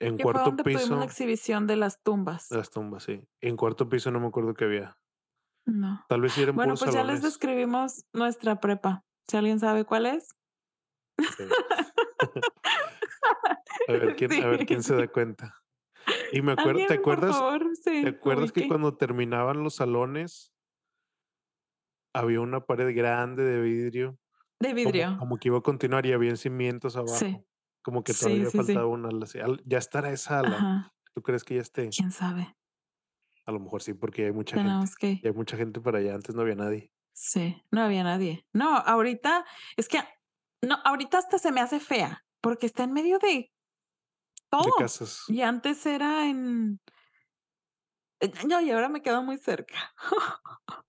En 0.00 0.16
Que 0.16 0.22
fue 0.24 0.32
cuarto 0.32 0.56
tuvimos 0.62 0.82
piso, 0.82 1.02
exhibición 1.02 1.66
de 1.66 1.76
las 1.76 2.02
tumbas. 2.02 2.50
las 2.50 2.70
tumbas, 2.70 3.04
sí. 3.04 3.22
En 3.40 3.56
cuarto 3.56 3.88
piso 3.88 4.10
no 4.10 4.18
me 4.20 4.26
acuerdo 4.26 4.54
qué 4.54 4.64
había. 4.64 4.98
No. 5.64 6.04
Tal 6.08 6.20
vez 6.20 6.36
eran 6.38 6.56
Bueno, 6.56 6.74
pues 6.76 6.92
ya 6.92 7.04
les 7.04 7.22
describimos 7.22 8.04
nuestra 8.12 8.60
prepa. 8.60 9.04
Si 9.28 9.36
alguien 9.36 9.60
sabe 9.60 9.84
cuál 9.84 10.06
es. 10.06 10.28
Sí. 11.18 11.44
A 13.88 13.92
ver 13.92 14.16
quién, 14.16 14.32
a 14.44 14.46
ver 14.48 14.64
quién 14.66 14.82
se 14.82 14.94
da 14.94 15.08
cuenta. 15.08 15.56
Y 16.32 16.40
me 16.42 16.52
acuerdo, 16.52 16.80
¿te 16.86 16.94
acuerdas? 16.94 17.36
favor, 17.36 17.64
sí, 17.76 18.02
¿Te 18.02 18.08
acuerdas 18.10 18.52
que 18.52 18.68
cuando 18.68 18.96
terminaban 18.96 19.62
los 19.62 19.76
salones 19.76 20.52
había 22.14 22.40
una 22.40 22.60
pared 22.64 22.94
grande 22.94 23.42
de 23.44 23.60
vidrio? 23.60 24.18
De 24.60 24.68
Como, 24.68 24.74
vidrio. 24.74 25.16
como 25.18 25.36
que 25.38 25.48
iba 25.48 25.58
a 25.58 25.62
continuar 25.62 26.06
y 26.06 26.12
había 26.12 26.36
cimientos 26.36 26.96
abajo. 26.96 27.14
Sí. 27.16 27.44
Como 27.82 28.02
que 28.04 28.12
Sí, 28.12 28.24
todavía 28.24 28.44
sí, 28.46 28.50
sí. 28.52 28.56
faltaba 28.58 28.86
una 28.86 29.08
ala 29.08 29.24
así. 29.24 29.38
Al- 29.40 29.62
Ya 29.64 29.78
estará 29.78 30.10
esa 30.10 30.38
ala. 30.40 30.56
Ajá. 30.56 30.94
¿Tú 31.14 31.22
crees 31.22 31.44
que 31.44 31.56
ya 31.56 31.60
esté? 31.62 31.88
¿Quién 31.90 32.10
sabe? 32.12 32.56
A 33.44 33.52
lo 33.52 33.58
mejor 33.60 33.82
sí, 33.82 33.92
porque 33.94 34.26
hay 34.26 34.32
mucha 34.32 34.56
gente. 34.56 34.88
Que. 34.98 35.20
Y 35.22 35.26
hay 35.26 35.32
mucha 35.32 35.56
gente 35.56 35.80
para 35.80 35.98
allá. 35.98 36.14
Antes 36.14 36.34
no 36.34 36.42
había 36.42 36.54
nadie. 36.54 36.92
Sí, 37.12 37.60
no 37.70 37.82
había 37.82 38.02
nadie. 38.04 38.46
No, 38.52 38.76
ahorita 38.76 39.44
es 39.76 39.88
que 39.88 39.98
no, 40.62 40.76
ahorita 40.84 41.18
hasta 41.18 41.38
se 41.38 41.50
me 41.52 41.60
hace 41.60 41.80
fea 41.80 42.24
porque 42.40 42.66
está 42.66 42.84
en 42.84 42.92
medio 42.92 43.18
de 43.18 43.28
De 43.28 43.50
todo. 44.48 44.72
casas. 44.78 45.24
Y 45.28 45.42
antes 45.42 45.84
era 45.84 46.26
en. 46.28 46.80
eh, 48.20 48.32
No, 48.48 48.60
y 48.60 48.70
ahora 48.70 48.88
me 48.88 49.02
quedo 49.02 49.22
muy 49.22 49.36
cerca. 49.38 49.92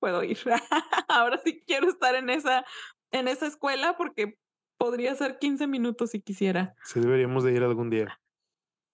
Puedo 0.00 0.24
ir. 0.24 0.38
Ahora 1.08 1.38
sí 1.44 1.62
quiero 1.66 1.88
estar 1.88 2.14
en 2.16 2.28
esa, 2.30 2.64
en 3.12 3.28
esa 3.28 3.46
escuela 3.46 3.96
porque 3.96 4.36
podría 4.82 5.14
ser 5.14 5.38
15 5.38 5.68
minutos 5.68 6.10
si 6.10 6.20
quisiera. 6.20 6.74
Sí, 6.82 6.98
deberíamos 6.98 7.44
de 7.44 7.52
ir 7.52 7.62
algún 7.62 7.88
día. 7.88 8.20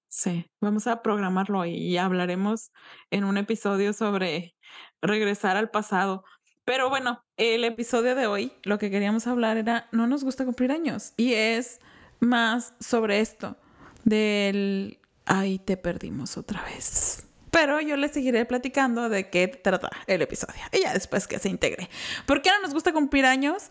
Sí, 0.08 0.50
vamos 0.60 0.86
a 0.86 1.02
programarlo 1.02 1.64
y 1.64 1.96
hablaremos 1.96 2.72
en 3.10 3.24
un 3.24 3.38
episodio 3.38 3.94
sobre 3.94 4.54
regresar 5.00 5.56
al 5.56 5.70
pasado. 5.70 6.24
Pero 6.66 6.90
bueno, 6.90 7.24
el 7.38 7.64
episodio 7.64 8.14
de 8.14 8.26
hoy, 8.26 8.52
lo 8.64 8.78
que 8.78 8.90
queríamos 8.90 9.26
hablar 9.26 9.56
era, 9.56 9.88
no 9.90 10.06
nos 10.06 10.24
gusta 10.24 10.44
cumplir 10.44 10.72
años. 10.72 11.14
Y 11.16 11.32
es 11.32 11.80
más 12.20 12.74
sobre 12.80 13.20
esto, 13.20 13.56
del, 14.04 14.98
ay, 15.24 15.58
te 15.58 15.78
perdimos 15.78 16.36
otra 16.36 16.62
vez. 16.64 17.26
Pero 17.50 17.80
yo 17.80 17.96
les 17.96 18.12
seguiré 18.12 18.44
platicando 18.44 19.08
de 19.08 19.30
qué 19.30 19.48
trata 19.48 19.88
el 20.06 20.20
episodio. 20.20 20.60
Y 20.70 20.82
ya 20.82 20.92
después 20.92 21.26
que 21.26 21.38
se 21.38 21.48
integre. 21.48 21.88
¿Por 22.26 22.42
qué 22.42 22.50
no 22.50 22.60
nos 22.60 22.74
gusta 22.74 22.92
cumplir 22.92 23.24
años? 23.24 23.70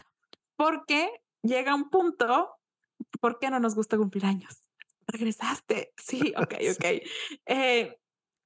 Porque 0.55 1.11
llega 1.43 1.75
un 1.75 1.89
punto, 1.89 2.55
¿por 3.19 3.39
qué 3.39 3.49
no 3.49 3.59
nos 3.59 3.75
gusta 3.75 3.97
cumplir 3.97 4.25
años? 4.25 4.63
Regresaste. 5.07 5.93
Sí, 5.97 6.33
ok, 6.37 6.53
ok. 6.75 6.85
Eh, 7.45 7.97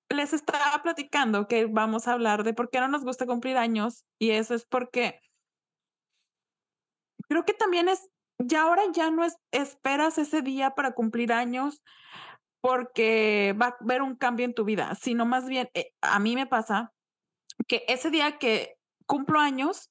les 0.10 0.34
estaba 0.34 0.82
platicando 0.84 1.48
que 1.48 1.66
vamos 1.66 2.08
a 2.08 2.14
hablar 2.14 2.44
de 2.44 2.54
por 2.54 2.70
qué 2.70 2.80
no 2.80 2.88
nos 2.88 3.04
gusta 3.04 3.26
cumplir 3.26 3.58
años 3.58 4.06
y 4.20 4.32
eso 4.32 4.54
es 4.54 4.66
porque 4.66 5.20
creo 7.28 7.46
que 7.46 7.54
también 7.54 7.88
es, 7.88 8.10
ya 8.38 8.64
ahora 8.64 8.84
ya 8.94 9.10
no 9.10 9.24
es, 9.24 9.38
esperas 9.52 10.18
ese 10.18 10.42
día 10.42 10.72
para 10.72 10.94
cumplir 10.94 11.32
años 11.32 11.82
porque 12.60 13.56
va 13.60 13.68
a 13.68 13.78
haber 13.80 14.02
un 14.02 14.16
cambio 14.16 14.46
en 14.46 14.54
tu 14.54 14.66
vida, 14.66 14.96
sino 14.96 15.26
más 15.26 15.48
bien, 15.48 15.70
eh, 15.74 15.94
a 16.02 16.20
mí 16.20 16.36
me 16.36 16.46
pasa 16.46 16.94
que 17.68 17.84
ese 17.88 18.12
día 18.12 18.38
que 18.38 18.76
cumplo 19.06 19.40
años, 19.40 19.90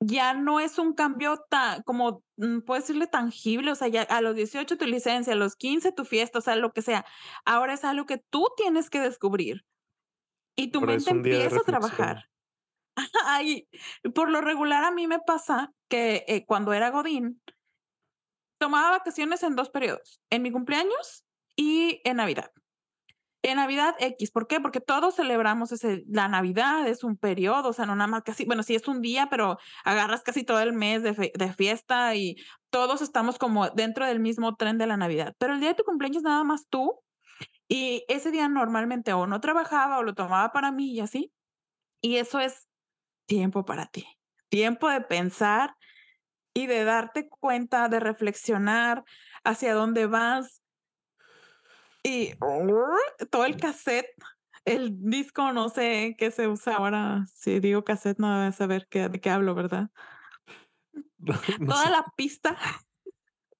ya 0.00 0.34
no 0.34 0.60
es 0.60 0.78
un 0.78 0.94
cambio 0.94 1.44
tan, 1.48 1.82
como, 1.82 2.22
mm, 2.36 2.60
puedo 2.60 2.80
decirle 2.80 3.06
tangible, 3.06 3.72
o 3.72 3.74
sea, 3.74 3.88
ya 3.88 4.02
a 4.02 4.20
los 4.20 4.34
18 4.34 4.78
tu 4.78 4.86
licencia, 4.86 5.32
a 5.32 5.36
los 5.36 5.56
15 5.56 5.92
tu 5.92 6.04
fiesta, 6.04 6.38
o 6.38 6.42
sea, 6.42 6.56
lo 6.56 6.72
que 6.72 6.82
sea. 6.82 7.04
Ahora 7.44 7.74
es 7.74 7.84
algo 7.84 8.06
que 8.06 8.18
tú 8.18 8.46
tienes 8.56 8.90
que 8.90 9.00
descubrir 9.00 9.64
y 10.56 10.70
tu 10.70 10.80
mente 10.80 11.10
empieza 11.10 11.56
a 11.56 11.64
trabajar. 11.64 12.24
Ay, 13.26 13.68
por 14.14 14.30
lo 14.30 14.40
regular 14.40 14.84
a 14.84 14.90
mí 14.90 15.06
me 15.06 15.20
pasa 15.20 15.72
que 15.88 16.24
eh, 16.28 16.44
cuando 16.46 16.72
era 16.72 16.90
Godín, 16.90 17.40
tomaba 18.58 18.90
vacaciones 18.90 19.42
en 19.42 19.56
dos 19.56 19.70
periodos, 19.70 20.20
en 20.30 20.42
mi 20.42 20.50
cumpleaños 20.50 21.24
y 21.56 22.00
en 22.04 22.16
Navidad. 22.16 22.50
En 23.50 23.56
Navidad 23.56 23.94
X, 23.98 24.30
¿por 24.30 24.46
qué? 24.46 24.60
Porque 24.60 24.80
todos 24.80 25.16
celebramos 25.16 25.72
ese, 25.72 26.04
la 26.08 26.28
Navidad, 26.28 26.86
es 26.86 27.04
un 27.04 27.16
periodo, 27.16 27.70
o 27.70 27.72
sea, 27.72 27.86
no 27.86 27.94
nada 27.96 28.08
más 28.08 28.22
casi, 28.22 28.44
bueno, 28.44 28.62
sí 28.62 28.74
es 28.74 28.86
un 28.88 29.00
día, 29.00 29.28
pero 29.30 29.58
agarras 29.84 30.22
casi 30.22 30.44
todo 30.44 30.60
el 30.60 30.72
mes 30.72 31.02
de, 31.02 31.32
de 31.34 31.52
fiesta 31.54 32.14
y 32.14 32.36
todos 32.70 33.02
estamos 33.02 33.38
como 33.38 33.70
dentro 33.70 34.06
del 34.06 34.20
mismo 34.20 34.56
tren 34.56 34.78
de 34.78 34.86
la 34.86 34.96
Navidad. 34.96 35.34
Pero 35.38 35.54
el 35.54 35.60
día 35.60 35.70
de 35.70 35.74
tu 35.76 35.84
cumpleaños 35.84 36.22
nada 36.22 36.44
más 36.44 36.66
tú 36.68 37.00
Y 37.68 38.04
ese 38.08 38.30
día 38.30 38.48
normalmente 38.48 39.12
o 39.12 39.26
no 39.26 39.40
trabajaba 39.40 39.98
o 39.98 40.02
lo 40.02 40.14
tomaba 40.14 40.52
para 40.52 40.72
mí 40.72 40.92
y 40.92 41.00
así. 41.00 41.32
Y 42.00 42.16
eso 42.16 42.40
es 42.40 42.68
tiempo 43.26 43.64
para 43.64 43.86
ti, 43.86 44.06
tiempo 44.48 44.88
de 44.88 45.00
pensar 45.02 45.76
y 46.54 46.66
de 46.66 46.84
darte 46.84 47.28
cuenta, 47.28 47.88
de 47.88 48.00
reflexionar 48.00 49.04
hacia 49.44 49.74
dónde 49.74 50.06
vas. 50.06 50.62
Y 52.08 52.32
todo 53.30 53.44
el 53.44 53.58
cassette, 53.58 54.08
el 54.64 54.96
disco, 55.10 55.52
no 55.52 55.68
sé 55.68 56.16
qué 56.18 56.30
se 56.30 56.48
usa 56.48 56.76
ahora. 56.76 57.26
Si 57.34 57.60
digo 57.60 57.84
cassette, 57.84 58.18
no 58.18 58.40
debes 58.40 58.56
saber 58.56 58.88
qué, 58.88 59.10
de 59.10 59.20
qué 59.20 59.28
hablo, 59.28 59.54
¿verdad? 59.54 59.90
No 61.18 61.34
Toda 61.74 61.84
sé. 61.84 61.90
la 61.90 62.06
pista, 62.16 62.56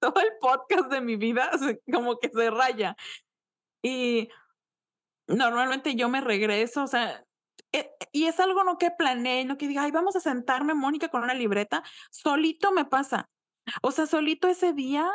todo 0.01 0.19
el 0.21 0.33
podcast 0.41 0.91
de 0.91 1.03
mi 1.03 1.17
vida, 1.17 1.51
como 1.93 2.19
que 2.19 2.31
se 2.31 2.51
raya. 2.51 2.97
Y 3.83 4.31
normalmente 5.27 5.95
yo 5.95 6.09
me 6.09 6.23
regreso, 6.23 6.85
o 6.85 6.87
sea, 6.87 7.23
eh, 7.73 7.91
y 8.13 8.25
es 8.25 8.41
algo 8.41 8.65
no 8.65 8.79
que 8.79 8.91
planeé, 8.91 9.45
no 9.45 9.59
que 9.59 9.69
diga, 9.69 9.83
ay, 9.83 9.91
vamos 9.91 10.17
a 10.17 10.21
sentarme, 10.21 10.73
Mónica, 10.73 11.11
con 11.11 11.23
una 11.23 11.35
libreta. 11.35 11.83
Solito 12.11 12.73
me 12.73 12.87
pasa. 12.87 13.29
O 13.83 13.93
sea, 13.93 14.07
solito 14.07 14.49
ese 14.49 14.73
día, 14.73 15.11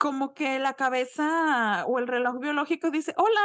como 0.00 0.32
que 0.32 0.58
la 0.58 0.72
cabeza 0.74 1.84
o 1.86 1.98
el 1.98 2.08
reloj 2.08 2.38
biológico 2.40 2.90
dice, 2.90 3.12
hola, 3.18 3.40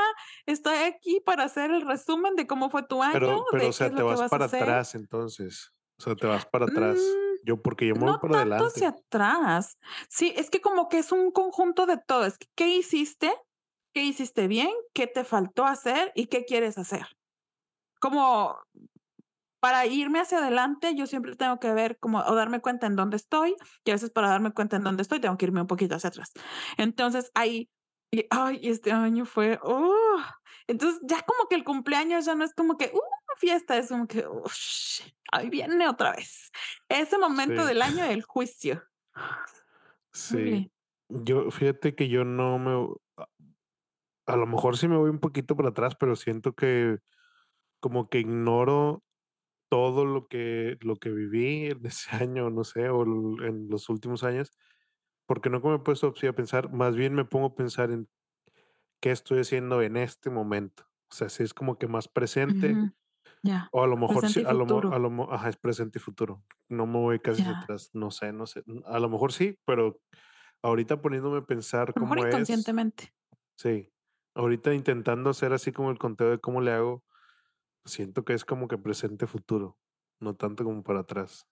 estoy 0.46 0.78
aquí 0.78 1.20
para 1.20 1.44
hacer 1.44 1.70
el 1.70 1.82
resumen 1.86 2.36
de 2.36 2.48
cómo 2.48 2.70
fue 2.70 2.84
tu 2.84 3.04
año, 3.04 3.14
Pero 3.14 3.46
pero, 3.52 3.68
o 3.68 3.68
de 3.68 3.68
qué 3.68 3.74
sea, 3.74 3.90
te 3.94 4.02
vas 4.02 4.22
vas 4.22 4.28
a 4.28 4.30
para 4.30 4.46
atrás 4.46 4.96
entonces, 4.96 5.74
o 6.00 6.04
sea, 6.04 6.16
te 6.16 6.28
vas 6.28 6.46
para 6.46 6.66
atrás. 6.66 6.98
Mm, 6.98 7.46
Yo 7.46 7.62
porque 7.62 7.88
yo 7.88 7.96
me 7.96 8.06
voy 8.06 8.12
no 8.14 8.20
para 8.22 8.40
tanto 8.40 8.66
hacia 8.68 8.88
adelante. 8.88 9.06
atrás. 9.08 9.78
Sí, 10.10 10.34
es 10.36 10.50
que 10.50 10.62
como 10.62 10.88
que 10.88 11.00
es 11.00 11.12
un 11.12 11.32
conjunto 11.32 11.86
de 11.86 11.98
todo. 11.98 12.26
Es 12.26 12.38
que, 12.38 12.48
¿qué 12.56 12.70
hiciste? 12.70 13.34
¿Qué 13.94 14.04
hiciste 14.04 14.48
bien? 14.48 14.72
¿Qué 14.94 15.08
te 15.08 15.24
faltó 15.26 15.66
hacer? 15.66 16.12
¿Y 16.16 16.28
qué 16.28 16.46
quieres 16.46 16.78
hacer? 16.78 17.06
Como 18.00 18.58
para 19.66 19.88
irme 19.88 20.20
hacia 20.20 20.38
adelante, 20.38 20.94
yo 20.94 21.08
siempre 21.08 21.36
tengo 21.36 21.60
que 21.60 21.74
ver 21.74 21.98
como 21.98 22.20
o 22.20 22.36
darme 22.36 22.62
cuenta 22.62 22.86
en 22.86 22.96
dónde 22.96 23.18
estoy, 23.18 23.56
y 23.84 23.90
a 23.90 23.96
veces 23.96 24.12
para 24.12 24.30
darme 24.30 24.52
cuenta 24.52 24.76
en 24.76 24.84
dónde 24.84 25.02
estoy, 25.02 25.20
tengo 25.20 25.38
que 25.38 25.46
irme 25.46 25.62
un 25.62 25.66
poquito 25.66 25.96
hacia 25.96 26.10
atrás. 26.10 26.34
Entonces, 26.78 27.32
ahí, 27.34 27.72
y, 28.12 28.28
ay, 28.30 28.60
este 28.62 28.92
año 28.92 29.26
fue, 29.26 29.58
oh, 29.64 30.22
entonces 30.68 31.02
ya 31.04 31.20
como 31.24 31.50
que 31.50 31.56
el 31.56 31.64
cumpleaños 31.64 32.26
ya 32.26 32.36
no 32.36 32.46
es 32.46 32.54
como 32.54 32.78
que, 32.78 32.92
uh, 32.94 33.00
fiesta, 33.40 33.76
es 33.76 33.90
como 33.90 34.06
que, 34.06 34.28
ush, 34.28 35.02
ahí 35.32 35.50
viene 35.50 35.90
otra 35.90 36.12
vez. 36.12 36.52
Ese 36.88 37.18
momento 37.18 37.64
Sí, 37.64 37.68
del 37.68 37.82
año 37.82 38.06
del 38.06 38.22
juicio. 38.22 38.84
sí. 40.14 40.38
Híjole. 40.38 40.72
Yo 41.10 41.50
fíjate 41.50 41.96
que 41.96 42.08
yo 42.08 42.24
no 42.24 42.60
me 42.60 42.96
a 43.18 43.26
a 44.28 44.36
lo 44.38 44.46
mejor 44.46 44.78
sí 44.78 44.88
me 44.88 44.98
voy 44.98 45.10
un 45.10 45.20
poquito 45.20 45.56
para 45.56 45.70
atrás, 45.70 45.96
pero 46.00 46.16
siento 46.16 46.54
que 46.54 47.00
como 47.80 48.10
que 48.10 48.20
ignoro 48.20 49.05
todo 49.70 50.06
lo 50.06 50.28
que 50.28 50.78
lo 50.82 50.98
que 50.98 51.12
viví 51.12 51.68
en 51.68 51.86
ese 51.86 52.10
año, 52.24 52.50
no 52.50 52.64
sé, 52.64 52.90
o 52.90 53.04
en 53.44 53.68
los 53.70 53.90
últimos 53.90 54.24
años, 54.24 54.52
porque 55.28 55.50
nunca 55.52 55.70
me 55.70 55.76
he 55.78 55.80
puesto 55.80 56.08
a 56.30 56.34
pensar, 56.34 56.72
más 56.74 56.96
bien 56.98 57.16
me 57.16 57.26
pongo 57.26 57.48
a 57.48 57.56
pensar 57.56 57.92
en 57.92 58.10
qué 59.02 59.12
estoy 59.12 59.40
haciendo 59.40 59.82
en 59.82 59.98
este 59.98 60.30
momento. 60.30 60.84
O 61.12 61.16
sea, 61.16 61.30
sí 61.30 61.44
es 61.44 61.54
como 61.54 61.78
que 61.78 61.88
más 61.88 62.08
presente, 62.08 62.82
ya, 63.44 63.72
o 63.72 63.84
a 63.84 63.88
lo 63.88 63.98
mejor 63.98 64.28
sí, 64.28 64.42
a 64.46 64.54
lo 64.54 64.86
a 64.92 65.00
lo 65.00 65.34
ajá, 65.34 65.50
es 65.50 65.58
presente 65.58 66.00
y 66.00 66.02
futuro. 66.02 66.46
No 66.70 66.88
me 66.88 67.00
voy 67.00 67.20
casi 67.20 67.44
ya. 67.44 67.52
atrás, 67.52 67.92
no 67.94 68.12
sé, 68.12 68.34
no 68.34 68.48
sé. 68.48 68.64
A 68.86 69.00
lo 69.00 69.10
mejor 69.10 69.34
sí, 69.34 69.60
pero 69.66 70.02
ahorita 70.64 71.02
poniéndome 71.02 71.40
a 71.40 71.46
pensar 71.46 71.96
A 71.96 72.00
mejor 72.00 72.20
cómo 72.20 72.26
es, 72.26 72.26
inconscientemente. 72.26 73.14
sí. 73.58 73.92
Ahorita 74.36 74.74
intentando 74.74 75.30
hacer 75.32 75.54
así 75.54 75.72
como 75.72 75.92
el 75.92 75.98
conteo 76.00 76.30
de 76.32 76.40
cómo 76.40 76.62
le 76.62 76.72
hago, 76.72 77.06
siento 77.86 78.26
que 78.26 78.34
es 78.34 78.46
como 78.46 78.68
que 78.68 78.78
presente 78.78 79.28
futuro, 79.28 79.78
no 80.20 80.36
tanto 80.36 80.64
como 80.64 80.84
para 80.84 81.02
atrás. 81.02 81.48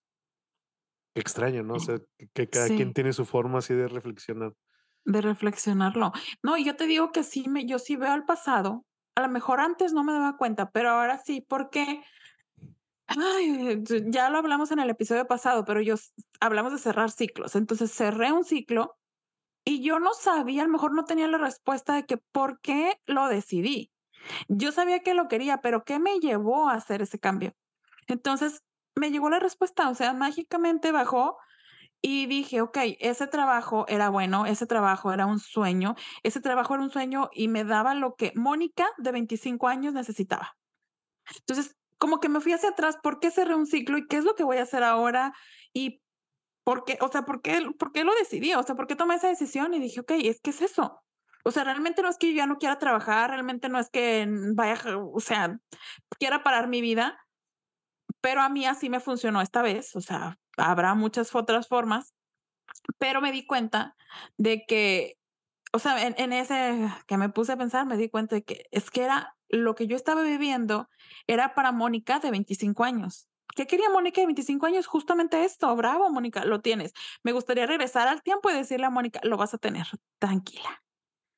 Qué 1.14 1.22
extraño, 1.22 1.64
¿no? 1.64 1.76
O 1.76 1.80
sea, 1.80 2.00
que 2.18 2.28
que 2.34 2.50
cada 2.50 2.68
quien 2.68 2.94
tiene 2.94 3.14
su 3.14 3.26
forma 3.26 3.60
así 3.60 3.74
de 3.74 3.88
reflexionar. 3.88 4.54
De 5.06 5.22
reflexionarlo. 5.22 6.12
No, 6.42 6.58
y 6.58 6.66
yo 6.66 6.76
te 6.76 6.88
digo 6.88 7.12
que 7.12 7.24
sí 7.24 7.48
me 7.48 7.66
yo 7.66 7.78
sí 7.78 7.96
veo 7.96 8.12
al 8.12 8.26
pasado, 8.26 8.86
a 9.16 9.22
lo 9.22 9.30
mejor 9.30 9.60
antes 9.60 9.94
no 9.94 10.04
me 10.04 10.14
daba 10.14 10.38
cuenta, 10.38 10.72
pero 10.72 10.90
ahora 10.90 11.20
sí, 11.20 11.46
porque, 11.48 12.04
ay, 13.06 13.84
ya 14.08 14.30
lo 14.30 14.40
hablamos 14.40 14.72
en 14.72 14.80
el 14.80 14.90
episodio 14.90 15.28
pasado, 15.28 15.66
pero 15.66 15.82
yo 15.82 15.96
hablamos 16.40 16.72
de 16.72 16.80
cerrar 16.80 17.12
ciclos. 17.12 17.56
Entonces, 17.56 17.92
cerré 17.92 18.32
un 18.32 18.44
ciclo 18.44 18.98
y 19.64 19.84
yo 19.84 20.00
no 20.00 20.14
sabía, 20.14 20.64
a 20.64 20.66
lo 20.66 20.72
mejor 20.72 20.94
no 20.94 21.06
tenía 21.06 21.28
la 21.28 21.38
respuesta 21.38 21.96
de 21.96 22.06
que 22.06 22.18
por 22.18 22.60
qué 22.62 23.00
lo 23.06 23.28
decidí. 23.28 23.93
Yo 24.48 24.72
sabía 24.72 25.00
que 25.00 25.14
lo 25.14 25.28
quería, 25.28 25.58
pero 25.62 25.84
¿qué 25.84 26.00
me 26.00 26.20
llevó 26.20 26.70
a 26.70 26.76
hacer 26.76 27.02
ese 27.02 27.20
cambio? 27.20 27.54
Entonces, 28.08 28.62
me 28.96 29.12
llegó 29.12 29.30
la 29.30 29.40
respuesta, 29.40 29.90
o 29.90 29.96
sea, 29.96 30.14
mágicamente 30.14 30.92
bajó 30.92 31.38
y 32.02 32.28
dije: 32.28 32.62
"Okey, 32.62 32.98
ese 33.02 33.28
trabajo 33.28 33.86
era 33.90 34.10
bueno, 34.10 34.46
ese 34.48 34.68
trabajo 34.68 35.14
era 35.14 35.26
un 35.28 35.40
sueño, 35.40 35.96
ese 36.24 36.42
trabajo 36.42 36.76
era 36.76 36.84
un 36.84 36.92
sueño 36.92 37.30
y 37.34 37.48
me 37.50 37.64
daba 37.66 37.96
lo 37.96 38.16
que 38.16 38.34
Mónica 38.36 38.88
de 39.00 39.12
25 39.14 39.68
años 39.70 39.94
necesitaba". 39.94 40.54
Entonces, 41.40 41.76
como 42.00 42.20
que 42.20 42.30
me 42.30 42.42
fui 42.42 42.54
hacia 42.54 42.70
atrás, 42.70 42.98
¿por 43.04 43.20
qué 43.20 43.32
cerré 43.32 43.56
un 43.56 43.68
ciclo 43.68 43.98
y 43.98 44.08
qué 44.08 44.18
es 44.18 44.26
lo 44.26 44.36
que 44.36 44.44
voy 44.44 44.58
a 44.58 44.64
hacer 44.64 44.84
ahora? 44.84 45.34
Y 45.74 46.02
por 46.66 46.86
qué, 46.86 46.98
o 47.02 47.10
sea, 47.10 47.24
¿por 47.26 47.42
qué 47.42 47.62
por 47.80 47.92
qué 47.94 48.04
lo 48.06 48.14
decidí? 48.16 48.54
O 48.56 48.64
sea, 48.64 48.76
¿por 48.76 48.88
qué 48.88 48.96
tomé 48.98 49.16
esa 49.16 49.30
decisión? 49.30 49.74
Y 49.76 49.80
dije: 49.82 50.02
"Okey, 50.02 50.28
es 50.30 50.42
que 50.42 50.52
es 50.52 50.62
eso". 50.64 51.02
O 51.44 51.52
sea, 51.52 51.64
realmente 51.64 52.02
no 52.02 52.10
es 52.10 52.18
que 52.18 52.30
yo 52.32 52.38
ya 52.38 52.46
no 52.48 52.58
quiera 52.58 52.80
trabajar, 52.80 53.30
realmente 53.30 53.70
no 53.70 53.80
es 53.80 53.90
que 53.90 54.26
vaya, 54.56 54.80
o 54.98 55.20
sea, 55.20 55.60
quiera 56.18 56.44
parar 56.44 56.68
mi 56.68 56.82
vida, 56.82 57.20
pero 58.22 58.42
a 58.42 58.50
mí 58.50 58.66
así 58.66 58.90
me 58.90 59.02
funcionó 59.02 59.42
esta 59.42 59.62
vez, 59.62 59.96
o 59.96 60.02
sea, 60.02 60.40
habrá 60.58 60.94
muchas 60.96 61.36
otras 61.36 61.68
formas, 61.68 62.14
pero 62.98 63.22
me 63.22 63.32
di 63.32 63.46
cuenta 63.46 63.96
de 64.38 64.66
que, 64.66 65.18
o 65.74 65.80
sea, 65.80 66.08
en 66.08 66.16
en 66.18 66.34
ese 66.34 66.90
que 67.08 67.18
me 67.18 67.30
puse 67.30 67.52
a 67.54 67.58
pensar, 67.58 67.86
me 67.86 67.98
di 67.98 68.10
cuenta 68.10 68.36
de 68.36 68.44
que 68.44 68.66
es 68.72 68.90
que 68.90 69.04
era 69.04 69.36
lo 69.50 69.76
que 69.76 69.88
yo 69.88 69.96
estaba 69.96 70.24
viviendo 70.24 70.90
era 71.28 71.54
para 71.54 71.72
Mónica 71.72 72.20
de 72.20 72.32
25 72.32 72.84
años. 72.84 73.28
¿Qué 73.56 73.68
quería 73.68 73.90
Mónica 73.90 74.22
de 74.22 74.28
25 74.28 74.66
años? 74.66 74.88
Justamente 74.88 75.44
esto. 75.44 75.76
Bravo, 75.76 76.10
Mónica, 76.10 76.44
lo 76.46 76.62
tienes. 76.62 76.94
Me 77.24 77.34
gustaría 77.34 77.68
regresar 77.68 78.08
al 78.08 78.24
tiempo 78.24 78.50
y 78.50 78.54
decirle 78.54 78.88
a 78.88 78.90
Mónica, 78.90 79.20
lo 79.24 79.38
vas 79.38 79.54
a 79.54 79.60
tener, 79.60 79.86
tranquila. 80.20 80.83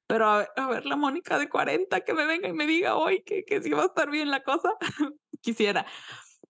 Pero 0.07 0.27
a 0.27 0.67
ver, 0.69 0.85
la 0.85 0.95
Mónica 0.95 1.39
de 1.39 1.49
40 1.49 2.01
que 2.01 2.13
me 2.13 2.25
venga 2.25 2.47
y 2.47 2.53
me 2.53 2.67
diga 2.67 2.95
hoy 2.95 3.23
que, 3.23 3.43
que 3.43 3.61
sí 3.61 3.71
va 3.71 3.83
a 3.83 3.85
estar 3.87 4.09
bien 4.09 4.29
la 4.31 4.43
cosa, 4.43 4.73
quisiera. 5.41 5.85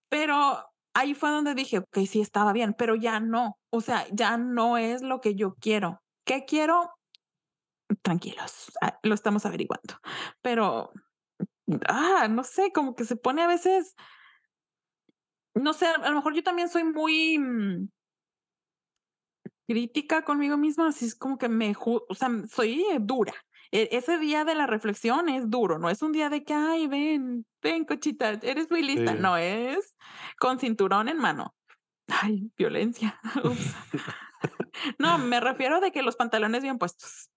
Pero 0.08 0.64
ahí 0.94 1.14
fue 1.14 1.30
donde 1.30 1.54
dije: 1.54 1.78
"Okey, 1.78 2.06
sí 2.06 2.20
estaba 2.20 2.52
bien", 2.52 2.74
pero 2.78 2.94
ya 2.96 3.20
no, 3.20 3.58
o 3.70 3.80
sea, 3.80 4.06
ya 4.12 4.36
no 4.38 4.78
es 4.78 5.02
lo 5.02 5.20
que 5.20 5.34
yo 5.36 5.54
quiero. 5.60 6.02
¿Qué 6.26 6.44
quiero? 6.46 6.90
Tranquilos, 8.02 8.72
ah, 8.80 8.98
lo 9.04 9.14
estamos 9.14 9.46
averiguando. 9.46 9.94
Pero, 10.42 10.90
ah, 11.88 12.28
no 12.30 12.44
sé, 12.44 12.72
como 12.72 12.94
que 12.96 13.04
se 13.04 13.16
pone 13.16 13.42
a 13.42 13.46
veces, 13.48 13.94
no 15.54 15.72
sé, 15.72 15.86
a 15.86 16.08
lo 16.10 16.16
mejor 16.16 16.34
yo 16.34 16.42
también 16.42 16.68
soy 16.68 16.84
muy, 16.84 17.38
mm, 17.38 17.88
crítica 19.66 20.22
conmigo 20.24 20.56
misma, 20.56 20.88
así 20.88 21.06
es 21.06 21.14
como 21.14 21.38
que 21.38 21.48
me 21.48 21.74
o 21.80 22.14
sea, 22.14 22.28
soy 22.48 22.84
dura. 23.00 23.34
E 23.72 23.88
ese 23.92 24.18
día 24.18 24.44
de 24.44 24.54
la 24.54 24.66
reflexión 24.66 25.28
es 25.28 25.50
duro, 25.50 25.78
no 25.78 25.90
es 25.90 26.02
un 26.02 26.12
día 26.12 26.30
de 26.30 26.44
que: 26.44 26.54
"Ay, 26.54 26.86
ven, 26.88 27.46
ven, 27.62 27.84
Cochita, 27.84 28.30
eres 28.42 28.70
muy 28.70 28.82
lista". 28.82 29.14
Sí. 29.14 29.18
No, 29.18 29.36
es 29.36 29.94
con 30.38 30.58
cinturón 30.60 31.08
en 31.08 31.18
mano. 31.18 31.54
Ay, 32.08 32.52
violencia. 32.58 33.20
No, 34.98 35.18
me 35.18 35.40
refiero 35.40 35.80
de 35.80 35.90
que 35.92 36.02
los 36.02 36.16
pantalones 36.16 36.62
bien 36.62 36.78
puestos, 36.78 37.30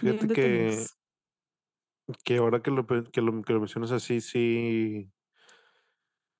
bien 0.00 0.18
Fíjate 0.18 0.26
que 0.32 0.86
que 2.24 2.36
ahora 2.38 2.62
que 2.62 2.70
lo 2.70 2.86
que 2.86 3.20
lo 3.20 3.42
que 3.42 3.52
lo 3.52 3.60
mencionas 3.60 3.92
así, 3.92 4.20
sí, 4.20 5.10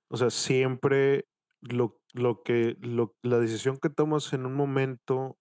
o 0.09 0.17
sea, 0.17 0.31
siempre 0.31 1.29
lo 1.61 2.01
lo 2.12 2.43
que 2.43 2.77
lo 2.81 3.17
la 3.23 3.39
decisión 3.39 3.79
que 3.79 3.91
tomas 3.91 4.33
en 4.33 4.47
un 4.47 4.55
momento 4.55 5.39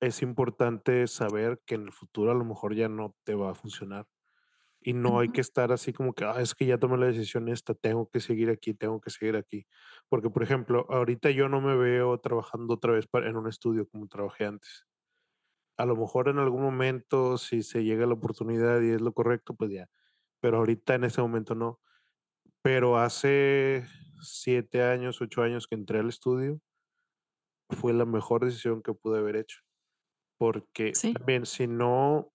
es 0.00 0.22
importante 0.22 1.06
saber 1.08 1.60
que 1.66 1.74
en 1.76 1.82
el 1.84 1.92
futuro 1.92 2.32
a 2.32 2.34
lo 2.34 2.44
mejor 2.44 2.74
ya 2.74 2.88
no 2.88 3.16
te 3.24 3.34
va 3.34 3.50
a 3.52 3.54
funcionar. 3.54 4.06
Y 4.80 4.94
no 4.94 5.20
hay 5.20 5.28
Ujú. 5.28 5.30
que 5.30 5.40
estar 5.42 5.72
así 5.72 5.92
como 5.92 6.14
que, 6.14 6.24
ah, 6.24 6.40
es 6.40 6.54
que 6.54 6.66
ya 6.66 6.78
tomé 6.78 6.98
la 6.98 7.06
decisión 7.06 7.48
esta, 7.48 7.74
tengo 7.74 8.10
que 8.10 8.20
seguir 8.20 8.50
aquí, 8.50 8.74
tengo 8.74 9.00
que 9.00 9.10
seguir 9.10 9.36
aquí. 9.36 9.66
Porque, 10.08 10.30
por 10.30 10.42
ejemplo, 10.44 10.86
ahorita 10.90 11.30
yo 11.32 11.48
no 11.48 11.60
me 11.60 11.76
veo 11.76 12.18
trabajando 12.20 12.74
otra 12.74 12.92
vez 12.94 13.06
para, 13.08 13.28
en 13.28 13.36
un 13.36 13.48
estudio 13.48 13.88
como 13.88 14.08
trabajé 14.08 14.46
antes. 14.46 14.86
A 15.78 15.86
lo 15.86 15.96
mejor 15.96 16.28
en 16.28 16.38
algún 16.38 16.62
momento, 16.62 17.38
si 17.38 17.62
se 17.62 17.84
llega 17.84 18.06
la 18.06 18.14
oportunidad 18.14 18.80
y 18.82 18.90
es 18.90 19.00
lo 19.00 19.12
correcto, 19.14 19.54
pues 19.56 19.70
ya. 19.72 19.88
Pero 20.40 20.58
ahorita 20.58 20.94
en 20.96 21.04
ese 21.04 21.22
momento 21.22 21.54
no. 21.54 21.80
Pero 22.62 22.98
hace 22.98 23.86
siete 24.22 24.82
años, 24.84 25.20
ocho 25.22 25.42
años 25.42 25.66
que 25.68 25.76
entré 25.76 26.00
al 26.00 26.08
estudio, 26.10 26.60
fue 27.70 27.92
la 27.92 28.04
mejor 28.04 28.44
decisión 28.44 28.82
que 28.82 28.92
pude 28.92 29.18
haber 29.20 29.36
hecho. 29.36 29.60
Porque 30.40 31.02
Sí. 31.02 31.16
también, 31.18 31.46
si 31.46 31.66
no 31.66 32.32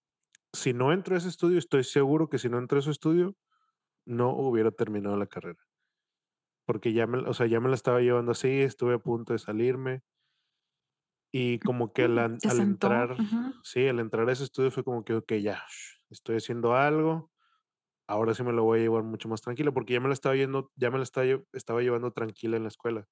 Si 0.54 0.72
no 0.74 0.92
entro 0.92 1.14
a 1.16 1.18
ese 1.18 1.28
estudio, 1.30 1.58
estoy 1.58 1.84
seguro 1.84 2.28
que 2.30 2.38
si 2.38 2.48
no 2.50 2.58
entro 2.58 2.78
a 2.78 2.80
ese 2.82 2.90
estudio, 2.92 3.36
no 4.06 4.30
hubiera 4.36 4.70
terminado 4.72 5.16
la 5.18 5.26
carrera. 5.28 5.60
Porque 6.68 6.92
ya 6.92 7.06
me 7.06 7.18
o 7.18 7.34
sea, 7.34 7.46
ya 7.46 7.60
me 7.60 7.68
la 7.68 7.74
estaba 7.74 8.00
llevando 8.00 8.32
así, 8.32 8.48
estuve 8.62 8.94
a 8.94 8.98
punto 8.98 9.32
de 9.32 9.38
salirme. 9.38 10.02
Y 11.34 11.60
como 11.60 11.92
que 11.94 12.04
al 12.04 12.18
Mm, 12.18 12.18
an 12.18 12.40
¿te 12.40 12.48
al 12.48 12.60
entrar 12.60 13.24
Ujú. 13.24 13.62
sí, 13.62 13.86
al 13.88 14.00
entrar 14.00 14.28
a 14.28 14.32
ese 14.32 14.44
estudio 14.44 14.70
fue 14.70 14.84
como 14.84 15.04
que: 15.04 15.14
"Okey, 15.14 15.42
ya, 15.42 15.62
estoy 16.10 16.36
haciendo 16.36 16.74
algo, 16.76 17.32
ahora 18.08 18.34
sí 18.34 18.42
me 18.44 18.52
lo 18.52 18.64
voy 18.64 18.80
a 18.80 18.82
llevar 18.84 19.04
mucho 19.04 19.28
más 19.28 19.42
tranquilo", 19.42 19.74
porque 19.74 19.94
ya 19.94 20.00
me 20.00 20.08
la 20.08 20.14
estaba 20.14 20.36
yendo 20.36 20.72
ya 20.76 20.90
me 20.90 20.98
la 20.98 21.04
estaba 21.04 21.26
estaba 21.52 21.82
llevando 21.82 22.12
tranquila 22.12 22.56
en 22.58 22.64
la 22.64 22.68
escuela. 22.70 23.08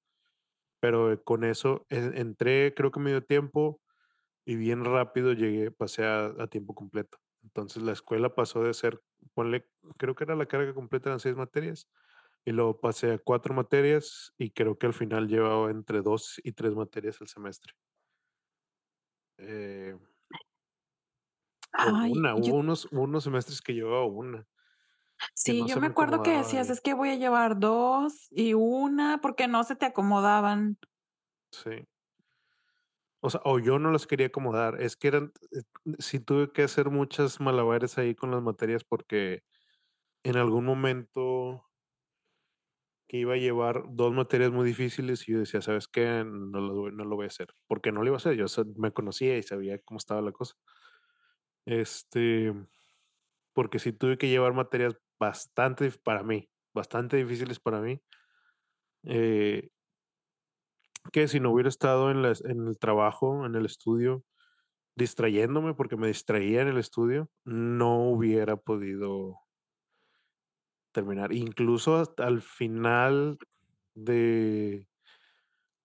Pero, 0.81 1.11
eh, 1.13 1.21
con 1.23 1.43
eso, 1.45 1.85
entré, 1.89 2.73
creo 2.75 2.91
que 2.91 2.99
me 3.01 3.11
dio 3.11 3.23
tiempo, 3.25 3.81
y 4.45 4.55
bien 4.57 4.85
rápido 4.85 5.33
llegué 5.33 5.71
pasé 5.71 6.05
a 6.05 6.27
a 6.27 6.47
tiempo 6.47 6.75
completo. 6.75 7.19
Entonces, 7.43 7.83
la 7.83 7.93
escuela 7.93 8.35
pasó 8.35 8.63
de 8.63 8.73
ser, 8.75 9.01
ponle, 9.33 9.69
creo 9.97 10.15
que 10.15 10.23
era 10.25 10.35
la 10.35 10.45
carga 10.47 10.73
completa, 10.75 11.09
eran 11.09 11.19
6 11.21 11.35
materias, 11.35 11.89
y 12.45 12.51
luego 12.53 12.79
pasé 12.81 13.13
a 13.13 13.19
4 13.19 13.53
materias, 13.55 14.33
y 14.37 14.51
creo 14.51 14.77
que 14.79 14.87
al 14.87 14.93
final 14.95 15.27
llevaba 15.29 15.71
entre 15.71 16.01
2 16.03 16.41
y 16.43 16.53
3 16.53 16.75
materias 16.75 17.21
al 17.21 17.27
semestre. 17.29 17.73
Eh 19.37 19.95
o 21.79 21.97
Ay, 21.99 22.13
1, 22.13 22.35
yo 22.35 22.53
hubo 22.53 22.57
unos 22.57 22.85
unos 22.91 23.23
semestres 23.23 23.61
que 23.61 23.73
llevaba 23.73 24.05
1, 24.05 24.47
que 25.43 25.53
Sí, 25.53 25.65
no 25.65 25.67
yo 25.67 25.77
me 25.77 25.79
me 25.79 25.87
acuerdo 25.87 26.21
que 26.21 26.31
decías: 26.37 26.69
"Es 26.69 26.81
que 26.81 26.93
voy 26.93 27.09
a 27.09 27.15
llevar 27.15 27.57
2 27.59 28.27
y 28.31 28.53
1", 28.53 29.19
porque 29.21 29.47
no 29.47 29.63
se 29.63 29.75
te 29.75 29.85
acomodaban. 29.85 30.77
Sí. 31.53 31.85
O 33.23 33.29
sea, 33.29 33.39
o 33.45 33.59
yo 33.59 33.77
no 33.77 33.91
los 33.91 34.07
quería 34.07 34.27
acomodar, 34.27 34.81
es 34.81 34.95
que 34.97 35.07
eran, 35.09 35.31
eh, 35.51 35.61
sí 35.99 36.19
tuve 36.19 36.51
que 36.51 36.63
hacer 36.63 36.89
muchas 36.89 37.39
malabares 37.39 37.99
ahí 37.99 38.15
con 38.15 38.31
las 38.31 38.41
materias, 38.41 38.83
porque 38.83 39.43
en 40.23 40.37
algún 40.37 40.65
momento 40.65 41.65
que 43.09 43.17
iba 43.17 43.33
a 43.33 43.37
llevar 43.37 43.83
2 43.89 44.13
materias 44.13 44.51
muy 44.51 44.65
difíciles, 44.65 45.27
y 45.27 45.33
yo 45.33 45.39
decía: 45.39 45.61
"¿Sabes 45.61 45.87
qué? 45.87 46.23
No 46.25 46.59
lo 46.61 46.91
no 46.91 47.03
lo 47.05 47.15
voy 47.15 47.25
a 47.25 47.27
hacer", 47.27 47.49
porque 47.67 47.91
no 47.91 48.01
lo 48.01 48.07
iba 48.07 48.15
a 48.15 48.17
hacer, 48.17 48.35
yo, 48.35 48.45
me 48.77 48.91
conocía 48.93 49.37
y 49.37 49.43
sabía 49.43 49.79
cómo 49.79 49.97
estaba 49.97 50.21
la 50.21 50.31
cosa. 50.31 50.55
Este, 51.67 52.53
porque 53.53 53.79
sí 53.79 53.93
tuve 53.93 54.17
que 54.17 54.29
llevar 54.29 54.53
materias 54.53 54.95
bastante 55.19 55.91
para 56.03 56.23
mí, 56.23 56.49
bastante 56.73 57.17
difíciles 57.17 57.59
para 57.59 57.81
mí. 57.81 58.01
Eh 59.03 59.69
que 61.11 61.27
si 61.27 61.39
no 61.39 61.51
hubiera 61.51 61.69
estado 61.69 62.11
en 62.11 62.21
las 62.21 62.43
en 62.43 62.67
el 62.67 62.77
trabajo, 62.77 63.45
en 63.45 63.55
el 63.55 63.65
estudio, 63.65 64.23
distrayéndome, 64.95 65.73
porque 65.73 65.97
me 65.97 66.07
distraía 66.07 66.61
en 66.61 66.69
el 66.69 66.77
estudio, 66.77 67.29
no 67.45 68.03
hubiera 68.09 68.57
podido 68.57 69.39
terminar. 70.91 71.33
Incluso 71.33 71.97
hasta 71.97 72.27
al 72.27 72.41
final 72.41 73.37
de 73.95 74.87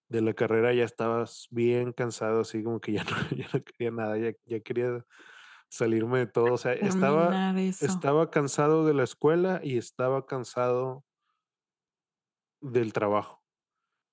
de 0.08 0.20
la 0.20 0.34
carrera 0.34 0.72
ya 0.72 0.84
estabas 0.84 1.48
bien 1.50 1.92
cansado, 1.92 2.40
así 2.40 2.62
como 2.62 2.80
que 2.80 2.92
ya 2.92 3.04
no 3.04 3.36
ya 3.36 3.48
no 3.52 3.62
quería 3.62 3.90
nada, 3.90 4.18
ya 4.18 4.32
ya 4.44 4.60
quería 4.60 5.04
salirme 5.68 6.20
de 6.20 6.26
todo, 6.26 6.54
o 6.54 6.58
sea, 6.58 6.74
estaba 6.74 7.58
eso. 7.60 7.84
estaba 7.86 8.30
cansado 8.30 8.86
de 8.86 8.94
la 8.94 9.02
escuela 9.04 9.60
y 9.62 9.78
estaba 9.78 10.26
cansado 10.26 11.04
del 12.60 12.92
trabajo. 12.92 13.42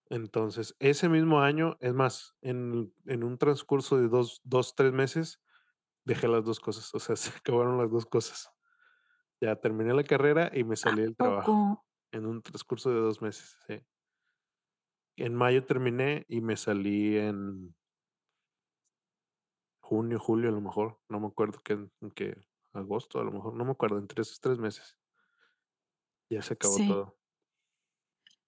Entonces, 0.09 0.75
ese 0.79 1.09
mismo 1.09 1.41
año, 1.41 1.77
es 1.79 1.93
más, 1.93 2.35
en 2.41 2.93
en 3.05 3.23
un 3.23 3.37
transcurso 3.37 3.97
de 3.97 4.09
2, 4.09 4.41
2, 4.43 4.75
3 4.75 4.91
meses, 4.93 5.41
dejé 6.05 6.27
las 6.29 6.45
2 6.45 6.59
cosas, 6.59 6.93
o 6.95 6.99
sea, 6.99 7.15
se 7.17 7.31
acabaron 7.37 7.77
las 7.79 7.91
2 7.91 8.05
cosas. 8.07 8.51
Ya 9.41 9.57
terminé 9.57 9.93
la 9.93 10.03
carrera 10.05 10.51
y 10.53 10.63
me 10.65 10.77
¿A 10.81 10.91
salí 10.91 11.01
del 11.03 11.17
trabajo, 11.17 11.83
en 12.13 12.25
un 12.27 12.41
transcurso 12.43 12.91
de 12.91 12.99
2 13.01 13.21
meses, 13.21 13.57
sí. 13.67 13.85
En 15.17 15.35
mayo 15.35 15.63
terminé 15.65 16.25
y 16.27 16.41
me 16.41 16.57
salí 16.57 17.17
en 17.17 17.75
junio, 19.83 20.17
julio, 20.17 20.49
a 20.49 20.53
lo 20.53 20.61
mejor, 20.61 21.01
no 21.09 21.19
me 21.19 21.27
acuerdo 21.27 21.59
qué 21.63 21.73
en 21.73 21.91
qué 22.15 22.37
agosto, 22.71 23.19
a 23.19 23.23
lo 23.25 23.31
mejor, 23.31 23.53
no 23.55 23.65
me 23.65 23.71
acuerdo, 23.71 23.97
entre 23.99 24.21
esos 24.21 24.39
3 24.39 24.57
meses. 24.57 24.95
Ya 26.31 26.41
se 26.41 26.53
acabó 26.53 26.79
Sí. 26.79 26.81
todo. 26.81 27.17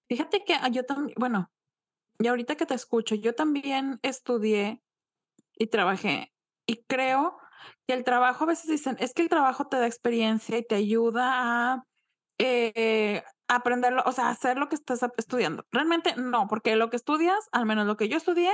Fíjate 0.09 0.43
que, 0.45 0.53
ah, 0.53 0.69
yo 0.69 0.83
tamb 0.85 1.11
bueno, 1.17 1.47
y 2.19 2.27
ahorita 2.27 2.55
que 2.57 2.65
te 2.65 2.75
escucho, 2.75 3.15
yo 3.15 3.35
también 3.35 3.99
estudié 4.03 4.81
y 5.57 5.67
trabajé, 5.67 6.33
y 6.67 6.83
creo 6.87 7.37
que 7.87 7.95
el 7.95 8.03
trabajo 8.05 8.45
a 8.45 8.47
veces 8.47 8.69
dicen: 8.71 8.97
"Es 8.99 9.13
que 9.13 9.23
el 9.23 9.29
trabajo 9.29 9.67
te 9.67 9.77
da 9.77 9.87
experiencia 9.87 10.57
y 10.59 10.63
te 10.65 10.75
ayuda 10.75 11.73
a, 11.75 11.83
eh, 12.39 13.23
aprenderlo, 13.49 14.03
o 14.07 14.13
sea, 14.13 14.29
hacer 14.29 14.57
lo 14.57 14.69
que 14.69 14.75
estás 14.75 15.01
estudiando". 15.17 15.63
Realmente 15.71 16.15
no, 16.17 16.47
porque 16.47 16.75
lo 16.77 16.89
que 16.91 16.97
estudias, 16.97 17.39
al 17.53 17.65
menos 17.67 17.87
lo 17.87 17.97
que 17.97 18.09
yo 18.09 18.17
estudié, 18.17 18.51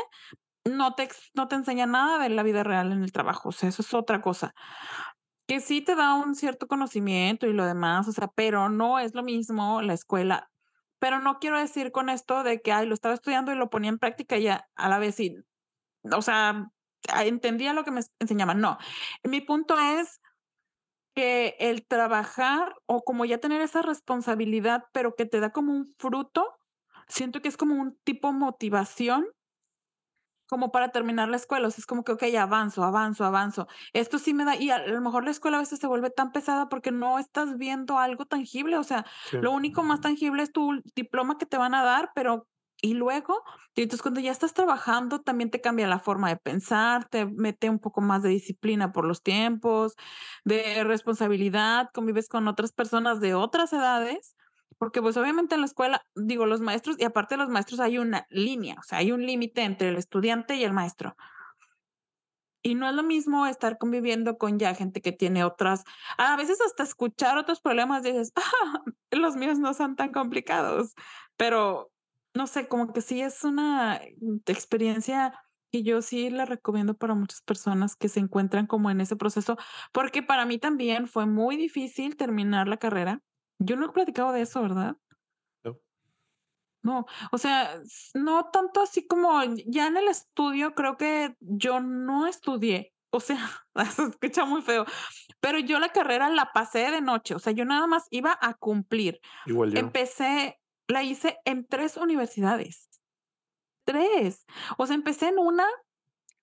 no 0.65 0.95
te 0.95 1.09
no 1.35 1.47
te 1.49 1.55
enseña 1.57 1.87
nada 1.87 2.19
de 2.23 2.29
la 2.29 2.43
vida 2.43 2.63
real 2.63 2.91
en 2.93 3.03
el 3.03 3.13
trabajo, 3.13 3.49
o 3.49 3.53
sea, 3.53 3.69
eso 3.69 3.81
es 3.83 3.93
otra 3.95 4.21
cosa. 4.21 4.53
Que 5.47 5.61
sí 5.61 5.81
te 5.83 5.95
da 5.95 6.15
un 6.15 6.35
cierto 6.35 6.67
conocimiento 6.67 7.47
y 7.47 7.53
lo 7.53 7.65
demás, 7.65 8.07
o 8.09 8.13
sea, 8.13 8.29
pero 8.35 8.69
no 8.69 8.99
es 8.99 9.15
lo 9.15 9.23
mismo 9.23 9.81
la 9.83 9.93
escuela. 9.95 10.50
Pero 11.01 11.19
no 11.19 11.39
quiero 11.39 11.57
decir 11.57 11.91
con 11.91 12.09
esto 12.09 12.43
de 12.43 12.61
que: 12.61 12.71
"Ay, 12.71 12.85
lo 12.85 12.93
estaba 12.93 13.15
estudiando 13.15 13.51
y 13.51 13.55
lo 13.55 13.71
ponía 13.71 13.89
en 13.89 13.97
práctica 13.97 14.37
y 14.37 14.43
ya, 14.43 14.69
a 14.75 14.87
la 14.87 14.99
vez 14.99 15.15
sí", 15.15 15.35
o 16.15 16.21
sea, 16.21 16.71
ah, 17.09 17.25
entendía 17.25 17.73
lo 17.73 17.83
que 17.85 17.91
me 17.91 18.01
enseñaban, 18.19 18.61
no. 18.61 18.77
Mi 19.23 19.41
punto 19.41 19.79
es 19.79 20.21
que 21.15 21.55
el 21.59 21.85
trabajar, 21.87 22.73
o 22.87 23.03
como 23.03 23.25
ya 23.25 23.39
tener 23.39 23.61
esa 23.61 23.81
responsabilidad, 23.81 24.85
pero 24.93 25.15
que 25.15 25.25
te 25.25 25.39
da 25.41 25.51
como 25.51 25.73
un 25.73 25.93
fruto, 25.99 26.47
siento 27.07 27.41
que 27.41 27.49
es 27.49 27.57
como 27.57 27.75
un 27.75 27.97
tipo 28.05 28.33
motivación 28.33 29.27
como 30.51 30.71
para 30.73 30.91
terminar 30.91 31.29
la 31.29 31.37
escuela, 31.37 31.69
o 31.69 31.71
sea, 31.71 31.81
es 31.81 31.87
como 31.87 32.03
que: 32.05 32.13
"Okey, 32.13 32.35
avanzo, 32.37 32.83
avanzo, 32.85 33.25
avanzo". 33.25 33.67
Esto 33.93 34.19
sí 34.19 34.35
me 34.35 34.45
da 34.45 34.57
y 34.57 34.71
a 34.71 34.79
lo 34.87 35.01
mejor 35.01 35.25
la 35.25 35.31
escuela 35.31 35.57
a 35.57 35.61
veces 35.61 35.79
se 35.79 35.87
vuelve 35.87 36.11
tan 36.11 36.33
pesada 36.33 36.69
porque 36.69 36.91
no 36.91 37.19
estás 37.19 37.57
viendo 37.57 37.99
algo 37.99 38.25
tangible, 38.27 38.77
o 38.77 38.83
sea, 38.85 39.05
Sí. 39.23 39.37
lo 39.41 39.53
único 39.53 39.83
más 39.83 40.01
tangible 40.01 40.43
es 40.43 40.53
tu 40.53 40.81
diploma 40.95 41.39
que 41.39 41.47
te 41.47 41.57
van 41.57 41.75
a 41.75 41.83
dar, 41.83 42.11
pero, 42.15 42.47
¿y 42.83 42.95
luego? 42.95 43.43
Entonces, 43.75 44.01
cuando 44.03 44.19
ya 44.21 44.31
estás 44.31 44.53
trabajando, 44.55 45.21
también 45.21 45.51
te 45.51 45.61
cambia 45.61 45.87
la 45.87 45.99
forma 45.99 46.29
de 46.29 46.37
pensar, 46.37 47.07
te 47.09 47.25
mete 47.27 47.69
un 47.69 47.79
poco 47.79 48.01
más 48.01 48.23
de 48.23 48.29
disciplina 48.29 48.91
por 48.93 49.05
los 49.05 49.23
tiempos, 49.23 49.95
de 50.45 50.83
responsabilidad, 50.85 51.89
convives 51.93 52.29
con 52.29 52.47
otras 52.49 52.73
personas 52.73 53.21
de 53.21 53.35
otras 53.35 53.73
edades, 53.73 54.35
porque, 54.82 55.02
pues, 55.04 55.15
obviamente 55.17 55.56
en 55.56 55.62
la 55.62 55.67
escuela, 55.67 56.04
digo, 56.15 56.48
los 56.48 56.62
maestros 56.62 56.98
y 57.00 57.06
aparte 57.06 57.36
de 57.36 57.39
los 57.44 57.50
maestros 57.52 57.80
hay 57.82 58.00
una 58.00 58.26
línea, 58.32 58.78
o 58.80 58.84
sea, 58.84 58.98
hay 59.00 59.12
un 59.13 59.26
límite 59.28 59.62
entre 59.63 59.89
el 59.89 59.98
estudiante 59.98 60.56
y 60.58 60.63
el 60.65 60.74
maestro. 60.74 61.15
Y 62.63 62.76
no 62.76 62.88
es 62.88 62.94
lo 62.96 63.04
mismo 63.04 63.48
estar 63.48 63.78
conviviendo 63.80 64.38
con 64.38 64.60
ya 64.60 64.76
gente 64.76 65.02
que 65.02 65.12
tiene 65.12 65.44
otras 65.44 65.84
a 66.17 66.36
veces 66.38 66.60
hasta 66.62 66.84
escuchar 66.84 67.38
otros 67.38 67.60
problemas 67.62 68.04
dices: 68.04 68.32
"Los 69.12 69.36
míos 69.36 69.58
no 69.60 69.74
son 69.74 69.96
tan 69.96 70.12
complicados", 70.12 70.94
pero 71.38 71.91
no 72.36 72.48
sé, 72.48 72.67
como 72.67 72.94
que 72.94 73.02
sí 73.02 73.22
es 73.22 73.44
una 73.44 74.00
experiencia 74.48 75.34
que 75.72 75.84
yo 75.84 76.02
sí 76.02 76.30
la 76.30 76.46
recomiendo 76.46 76.96
para 76.96 77.15
muchas 77.15 77.41
personas 77.41 77.96
que 77.96 78.10
se 78.10 78.20
encuentran 78.20 78.67
como 78.67 78.91
en 78.91 79.02
ese 79.02 79.15
proceso, 79.15 79.58
porque 79.94 80.22
para 80.24 80.46
mí 80.46 80.60
también 80.60 81.08
fue 81.08 81.26
muy 81.26 81.58
difícil 81.58 82.15
terminar 82.17 82.67
la 82.67 82.78
carrera. 82.78 83.22
Yo 83.63 83.76
no 83.76 83.86
he 83.86 83.89
platicado 83.89 84.32
de 84.32 84.41
eso, 84.41 84.62
¿verdad? 84.62 84.97
No. 85.63 85.80
No, 86.84 87.06
o 87.32 87.38
sea, 87.38 87.80
no 88.15 88.50
tanto 88.52 88.82
así 88.82 89.06
como 89.06 89.39
ya 89.67 89.88
en 89.88 89.97
el 89.97 90.08
estudio, 90.08 90.74
creo 90.74 90.97
que 90.97 91.36
yo 91.39 91.80
no 91.80 92.26
estudié, 92.26 92.93
o 93.12 93.19
sea, 93.19 93.38
se 93.95 94.04
escucha 94.04 94.45
muy 94.45 94.62
feo, 94.63 94.86
pero 95.39 95.60
yo 95.60 95.80
la 95.80 95.89
carrera 95.89 96.30
la 96.30 96.52
pasé 96.54 96.90
de 96.90 97.02
noche, 97.02 97.35
o 97.35 97.40
sea, 97.40 97.54
yo 97.54 97.65
nada 97.65 97.85
más 97.85 98.08
iba 98.10 98.38
a 98.42 98.56
cumplir. 98.56 99.19
Igual 99.46 99.71
yo. 99.71 99.79
Empecé 99.79 100.60
la 100.88 101.04
hice 101.04 101.38
en 101.46 101.67
3 101.67 101.98
universidades, 101.98 102.90
3, 103.85 104.46
o 104.77 104.88
sea, 104.88 104.96
empecé 104.96 105.27
en 105.27 105.38
una, 105.38 105.67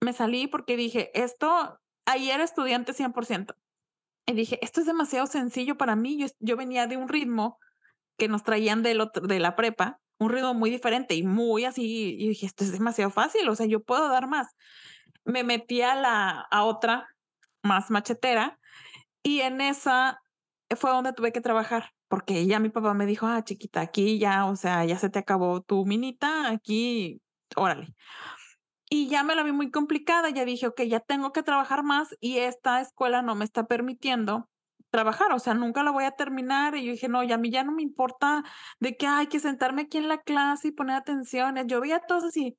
me 0.00 0.12
salí 0.12 0.46
porque 0.46 0.76
dije: 0.76 1.10
"Esto", 1.20 1.80
ahí 2.06 2.30
era 2.30 2.44
estudiante 2.44 2.92
100%, 2.92 3.56
y 4.28 4.34
dije: 4.34 4.58
"Esto 4.62 4.80
es 4.82 4.86
demasiado 4.86 5.26
sencillo 5.28 5.76
para 5.78 5.96
mí", 5.96 6.18
yo 6.18 6.28
yo 6.40 6.56
venía 6.56 6.86
de 6.88 6.96
un 6.98 7.08
ritmo 7.08 7.58
que 8.18 8.28
nos 8.28 8.44
traían 8.44 8.82
del 8.84 9.00
otro 9.02 9.26
de 9.28 9.40
la 9.40 9.56
prepa, 9.56 10.00
un 10.20 10.30
ritmo 10.30 10.54
muy 10.54 10.70
diferente 10.70 11.14
y 11.16 11.24
muy 11.24 11.64
así, 11.66 12.16
y 12.18 12.28
dije: 12.30 12.46
"Esto 12.46 12.64
es 12.64 12.72
demasiado 12.72 13.10
fácil, 13.12 13.48
o 13.48 13.56
sea, 13.56 13.66
yo 13.66 13.82
puedo 13.84 14.08
dar 14.10 14.28
más". 14.28 14.48
Me 15.24 15.44
metí 15.44 15.82
a 15.82 15.94
la 15.96 16.46
a 16.50 16.64
otra 16.64 17.08
más 17.64 17.90
machetera, 17.90 18.58
y 19.24 19.40
en 19.42 19.60
esa 19.62 20.20
fue 20.78 20.90
donde 20.92 21.12
tuve 21.14 21.32
que 21.32 21.40
trabajar, 21.42 21.92
porque 22.08 22.46
ya 22.46 22.60
mi 22.60 22.70
papá 22.70 22.94
me 22.94 23.06
dijo: 23.06 23.26
"Ah, 23.28 23.44
chiquita, 23.44 23.80
aquí 23.82 24.18
ya, 24.20 24.46
o 24.46 24.56
sea, 24.56 24.84
ya 24.86 24.98
se 24.98 25.10
te 25.10 25.18
acabó 25.20 25.62
tu 25.62 25.86
minita, 25.86 26.50
aquí, 26.50 27.22
órale". 27.56 27.94
Y 28.90 29.08
ya 29.08 29.22
me 29.22 29.34
la 29.34 29.42
vi 29.42 29.52
muy 29.52 29.70
complicada, 29.70 30.30
ya 30.30 30.44
dije: 30.44 30.66
"Okey, 30.66 30.88
ya 30.88 31.00
tengo 31.00 31.32
que 31.32 31.42
trabajar 31.42 31.82
más 31.82 32.16
y 32.20 32.38
esta 32.38 32.80
escuela 32.80 33.20
no 33.22 33.34
me 33.34 33.44
está 33.44 33.64
permitiendo 33.66 34.48
trabajar, 34.90 35.32
o 35.32 35.38
sea, 35.38 35.52
nunca 35.54 35.82
la 35.82 35.90
voy 35.90 36.04
a 36.04 36.12
terminar", 36.12 36.74
y 36.74 36.84
yo 36.86 36.92
dije: 36.92 37.08
"No, 37.08 37.22
y 37.22 37.32
a 37.32 37.38
mí 37.38 37.50
ya 37.50 37.64
no 37.64 37.72
me 37.72 37.82
importa 37.82 38.44
de 38.80 38.96
que 38.96 39.06
hay 39.06 39.26
que 39.26 39.40
sentarme 39.40 39.82
aquí 39.82 39.98
en 39.98 40.08
la 40.08 40.18
clase 40.18 40.68
y 40.68 40.72
poner 40.72 40.96
atención". 40.96 41.56
Yo 41.68 41.80
veía 41.82 41.96
a 41.96 42.00
todos 42.06 42.24
así, 42.24 42.56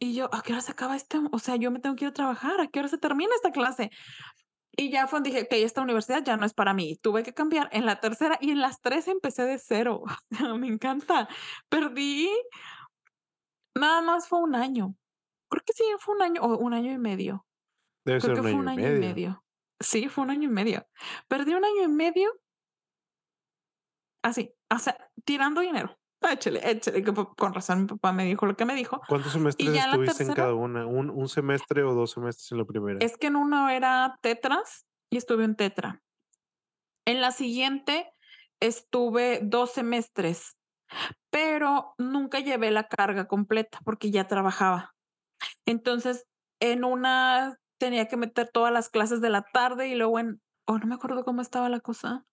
y 0.00 0.14
yo: 0.14 0.30
"¿A 0.34 0.42
qué 0.42 0.52
hora 0.54 0.62
se 0.62 0.72
acaba 0.72 0.96
esto? 0.96 1.22
O 1.32 1.38
sea, 1.40 1.56
yo 1.56 1.70
me 1.72 1.80
tengo 1.80 1.96
que 1.96 2.04
ir 2.06 2.10
a 2.10 2.14
trabajar, 2.14 2.60
¿a 2.60 2.68
qué 2.68 2.80
hora 2.80 2.88
se 2.88 2.98
termina 2.98 3.32
esta 3.36 3.52
clase?". 3.52 3.90
Y 4.76 4.90
ya 4.90 5.06
fue 5.08 5.20
dije: 5.22 5.42
"Okey, 5.44 5.64
esta 5.64 5.82
universidad 5.82 6.24
ya 6.24 6.36
no 6.38 6.46
es 6.46 6.54
para 6.54 6.74
mí". 6.74 6.96
Tuve 7.02 7.22
que 7.24 7.34
cambiar 7.34 7.68
en 7.72 7.86
la 7.86 8.00
tercera 8.00 8.38
y 8.40 8.50
en 8.52 8.60
las 8.62 8.80
3 8.82 9.08
empecé 9.08 9.44
de 9.44 9.58
cero. 9.58 10.02
Me 10.58 10.68
encanta. 10.68 11.28
Perdí 11.70 12.30
nada 13.76 14.02
más 14.02 14.28
fue 14.28 14.40
un 14.40 14.54
año. 14.54 14.94
Creo 15.54 15.62
que 15.64 15.72
sí, 15.72 15.84
fue 16.00 16.16
un 16.16 16.22
año 16.22 16.42
o 16.42 16.58
un 16.58 16.74
año 16.74 16.90
y 16.90 16.98
medio. 16.98 17.46
Debe 18.04 18.20
Creo 18.20 18.34
ser 18.34 18.34
que 18.34 18.40
un 18.40 18.42
fue 18.42 18.50
año 18.50 18.60
un 18.60 18.68
año 18.68 18.80
y 18.80 18.98
medio. 18.98 19.00
medio. 19.00 19.44
Sí, 19.80 20.08
fue 20.08 20.24
un 20.24 20.30
año 20.30 20.48
y 20.48 20.52
medio. 20.52 20.84
Perdí 21.28 21.54
un 21.54 21.64
año 21.64 21.82
y 21.84 21.88
medio 21.88 22.32
así, 24.24 24.52
o 24.74 24.78
sea, 24.78 24.96
tirando 25.24 25.60
dinero. 25.60 25.96
Échale, 26.22 26.60
échale, 26.68 27.04
que 27.04 27.12
po 27.12 27.34
con 27.34 27.52
razón 27.52 27.82
mi 27.82 27.86
papá 27.86 28.12
me 28.12 28.24
dijo 28.24 28.46
lo 28.46 28.56
que 28.56 28.64
me 28.64 28.74
dijo. 28.74 29.00
¿Cuántos 29.06 29.32
semestres 29.32 29.68
en 29.68 29.76
estuviste 29.76 30.22
en 30.22 30.28
tercera 30.28 30.34
cada 30.34 30.54
una? 30.54 30.86
¿Un 30.86 31.10
un 31.10 31.28
semestre 31.28 31.84
o 31.84 31.94
2 31.94 32.10
semestres 32.10 32.50
en 32.50 32.58
la 32.58 32.64
primera? 32.64 32.98
es 33.00 33.16
que 33.16 33.28
en 33.28 33.36
uno 33.36 33.68
era 33.68 34.18
tetras 34.22 34.86
y 35.10 35.18
estuve 35.18 35.44
en 35.44 35.54
tetra. 35.54 36.02
En 37.06 37.20
la 37.20 37.30
siguiente 37.30 38.12
estuve 38.58 39.40
2 39.42 39.70
semestres, 39.70 40.56
pero 41.30 41.94
nunca 41.98 42.40
llevé 42.40 42.70
la 42.70 42.88
carga 42.88 43.28
completa 43.28 43.78
porque 43.84 44.10
ya 44.10 44.26
trabajaba. 44.26 44.93
Entonces, 45.66 46.26
en 46.60 46.84
una 46.84 47.56
tenía 47.78 48.06
que 48.08 48.16
meter 48.16 48.48
todas 48.52 48.72
las 48.72 48.88
clases 48.88 49.20
de 49.20 49.30
la 49.30 49.42
tarde 49.52 49.88
y 49.88 49.94
luego 49.94 50.18
en 50.18 50.40
oh, 50.66 50.78
no 50.78 50.86
me 50.86 50.94
acuerdo 50.94 51.24
cómo 51.24 51.42
estaba 51.42 51.68
la 51.68 51.80
cosa. 51.80 52.24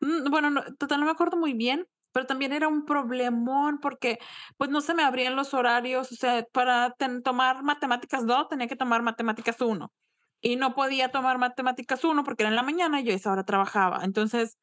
Mm, 0.00 0.30
bueno, 0.30 0.50
no, 0.50 0.62
total, 0.78 1.00
no 1.00 1.06
me 1.06 1.12
acuerdo 1.12 1.36
muy 1.36 1.54
bien, 1.54 1.86
pero 2.12 2.26
también 2.26 2.52
era 2.52 2.68
un 2.68 2.84
problemón 2.84 3.78
porque, 3.80 4.18
pues, 4.56 4.70
no 4.70 4.80
se 4.80 4.94
me 4.94 5.02
abrían 5.04 5.36
los 5.36 5.54
horarios, 5.54 6.12
o 6.12 6.16
sea, 6.16 6.44
para 6.52 6.94
tomar 7.24 7.62
matemáticas 7.62 8.26
2 8.26 8.48
tenía 8.48 8.66
que 8.68 8.76
tomar 8.76 9.02
matemáticas 9.02 9.60
1 9.60 9.92
y 10.40 10.56
no 10.56 10.74
podía 10.74 11.10
tomar 11.10 11.38
matemáticas 11.38 12.04
1 12.04 12.24
porque 12.24 12.44
era 12.44 12.50
en 12.50 12.56
la 12.56 12.62
mañana 12.62 13.00
y 13.00 13.04
yo 13.04 13.12
a 13.12 13.16
esa 13.16 13.32
hora 13.32 13.44
trabajaba. 13.44 14.04
Entonces, 14.04 14.56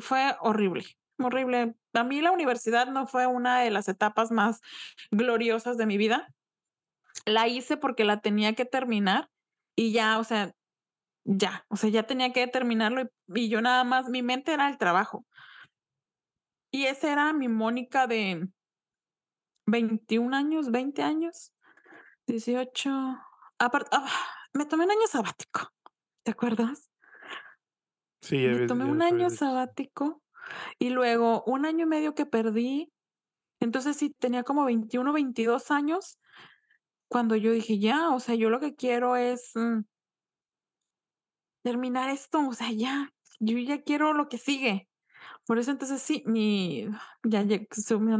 fue 0.00 0.36
horrible, 0.40 0.84
horrible. 1.18 1.74
A 1.94 2.04
mí 2.04 2.20
la 2.20 2.32
universidad 2.32 2.86
no 2.88 3.06
fue 3.06 3.26
una 3.26 3.60
de 3.60 3.70
las 3.70 3.88
etapas 3.88 4.30
más 4.32 4.60
gloriosas 5.10 5.76
de 5.78 5.86
mi 5.86 5.96
vida. 5.98 6.28
La 7.24 7.48
hice 7.48 7.76
porque 7.76 8.04
la 8.04 8.20
tenía 8.20 8.54
que 8.54 8.64
terminar 8.64 9.30
y 9.74 9.92
ya, 9.92 10.18
o 10.18 10.24
sea, 10.24 10.52
ya, 11.24 11.64
o 11.68 11.76
sea, 11.76 11.90
ya 11.90 12.04
tenía 12.04 12.32
que 12.32 12.46
terminarlo 12.46 13.02
y 13.02 13.08
y 13.34 13.48
yo 13.48 13.60
nada 13.60 13.84
más 13.84 14.08
mi 14.08 14.22
mente 14.22 14.52
era 14.52 14.68
el 14.68 14.78
trabajo. 14.78 15.26
Y 16.70 16.86
esa 16.86 17.12
era 17.12 17.32
mi 17.32 17.48
Mónica 17.48 18.06
de 18.06 18.48
21 19.66 20.34
años, 20.34 20.70
20 20.70 21.02
años, 21.02 21.52
18. 22.26 22.90
Aparte, 23.58 23.88
ah, 23.92 24.08
me 24.52 24.66
tomé 24.66 24.84
un 24.84 24.90
año 24.90 25.06
sabático, 25.08 25.72
¿te 26.22 26.32
acuerdas? 26.32 26.90
Sí, 28.20 28.36
Me 28.36 28.66
tomé 28.66 28.84
un 28.84 29.02
año 29.02 29.30
sabático 29.30 30.22
y 30.78 30.90
luego 30.90 31.42
un 31.46 31.64
año 31.64 31.86
y 31.86 31.88
medio 31.88 32.14
que 32.14 32.26
perdí. 32.26 32.92
Entonces, 33.60 33.96
sí, 33.96 34.10
tenía 34.18 34.42
como 34.42 34.64
21, 34.64 35.12
22 35.12 35.70
años 35.70 36.18
cuando 37.08 37.36
yo 37.36 37.52
dije: 37.52 37.78
"Ya, 37.78 38.10
o 38.10 38.20
sea, 38.20 38.34
yo 38.34 38.50
lo 38.50 38.60
que 38.60 38.74
quiero 38.74 39.16
es, 39.16 39.52
mm" 39.54 39.80
terminar 41.64 42.10
esto, 42.10 42.46
o 42.48 42.52
sea, 42.54 42.70
ya, 42.70 43.10
yo 43.40 43.58
ya 43.58 43.82
quiero 43.82 44.12
lo 44.12 44.28
que 44.28 44.38
sigue. 44.38 44.88
Por 45.46 45.58
eso, 45.58 45.70
entonces, 45.72 46.02
sí, 46.02 46.22
mi 46.26 46.86
ya 47.24 47.44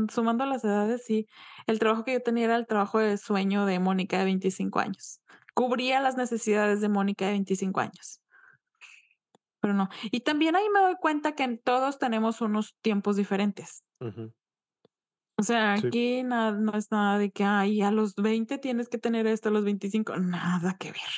sumando 0.08 0.46
las 0.46 0.64
edades, 0.64 1.04
sí, 1.06 1.26
el 1.66 1.78
trabajo 1.78 2.04
que 2.04 2.14
yo 2.14 2.22
tenía 2.22 2.44
era 2.46 2.56
el 2.56 2.66
trabajo 2.66 2.98
de 3.00 3.18
sueño 3.18 3.66
de 3.66 3.80
Mónica 3.80 4.18
de 4.18 4.24
25 4.26 4.80
años. 4.80 5.20
Cubría 5.54 6.00
las 6.00 6.16
necesidades 6.16 6.80
de 6.80 6.88
Mónica 6.88 7.26
de 7.26 7.32
25 7.32 7.80
años. 7.80 8.20
Pero 9.60 9.74
no. 9.74 9.88
Y 10.10 10.20
también 10.20 10.56
ahí 10.56 10.68
me 10.72 10.80
doy 10.80 10.96
cuenta 11.00 11.34
que 11.34 11.58
todos 11.64 11.98
tenemos 11.98 12.40
unos 12.40 12.76
tiempos 12.82 13.16
diferentes. 13.16 13.82
O 15.38 15.42
sea, 15.42 15.74
Sí. 15.74 15.92
aquí 15.92 16.22
na 16.22 16.52
no 16.52 16.72
es 16.74 16.90
nada 16.90 17.18
de 17.18 17.30
que: 17.30 17.44
"Ay, 17.44 17.82
a 17.82 17.90
los 17.90 18.14
20 18.16 18.58
tienes 18.58 18.88
que 18.88 18.98
tener 18.98 19.26
esto, 19.26 19.48
a 19.50 19.52
los 19.52 19.64
25", 19.64 20.16
nada 20.16 20.76
que 20.78 20.92
ver. 20.92 21.12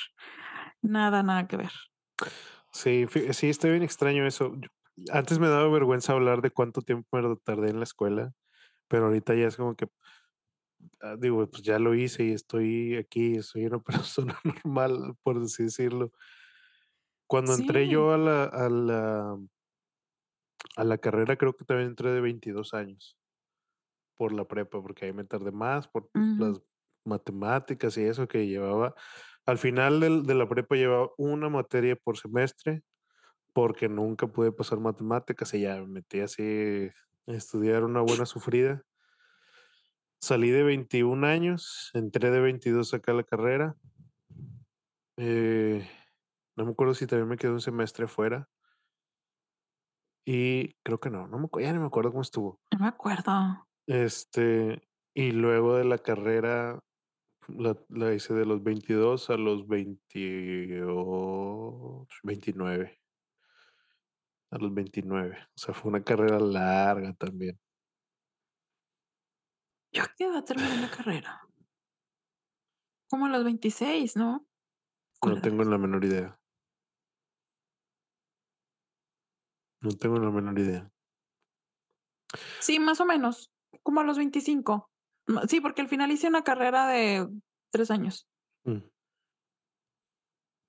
Nada, 0.83 1.23
nada 1.23 1.47
que 1.49 1.57
ver. 1.59 1.73
Sí, 2.73 3.07
sí, 3.33 3.49
está 3.49 3.69
bien 3.69 3.83
extraño 3.83 4.27
eso. 4.27 4.53
Antes 5.13 5.39
me 5.39 5.49
daba 5.49 5.69
vergüenza 5.69 6.13
hablar 6.13 6.43
de 6.43 6.51
cuánto 6.51 6.83
tiempo 6.83 7.17
me 7.21 7.37
tardé 7.37 7.71
en 7.71 7.79
la 7.79 7.85
escuela, 7.85 8.33
pero 8.89 9.07
ahorita 9.07 9.35
ya 9.35 9.49
es 9.49 9.57
como 9.57 9.77
que 9.77 9.89
ah, 11.01 11.17
digo, 11.19 11.49
pues 11.51 11.63
ya 11.63 11.79
lo 11.79 11.95
hice 11.95 12.25
y 12.25 12.33
estoy 12.33 12.97
aquí, 12.97 13.43
soy 13.43 13.67
una 13.67 13.79
persona 13.83 14.39
normal, 14.45 15.15
por 15.23 15.39
así 15.39 15.65
decirlo. 15.65 16.13
Cuando 17.29 17.55
entré 17.55 17.89
yo 17.89 18.13
a 18.13 18.19
la 18.19 18.45
a 18.45 18.69
la 18.69 19.39
a 20.77 20.83
la 20.85 20.97
carrera, 20.97 21.37
creo 21.37 21.55
que 21.55 21.67
también 21.67 21.91
entré 21.91 22.11
de 22.11 22.23
22 22.23 22.73
años. 22.73 23.18
Por 24.19 24.33
la 24.33 24.45
prepa, 24.45 24.83
porque 24.83 25.07
ahí 25.07 25.15
me 25.15 25.25
tardé 25.25 25.51
más, 25.51 25.89
por 25.89 26.11
las 26.13 26.61
matemáticas 27.07 27.97
y 27.97 28.03
eso 28.03 28.29
que 28.29 28.47
llevaba. 28.47 28.95
Al 29.47 29.57
final 29.57 30.01
del 30.01 30.25
de 30.25 30.35
la 30.35 30.47
prepa 30.47 30.77
llevaba 30.77 31.09
una 31.17 31.49
materia 31.49 31.97
por 31.97 32.19
semestre, 32.19 32.83
porque 33.55 33.89
nunca 33.89 34.27
pude 34.27 34.53
pasar 34.53 34.79
matemáticas 34.79 35.55
y 35.55 35.63
ya 35.63 35.77
me 35.77 35.87
metí 35.87 36.21
así 36.21 36.91
a 37.27 37.33
estudiar 37.33 37.85
una 37.85 38.03
buena 38.03 38.27
sufrida. 38.27 38.83
Salí 40.21 40.51
de 40.51 40.65
21 40.65 41.25
años, 41.25 41.91
entré 41.95 42.31
de 42.31 42.41
22 42.41 42.93
acá 42.93 43.13
a 43.13 43.15
la 43.15 43.23
carrera. 43.23 43.77
Eh, 45.17 45.89
no 46.57 46.65
me 46.65 46.73
acuerdo 46.73 46.95
si 46.95 47.07
también 47.07 47.29
me 47.29 47.37
quedé 47.37 47.53
un 47.53 47.61
semestre 47.61 48.09
fuera. 48.09 48.49
Y 50.25 50.75
creo 50.83 51.01
que 51.01 51.09
no, 51.09 51.27
no 51.29 51.39
me 51.39 51.49
ya 51.63 51.73
ni 51.73 51.79
me 51.79 51.87
acuerdo 51.87 52.11
cómo 52.11 52.23
estuvo. 52.23 52.61
No 52.73 52.81
me 52.81 52.89
acuerdo. 52.89 53.68
Este, 53.89 54.83
y 55.15 55.33
luego 55.33 55.77
de 55.77 55.85
la 55.85 55.97
carrera 55.97 56.79
la 57.49 57.75
la 57.89 58.13
hice 58.13 58.35
de 58.35 58.45
los 58.45 58.63
22 58.63 59.31
a 59.31 59.39
los 59.39 59.67
28, 59.67 62.07
29. 62.23 63.01
A 64.51 64.59
los 64.59 64.75
29. 64.75 65.39
O 65.39 65.59
sea, 65.59 65.73
fue 65.73 65.91
una 65.91 66.05
carrera 66.05 66.39
larga 66.39 67.15
también. 67.15 67.59
¿Yo 69.91 70.03
a 70.03 70.15
qué 70.15 70.25
edad 70.25 70.45
terminé 70.45 70.83
la 70.83 70.91
carrera? 70.91 71.41
Como 73.09 73.25
a 73.25 73.31
los 73.31 73.43
26, 73.43 74.17
¿no? 74.17 74.47
No 75.25 75.41
tengo 75.41 75.65
la 75.65 75.79
menor 75.79 76.05
idea. 76.05 76.39
No 79.81 79.93
tengo 79.93 80.19
la 80.19 80.31
menor 80.31 80.59
idea. 80.59 80.93
Sí, 82.61 82.79
más 82.79 83.01
o 83.01 83.07
menos, 83.07 83.51
como 83.83 84.01
a 84.01 84.05
los 84.05 84.19
25. 84.19 84.91
Mm, 85.27 85.39
sí, 85.49 85.61
porque 85.61 85.83
al 85.83 85.89
final 85.89 86.11
hice 86.11 86.29
una 86.29 86.43
carrera 86.43 86.87
de 86.87 87.29
3 87.71 87.91
años. 87.91 88.29
Mm. 88.65 88.83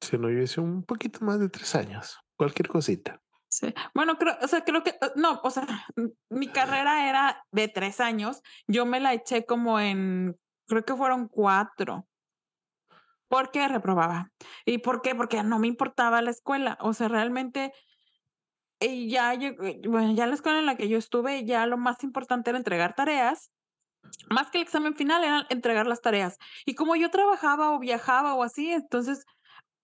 Sí, 0.02 0.18
no, 0.18 0.30
yo 0.30 0.42
hice 0.42 0.62
un 0.62 0.84
poquito 0.84 1.24
más 1.26 1.40
de 1.40 1.50
3 1.50 1.76
años, 1.76 2.20
cualquier 2.38 2.68
cosita. 2.68 3.22
Sí. 3.50 3.74
Bueno, 3.94 4.18
creo, 4.18 4.38
o 4.42 4.48
sea, 4.48 4.64
creo 4.64 4.84
que, 4.84 4.92
eh, 4.92 5.12
no, 5.16 5.42
o 5.44 5.50
sea, 5.50 5.66
mi 6.30 6.48
carrera 6.48 7.10
era 7.10 7.44
de 7.52 7.68
3 7.68 8.00
años, 8.00 8.42
yo 8.68 8.86
me 8.86 9.00
la 9.00 9.14
eché 9.14 9.46
como 9.46 9.80
en, 9.80 10.40
creo 10.68 10.86
que 10.86 10.96
fueron 10.96 11.28
4. 11.28 12.06
Porque 13.28 13.68
reprobaba. 13.68 14.32
¿Y 14.66 14.80
por 14.80 15.04
qué? 15.04 15.14
Porque 15.14 15.44
no 15.44 15.60
me 15.60 15.68
importaba 15.68 16.20
la 16.24 16.32
escuela. 16.32 16.80
O 16.82 16.94
sea, 16.94 17.10
realmente 17.10 17.72
ya 19.10 19.34
llegó 19.36 19.64
bueno, 19.90 20.14
ya 20.16 20.28
la 20.28 20.36
escuela 20.36 20.60
en 20.60 20.66
la 20.66 20.76
que 20.76 20.90
yo 20.90 20.98
estuve, 20.98 21.46
ya 21.46 21.66
lo 21.66 21.78
más 21.78 22.04
importante 22.04 22.50
era 22.50 22.58
entregar 22.58 22.96
tareas, 22.96 23.52
más 24.30 24.50
que 24.52 24.60
el 24.60 24.64
examen 24.64 24.96
final, 24.96 25.24
era 25.24 25.46
entregar 25.50 25.88
las 25.88 26.02
tareas. 26.02 26.38
Y 26.66 26.76
como 26.76 26.96
yo 26.96 27.10
trabajaba, 27.12 27.72
o 27.72 27.80
viajaba, 27.80 28.36
o 28.36 28.44
así, 28.44 28.72
entonces, 28.72 29.26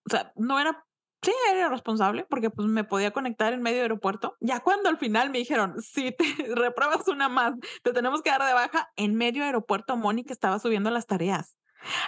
o 0.08 0.12
sea, 0.12 0.32
no 0.36 0.60
era 0.60 0.84
sí, 1.24 1.34
era 1.52 1.70
responsable, 1.70 2.26
porque, 2.30 2.52
pues, 2.52 2.68
me 2.68 2.84
podía 2.84 3.12
conectar 3.12 3.54
en 3.54 3.62
medio 3.64 3.82
aeropuerto. 3.84 4.36
Ya 4.42 4.60
cuando 4.62 4.90
al 4.90 4.98
final 5.00 5.32
me 5.32 5.40
dijeron: 5.40 5.76
"Si 5.82 6.12
te 6.14 6.26
repruebas 6.56 7.08
una 7.08 7.30
más, 7.30 7.54
te 7.84 7.94
tenemos 7.94 8.22
que 8.24 8.32
dar 8.32 8.44
de 8.46 8.54
baja", 8.54 8.90
en 8.98 9.16
medio 9.16 9.44
aeropuerto, 9.44 9.98
Mónica 9.98 10.34
estaba 10.34 10.60
subiendo 10.60 10.92
las 10.92 11.08
tareas. 11.08 11.58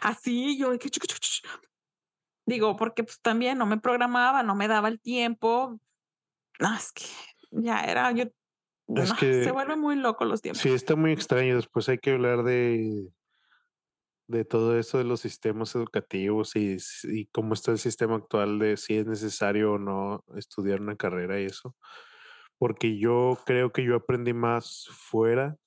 Así, 0.01 0.57
yo 0.59 0.77
que 0.79 0.89
Digo, 2.45 2.77
porque, 2.77 3.03
pues, 3.03 3.19
también 3.21 3.57
no 3.57 3.65
me 3.65 3.77
programaba, 3.79 4.41
no 4.43 4.55
me 4.55 4.67
daba 4.67 4.87
el 4.87 5.01
tiempo. 5.01 5.79
No, 6.59 6.75
es 6.75 6.91
que 6.91 7.05
ya 7.51 7.81
era 7.81 8.11
yo 8.11 8.23
Es 8.23 8.33
no, 8.87 9.15
se 9.15 9.15
que 9.15 9.51
vuelven 9.51 9.79
muy 9.79 9.95
locos 9.95 10.27
los 10.27 10.39
sí, 10.39 10.43
tiempos. 10.43 10.65
está 10.65 10.95
muy 10.95 11.11
extraño. 11.11 11.55
Después 11.55 11.87
hay 11.89 11.97
que 11.99 12.11
hablar 12.13 12.43
de 12.43 13.09
de 14.27 14.43
todo 14.43 14.77
eso 14.77 14.97
de 14.97 15.05
los 15.05 15.21
sistemas 15.21 15.73
educativos 15.75 16.55
y, 16.55 16.77
y 17.03 17.27
cómo 17.27 17.53
está 17.53 17.71
el 17.71 17.79
sistema 17.79 18.15
actual 18.15 18.59
de 18.59 18.75
si 18.77 18.97
es 18.97 19.05
necesario 19.07 19.73
o 19.73 19.79
no 19.79 20.23
estudiar 20.35 20.81
una 20.81 20.97
carrera 20.97 21.39
y 21.39 21.45
eso. 21.45 21.75
Porque 22.57 22.97
yo 22.97 23.37
creo 23.45 23.71
que 23.71 23.83
yo 23.83 23.95
aprendí 23.95 24.33
más 24.33 24.87
fuera, 24.91 25.57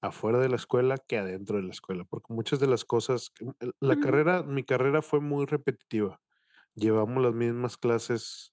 afuera 0.00 0.38
de 0.38 0.48
la 0.48 0.56
escuela 0.56 0.96
que 0.98 1.18
adentro 1.18 1.58
de 1.58 1.64
la 1.64 1.70
escuela, 1.70 2.04
porque 2.08 2.32
muchas 2.32 2.58
de 2.58 2.66
las 2.66 2.84
cosas, 2.84 3.32
la 3.80 4.00
carrera, 4.00 4.42
mi 4.42 4.64
carrera 4.64 5.02
fue 5.02 5.20
muy 5.20 5.46
repetitiva. 5.46 6.20
Llevamos 6.74 7.22
las 7.22 7.34
mismas 7.34 7.76
clases 7.76 8.52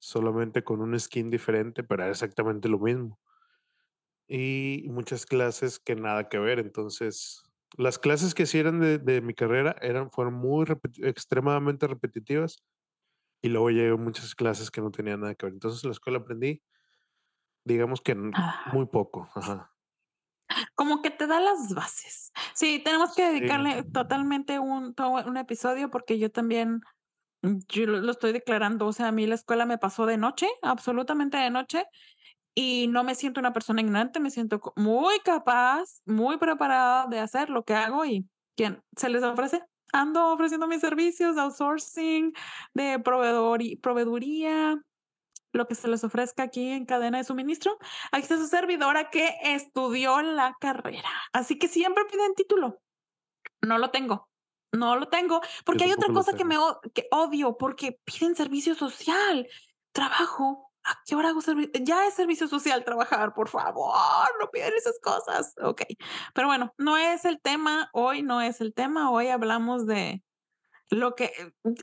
solamente 0.00 0.64
con 0.64 0.82
un 0.82 0.98
skin 1.00 1.30
diferente, 1.30 1.84
pero 1.84 2.02
era 2.04 2.12
exactamente 2.12 2.68
lo 2.68 2.80
mismo. 2.80 3.20
Y 4.28 4.86
muchas 4.90 5.26
clases 5.26 5.78
que 5.80 5.96
nada 5.96 6.28
que 6.28 6.38
ver. 6.38 6.60
Entonces, 6.60 7.42
las 7.76 7.98
clases 7.98 8.34
que 8.34 8.46
sí 8.46 8.58
eran 8.58 8.80
de, 8.80 8.98
de 8.98 9.20
mi 9.20 9.34
carrera 9.34 9.74
eran, 9.80 10.10
fueron 10.10 10.34
muy 10.34 10.64
repeti- 10.66 11.04
extremadamente 11.06 11.86
repetitivas 11.88 12.62
y 13.42 13.48
luego 13.50 13.70
llevé 13.70 13.96
muchas 13.96 14.34
clases 14.34 14.70
que 14.70 14.82
no 14.82 14.90
tenían 14.92 15.20
nada 15.20 15.34
que 15.36 15.46
ver. 15.46 15.54
Entonces, 15.54 15.84
en 15.84 15.90
la 15.90 15.94
escuela 15.94 16.18
aprendí, 16.20 16.62
digamos 17.64 18.00
que 18.02 18.14
muy 18.14 18.86
poco. 18.86 19.28
Ajá. 19.34 19.72
Como 20.74 21.02
que 21.02 21.10
te 21.10 21.26
da 21.26 21.40
las 21.40 21.74
bases. 21.74 22.32
Sí, 22.54 22.80
tenemos 22.84 23.14
que 23.14 23.22
Sí, 23.22 23.32
dedicarle 23.32 23.82
totalmente 23.84 24.58
un 24.58 24.94
todo 24.94 25.10
un 25.26 25.36
episodio, 25.36 25.90
porque 25.90 26.18
yo 26.18 26.30
también, 26.30 26.80
yo 27.42 27.86
lo 27.86 28.10
estoy 28.10 28.32
declarando, 28.32 28.86
o 28.86 28.92
sea, 28.92 29.08
a 29.08 29.12
mí 29.12 29.26
la 29.26 29.34
escuela 29.34 29.66
me 29.66 29.78
pasó 29.78 30.06
de 30.06 30.16
noche, 30.16 30.48
absolutamente 30.62 31.38
de 31.38 31.50
noche, 31.50 31.84
y 32.54 32.88
no 32.88 33.04
me 33.04 33.14
siento 33.14 33.40
una 33.40 33.52
persona 33.52 33.80
ignorante, 33.80 34.20
me 34.20 34.30
siento 34.30 34.60
muy 34.76 35.18
capaz, 35.20 36.02
muy 36.04 36.36
preparada 36.38 37.06
de 37.06 37.20
hacer 37.20 37.48
lo 37.50 37.64
que 37.64 37.74
hago 37.74 38.04
y, 38.04 38.26
¿quién 38.56 38.82
se 38.96 39.08
les 39.08 39.22
ofrece? 39.22 39.62
Ando 39.92 40.32
ofreciendo 40.32 40.66
mis 40.66 40.80
servicios 40.80 41.36
outsourcing, 41.36 42.32
de 42.74 42.98
proveedor 42.98 43.62
y 43.62 43.76
proveeduría, 43.76 44.80
lo 45.52 45.66
que 45.66 45.74
se 45.74 45.88
les 45.88 46.04
ofrezca 46.04 46.44
aquí 46.44 46.70
en 46.70 46.86
cadena 46.86 47.18
de 47.18 47.24
suministro. 47.24 47.76
Aquí 48.12 48.22
está 48.22 48.36
su 48.36 48.46
servidora 48.46 49.10
que 49.10 49.34
estudió 49.42 50.22
la 50.22 50.54
carrera. 50.60 51.10
Así 51.32 51.58
que 51.58 51.66
siempre 51.68 52.04
piden 52.04 52.34
título. 52.34 52.80
No 53.62 53.78
lo 53.78 53.90
tengo. 53.90 54.29
No 54.72 54.96
lo 54.96 55.08
tengo, 55.08 55.40
porque 55.64 55.84
hay 55.84 55.92
otra 55.92 56.12
cosa 56.12 56.34
que 56.34 56.44
me 56.44 56.56
que 56.94 57.08
odio, 57.10 57.56
porque 57.56 58.00
piden 58.04 58.36
servicio 58.36 58.74
social. 58.74 59.48
Trabajo, 59.92 60.70
¿a 60.84 60.98
qué 61.04 61.16
hora 61.16 61.30
hago 61.30 61.40
servicio? 61.40 61.72
Ya 61.82 62.06
es 62.06 62.14
servicio 62.14 62.46
social 62.46 62.84
trabajar, 62.84 63.34
por 63.34 63.48
favor, 63.48 64.28
no 64.38 64.48
piden 64.50 64.72
esas 64.76 64.98
cosas. 65.02 65.54
Okey, 65.60 65.96
pero 66.34 66.46
bueno, 66.46 66.72
no 66.78 66.96
es 66.98 67.24
el 67.24 67.40
tema, 67.40 67.90
hoy 67.92 68.22
no 68.22 68.40
es 68.40 68.60
el 68.60 68.72
tema, 68.72 69.10
hoy 69.10 69.28
hablamos 69.28 69.86
de 69.86 70.22
lo 70.90 71.14
que 71.14 71.32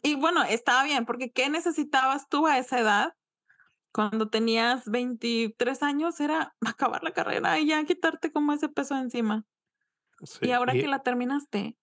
y 0.03 0.15
bueno, 0.15 0.43
estaba 0.43 0.83
bien, 0.83 1.05
porque, 1.05 1.31
¿qué 1.31 1.49
necesitabas 1.49 2.27
tú 2.29 2.47
a 2.47 2.57
esa 2.57 2.79
edad? 2.79 3.13
Cuando 3.93 4.29
tenías 4.29 4.85
23 4.85 5.81
años, 5.83 6.19
era 6.19 6.55
acabar 6.65 7.03
la 7.03 7.11
carrera 7.11 7.59
y 7.59 7.67
ya 7.67 7.83
quitarte 7.83 8.31
como 8.31 8.53
ese 8.53 8.69
peso 8.69 8.95
encima. 8.95 9.45
Y 10.41 10.51
ahora 10.51 10.73
que 10.73 10.87
la 10.87 11.03
terminaste, 11.03 11.77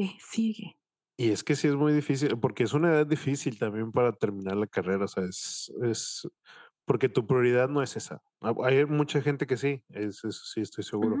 ¿qué 0.00 0.16
sigue? 0.20 0.76
y 1.20 1.32
es 1.32 1.44
que 1.44 1.54
sí 1.54 1.68
es 1.68 1.74
muy 1.74 1.92
difícil, 1.92 2.38
porque 2.38 2.62
es 2.62 2.72
una 2.72 2.88
edad 2.94 3.06
difícil 3.06 3.58
también 3.58 3.92
para 3.92 4.10
terminar 4.10 4.56
la 4.56 4.66
carrera. 4.66 5.04
O 5.04 5.08
sea, 5.08 5.22
es, 5.24 5.70
es 5.82 6.26
porque 6.86 7.10
tu 7.10 7.26
prioridad 7.26 7.68
no 7.68 7.82
es 7.82 7.94
esa. 7.94 8.22
Ah, 8.40 8.54
Hay 8.64 8.86
mucha 8.86 9.20
gente 9.20 9.46
que 9.46 9.58
sí, 9.58 9.84
es, 9.90 10.24
eso 10.24 10.32
sí 10.32 10.62
estoy 10.62 10.82
seguro. 10.82 11.18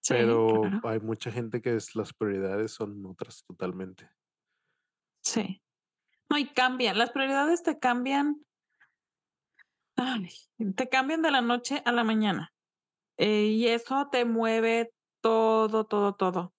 Sí, 0.00 0.14
Pero 0.14 0.62
claro. 0.62 0.80
hay 0.82 0.98
mucha 0.98 1.30
gente 1.30 1.62
que 1.62 1.76
es 1.76 1.94
las 1.94 2.12
prioridades 2.12 2.72
son 2.72 3.06
otras 3.06 3.44
totalmente. 3.46 4.10
Sí. 5.22 5.62
No, 6.28 6.36
y 6.36 6.48
cambian, 6.48 6.98
las 6.98 7.12
prioridades 7.12 7.62
te 7.62 7.78
cambian, 7.78 8.44
ay, 9.94 10.28
te 10.74 10.88
cambian 10.88 11.22
de 11.22 11.30
la 11.30 11.40
noche 11.40 11.82
a 11.84 11.92
la 11.92 12.02
mañana, 12.02 12.52
eh, 13.16 13.44
y 13.44 13.68
eso 13.68 14.08
te 14.10 14.24
mueve 14.24 14.92
todo, 15.20 15.84
todo, 15.84 16.16
todo. 16.16 16.52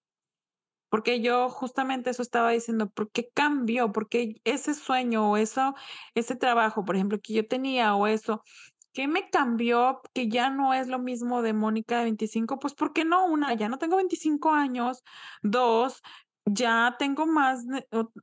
Porque 0.94 1.20
yo 1.20 1.50
justamente 1.50 2.10
eso 2.10 2.22
estaba 2.22 2.52
diciendo, 2.52 2.88
¿por 2.88 3.10
qué 3.10 3.28
cambió? 3.34 3.90
Porque 3.90 4.40
ese 4.44 4.74
sueño 4.74 5.28
o 5.28 5.36
eso, 5.36 5.74
ese 6.14 6.36
trabajo, 6.36 6.84
por 6.84 6.94
ejemplo, 6.94 7.18
que 7.20 7.34
yo 7.34 7.48
tenía 7.48 7.96
o 7.96 8.06
eso, 8.06 8.44
¿qué 8.92 9.08
me 9.08 9.28
cambió? 9.28 10.02
Que 10.12 10.28
ya 10.28 10.50
no 10.50 10.72
es 10.72 10.86
lo 10.86 11.00
mismo 11.00 11.42
de 11.42 11.52
Mónica 11.52 11.98
de 11.98 12.04
25, 12.04 12.60
pues, 12.60 12.74
¿por 12.74 12.92
qué 12.92 13.04
no? 13.04 13.26
Una, 13.26 13.52
ya 13.54 13.68
no 13.68 13.78
tengo 13.78 13.96
25 13.96 14.52
años, 14.52 15.02
2, 15.42 16.00
ya 16.44 16.94
tengo 16.96 17.26
más 17.26 17.64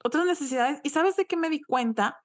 otras 0.05 0.25
necesidades, 0.25 0.79
¿y 0.81 0.91
sabes 0.91 1.17
de 1.17 1.25
qué 1.25 1.35
me 1.35 1.49
di 1.49 1.61
cuenta? 1.61 2.23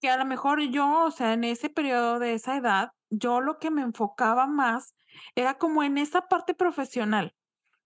Que 0.00 0.08
a 0.08 0.16
lo 0.16 0.24
mejor 0.24 0.62
yo, 0.62 1.04
o 1.04 1.10
sea, 1.10 1.34
en 1.34 1.44
ese 1.44 1.68
periodo 1.68 2.18
de 2.18 2.32
esa 2.32 2.56
edad, 2.56 2.92
yo 3.10 3.42
lo 3.42 3.58
que 3.58 3.70
me 3.70 3.82
enfocaba 3.82 4.46
más 4.46 4.94
era 5.34 5.58
como 5.58 5.82
en 5.82 5.98
esa 5.98 6.22
parte 6.22 6.54
profesional. 6.54 7.34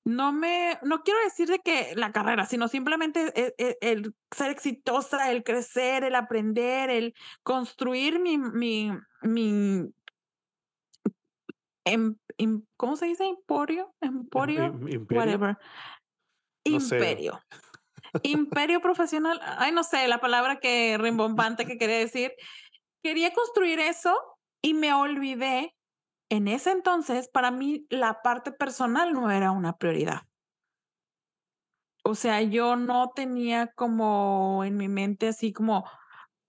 No 0.04 0.32
me 0.32 0.78
no 0.82 1.02
quiero 1.02 1.20
decir 1.22 1.48
de 1.48 1.60
que 1.60 1.94
la 1.94 2.10
carrera, 2.10 2.44
sino 2.46 2.66
simplemente 2.66 3.32
e 3.34 3.54
e 3.56 3.78
el 3.80 4.14
ser 4.34 4.50
exitosa, 4.50 5.30
el 5.30 5.44
crecer, 5.44 6.02
el 6.02 6.16
aprender, 6.16 6.90
el 6.90 7.14
construir 7.44 8.18
mi 8.18 8.36
mi 8.36 8.90
mi 9.22 9.92
em 11.84 12.16
im 12.38 12.64
¿cómo 12.76 12.96
se 12.96 13.06
dice? 13.06 13.24
¿Emporio? 13.24 13.94
Em 14.00 14.18
¿Emporio? 14.18 14.64
im 14.64 14.88
¿Imperio? 14.88 15.20
Whatever. 15.20 15.58
No 16.68 16.80
sé. 16.80 16.96
Imperio. 16.96 17.40
Imperio 18.22 18.80
profesional, 18.80 19.40
ay, 19.42 19.72
no 19.72 19.84
sé, 19.84 20.06
la 20.06 20.20
palabra 20.20 20.60
que 20.60 20.98
rimbombante 21.00 21.66
que 21.66 21.78
quería 21.78 21.98
decir. 21.98 22.32
Quería 23.02 23.32
construir 23.32 23.80
eso 23.80 24.16
y 24.60 24.74
me 24.74 24.92
olvidé, 24.92 25.74
en 26.32 26.48
ese 26.48 26.72
entonces, 26.72 27.28
para 27.28 27.50
mí 27.52 27.86
la 27.90 28.22
parte 28.22 28.52
personal 28.52 29.12
no 29.12 29.30
era 29.30 29.50
una 29.52 29.78
prioridad. 29.78 30.22
O 32.04 32.14
sea, 32.16 32.42
yo 32.42 32.76
no 32.76 33.12
tenía 33.14 33.68
como 33.74 34.64
en 34.64 34.76
mi 34.76 34.88
mente 34.88 35.28
así 35.28 35.52
como 35.52 35.84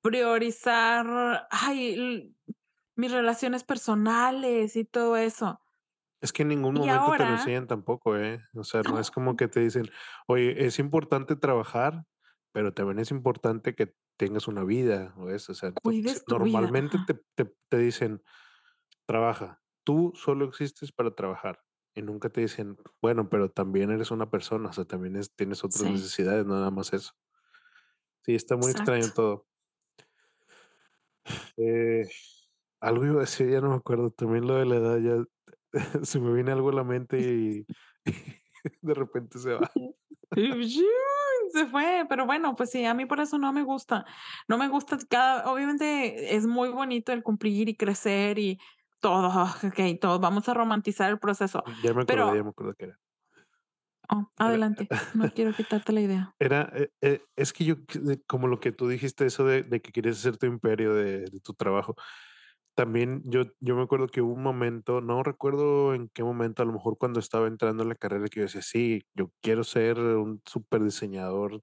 priorizar, 0.01 1.47
ay, 1.51 2.35
mis 2.95 3.11
relaciones 3.11 3.63
personales 3.63 4.75
y 4.75 4.85
todo 4.85 5.17
eso. 5.17 5.61
Es 6.21 6.31
que 6.31 6.43
en 6.43 6.49
ningún 6.49 6.75
momento 6.75 7.13
te 7.13 7.25
lo 7.25 7.33
enseñan 7.33 7.67
tampoco, 7.67 8.17
¿eh? 8.17 8.41
O 8.55 8.63
sea, 8.63 8.83
no 8.83 8.99
es 8.99 9.11
como 9.11 9.35
que 9.35 9.47
te 9.47 9.59
dicen: 9.59 9.91
"Oye, 10.27 10.65
es 10.65 10.79
importante 10.79 11.35
trabajar, 11.35 12.05
pero 12.53 12.73
también 12.73 12.99
es 12.99 13.11
importante 13.11 13.75
que 13.75 13.95
tengas 14.17 14.47
una 14.47 14.63
vida", 14.63 15.13
o 15.17 15.29
eso, 15.29 15.51
o 15.51 15.55
sea, 15.55 15.73
normalmente 16.27 16.99
te 16.99 17.15
te 17.35 17.53
te 17.69 17.77
dicen: 17.77 18.21
"Trabaja, 19.07 19.62
tú 19.83 20.13
solo 20.15 20.45
existes 20.45 20.91
para 20.91 21.15
trabajar", 21.15 21.63
y 21.95 22.01
nunca 22.01 22.29
te 22.29 22.41
dicen: 22.41 22.77
"Bueno, 23.01 23.29
pero 23.29 23.49
también 23.51 23.91
eres 23.91 24.11
una 24.11 24.29
persona, 24.31 24.69
o 24.69 24.73
sea, 24.73 24.85
también 24.85 25.15
es 25.17 25.33
tienes 25.35 25.63
otras 25.63 25.87
sí, 25.87 25.89
necesidades, 25.89 26.45
no 26.45 26.55
nada 26.55 26.71
más 26.71 26.93
eso". 26.93 27.13
Sí, 28.25 28.35
está 28.35 28.57
muy 28.57 28.71
extraño 28.71 29.11
exacto. 29.11 29.13
todo. 29.13 29.47
Eh, 31.57 32.09
algo 32.81 33.05
iba 33.05 33.17
a 33.17 33.21
decir, 33.21 33.49
ya 33.51 33.61
no 33.61 33.69
me 33.69 33.75
acuerdo, 33.75 34.11
también 34.11 34.47
lo 34.47 34.55
de 34.55 34.65
la 34.65 34.75
edad 34.77 34.97
ya 34.99 35.25
se 36.05 36.19
me 36.19 36.33
viene 36.33 36.51
algo 36.51 36.69
a 36.69 36.73
la 36.73 36.83
mente 36.83 37.19
y 37.21 37.67
de 38.81 38.93
repente 38.93 39.39
se 39.39 39.53
va. 39.53 39.71
Y 40.35 40.85
se 41.53 41.67
fue, 41.67 42.05
pero 42.09 42.25
bueno, 42.25 42.55
pues 42.55 42.71
sí, 42.71 42.85
a 42.85 42.93
mí 42.93 43.05
por 43.05 43.19
eso 43.19 43.37
no 43.37 43.53
me 43.53 43.63
gusta. 43.63 44.05
No 44.47 44.57
me 44.57 44.67
gusta 44.67 44.97
cada 45.09 45.51
obviamente 45.51 46.35
es 46.35 46.47
muy 46.47 46.69
bonito 46.69 47.11
el 47.11 47.23
cumplir 47.23 47.69
y 47.69 47.75
crecer 47.77 48.39
y 48.39 48.59
todo, 49.03 49.29
okey, 49.67 49.99
todo, 49.99 50.19
vamos 50.21 50.49
a 50.49 50.55
romantizar 50.55 51.11
el 51.11 51.19
proceso, 51.19 51.65
Ya 51.83 51.93
me 51.93 52.05
pero 52.05 52.35
ya 52.35 52.43
me 52.43 52.49
acordé 52.51 52.73
que 52.77 52.85
era. 52.85 52.99
oh, 54.09 54.31
Era 54.45 54.57
adelante, 54.57 54.91
no 55.13 55.29
quiero 55.33 55.53
quitarte 55.53 55.91
la 55.93 56.01
idea. 56.01 56.35
era, 56.39 56.71
eh 56.75 56.89
eh, 57.01 57.21
es 57.35 57.53
que 57.53 57.65
yo, 57.65 57.75
como 58.27 58.47
lo 58.47 58.59
que 58.59 58.71
tú 58.71 58.87
dijiste, 58.87 59.25
eso 59.25 59.45
de 59.45 59.63
de 59.63 59.81
que 59.81 59.91
querías 59.91 60.17
hacer 60.19 60.37
tu 60.37 60.45
imperio 60.47 60.93
de 60.93 61.21
de 61.25 61.39
tu 61.41 61.53
trabajo. 61.53 61.95
También 62.75 63.21
yo 63.25 63.45
yo 63.61 63.75
me 63.75 63.83
acuerdo 63.83 64.07
que 64.07 64.21
hubo 64.21 64.33
un 64.33 64.43
momento, 64.43 65.01
no 65.01 65.23
recuerdo 65.23 65.93
en 65.95 66.09
qué 66.09 66.23
momento, 66.23 66.63
a 66.63 66.65
lo 66.65 66.73
mejor 66.73 66.97
cuando 66.99 67.19
estaba 67.19 67.47
entrando 67.47 67.83
en 67.83 67.89
la 67.89 67.95
carrera, 67.95 68.27
que 68.29 68.39
yo 68.41 68.43
decía: 68.45 68.61
"Sí, 68.63 69.03
yo 69.15 69.31
quiero 69.41 69.63
ser 69.65 69.99
un 69.99 70.41
superdiseñador 70.45 71.61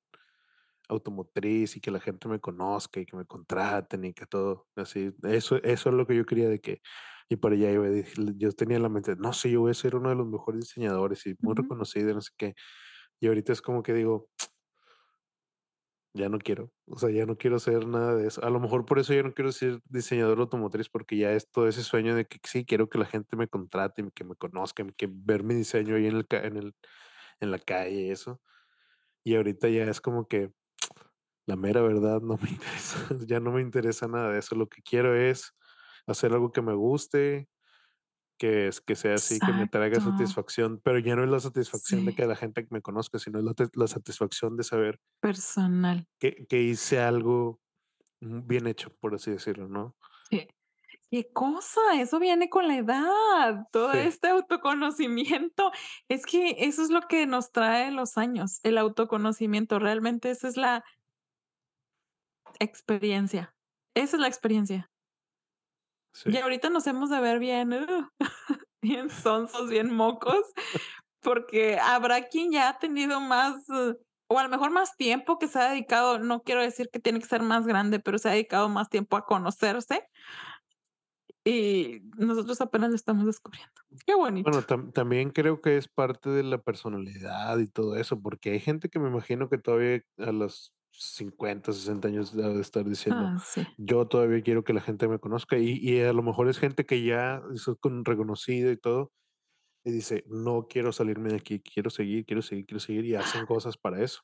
automotriz 0.89 1.77
y 1.77 1.81
que 1.81 1.91
la 1.91 2.01
gente 2.01 2.29
me 2.29 2.41
conozca 2.41 3.01
y 3.01 3.07
que 3.07 3.17
me 3.17 3.27
contraten 3.27 4.05
y 4.05 4.13
que 4.15 4.27
todo 4.27 4.69
así". 4.77 5.13
Eso 5.25 5.57
eso 5.63 5.89
es 5.91 5.95
lo 5.95 6.07
que 6.07 6.17
yo 6.17 6.25
quería 6.27 6.49
de 6.49 6.61
que 6.61 6.81
y 7.31 7.37
para 7.39 7.57
allá 7.57 7.73
iba, 7.73 7.87
yo 8.37 8.53
tenía 8.53 8.79
en 8.79 8.85
la 8.85 8.91
mente: 8.91 9.17
"No 9.17 9.33
sé, 9.35 9.51
yo 9.53 9.63
voy 9.63 9.73
a 9.73 9.75
ser 9.75 9.97
uno 9.97 10.11
de 10.11 10.17
los 10.17 10.29
mejores 10.29 10.63
diseñadores 10.63 11.27
y 11.29 11.37
muy 11.43 11.55
Ujú. 11.55 11.57
reconocido 11.57 12.11
y 12.11 12.15
no 12.15 12.23
sé 12.23 12.33
qué". 12.39 12.55
Y 13.21 13.29
ahorita 13.29 13.53
es 13.55 13.63
como 13.63 13.83
que 13.85 13.95
digo: 13.95 14.29
"Ya 16.15 16.29
no 16.29 16.39
quiero". 16.39 16.73
O 16.87 16.99
sea, 16.99 17.11
ya 17.11 17.25
no 17.27 17.37
quiero 17.37 17.59
ser 17.61 17.87
nada 17.87 18.17
de 18.17 18.27
eso. 18.29 18.45
A 18.45 18.51
lo 18.51 18.59
mejor 18.61 18.85
por 18.85 18.99
eso 18.99 19.15
ya 19.15 19.23
no 19.23 19.33
quiero 19.33 19.53
ser 19.53 19.81
diseñador 19.89 20.41
automotriz, 20.41 20.89
porque 20.89 21.17
ya 21.17 21.33
es 21.33 21.49
todo 21.51 21.69
ese 21.69 21.83
sueño 21.85 22.15
de 22.17 22.27
que 22.27 22.39
sí, 22.45 22.65
quiero 22.65 22.89
que 22.89 22.99
la 22.99 23.07
gente 23.07 23.37
me 23.37 23.49
contrate, 23.49 24.05
que 24.15 24.25
me 24.25 24.35
conozca, 24.37 24.85
que 24.97 25.09
ver 25.11 25.45
mi 25.45 25.55
diseño 25.55 25.95
ahí 25.97 26.07
en 26.07 26.17
el 26.17 26.27
en 26.31 26.57
el 26.57 26.75
en 27.41 27.51
la 27.53 27.59
calle 27.61 28.03
y 28.09 28.11
eso. 28.11 28.41
Y 29.25 29.37
ahorita 29.37 29.69
ya 29.71 29.85
es 29.85 30.01
como 30.03 30.29
que 30.29 30.53
la 31.47 31.57
mera 31.57 31.83
verdad 31.83 32.21
no 32.23 32.37
me 32.39 32.51
interesa, 32.51 33.09
ya 33.27 33.41
no 33.41 33.53
me 33.53 33.63
interesa 33.63 34.09
nada 34.09 34.33
de 34.33 34.39
eso. 34.41 34.55
Lo 34.57 34.69
que 34.69 34.83
quiero 34.83 35.17
es 35.17 35.55
hacer 36.11 36.33
algo 36.33 36.53
que 36.53 36.63
me 36.63 36.75
guste, 36.75 37.49
que 38.39 38.69
es 38.69 38.81
que 38.81 38.97
sea 38.97 39.15
así, 39.15 39.39
que 39.39 39.53
me 39.53 39.69
traiga 39.69 40.01
satisfacción, 40.01 40.81
pero 40.83 40.99
ya 40.99 41.15
no 41.15 41.25
es 41.25 41.31
la 41.31 41.41
satisfacción 41.41 42.07
de 42.07 42.15
que 42.15 42.27
la 42.27 42.37
gente 42.37 42.67
me 42.71 42.81
conozca, 42.81 43.19
sino 43.19 43.39
es 43.39 43.45
la, 43.45 43.55
la 43.75 43.87
satisfacción 43.87 44.57
de 44.57 44.65
saber 44.65 44.99
personal. 45.21 46.07
que, 46.19 46.47
que 46.47 46.63
hice 46.63 47.01
algo 47.01 47.61
mm, 48.21 48.47
bien 48.47 48.67
hecho, 48.67 48.95
por 48.99 49.15
así 49.15 49.31
decirlo, 49.31 49.69
¿no? 49.69 49.95
Sí. 50.31 50.49
¿Qué 51.11 51.31
cosa? 51.33 51.81
Eso 51.97 52.21
viene 52.21 52.49
con 52.49 52.69
la 52.69 52.77
edad, 52.77 53.67
todo 53.73 53.93
Sí, 53.93 53.99
este 53.99 54.29
autoconocimiento. 54.29 55.73
Es 56.09 56.25
que 56.25 56.55
eso 56.61 56.83
es 56.85 56.91
lo 56.91 57.01
que 57.03 57.27
nos 57.27 57.51
trae 57.51 57.91
los 57.91 58.17
años, 58.17 58.61
el 58.63 58.79
autoconocimiento. 58.79 59.81
Realmente 59.81 60.31
esa 60.31 60.47
es 60.47 60.57
la 60.57 60.85
experiencia. 62.61 63.55
Esa 63.95 64.17
es 64.17 64.21
la 64.21 64.29
experiencia. 64.29 64.89
Sí. 66.13 66.31
Y 66.31 66.37
ahorita 66.39 66.71
nos 66.71 66.87
hemos 66.87 67.11
de 67.11 67.21
ver 67.21 67.39
bien, 67.39 67.73
uh, 67.73 68.09
bien 68.83 69.11
sonsos, 69.11 69.69
bien 69.71 69.95
mocos, 69.95 70.45
porque 71.21 71.79
habrá 71.79 72.25
quien 72.29 72.53
ya 72.53 72.69
ha 72.71 72.79
tenido 72.79 73.21
más, 73.21 73.69
uh, 73.69 73.95
o 74.29 74.39
a 74.39 74.43
lo 74.45 74.49
mejor 74.49 74.71
más 74.71 74.97
tiempo 74.97 75.39
que 75.39 75.49
se 75.49 75.59
ha 75.59 75.71
dedicado, 75.71 76.19
no 76.19 76.43
quiero 76.43 76.63
decir 76.63 76.89
que 76.93 77.01
tiene 77.01 77.21
que 77.21 77.27
ser 77.27 77.43
más 77.43 77.67
grande, 77.67 77.99
pero 78.01 78.19
se 78.19 78.29
ha 78.29 78.33
dedicado 78.33 78.69
más 78.69 78.89
tiempo 78.89 79.17
a 79.17 79.25
conocerse 79.27 80.07
y 81.45 82.01
nosotros 82.19 82.61
apenas 82.61 82.91
lo 82.91 82.97
estamos 82.97 83.27
descubriendo. 83.27 83.73
Qué 84.07 84.15
bonito. 84.15 84.51
Bueno, 84.51 84.67
tam- 84.67 84.93
también 84.93 85.31
creo 85.31 85.61
que 85.61 85.77
es 85.79 85.89
parte 85.89 86.29
de 86.31 86.43
la 86.43 86.59
personalidad 86.59 87.59
y 87.59 87.67
todo 87.67 87.97
eso, 87.97 88.21
porque 88.21 88.51
hay 88.53 88.61
gente 88.61 88.89
que 88.89 88.99
me 88.99 89.09
imagino 89.09 89.49
que 89.49 89.59
todavía 89.59 90.03
a 90.19 90.33
los 90.33 90.75
50, 90.93 91.73
60 91.73 92.09
años 92.09 92.35
de 92.37 92.61
estar 92.61 92.85
diciendo, 92.89 93.33
Ah, 93.33 93.39
sí. 93.45 93.67
yo 93.77 94.07
todavía 94.09 94.43
quiero 94.43 94.65
que 94.65 94.73
la 94.75 94.81
gente 94.81 95.09
me 95.09 95.19
conozca 95.19 95.59
y, 95.59 95.79
y 95.79 96.01
a 96.03 96.13
lo 96.13 96.23
mejor 96.23 96.49
es 96.49 96.59
gente 96.59 96.87
que 96.87 97.03
ya 97.05 97.43
es 97.55 97.67
con 97.81 98.05
reconocida 98.05 98.71
y 98.73 98.77
todo, 98.77 99.13
y 99.85 99.93
dice, 99.93 100.25
no 100.29 100.67
quiero 100.69 100.93
salirme 100.93 101.31
de 101.31 101.37
aquí, 101.37 101.61
quiero 101.63 101.91
seguir, 101.91 102.27
quiero 102.27 102.43
seguir, 102.43 102.67
quiero 102.67 102.81
seguir 102.81 103.05
y 103.07 103.15
hacen 103.17 103.47
cosas 103.47 103.77
para 103.79 104.03
eso. 104.03 104.21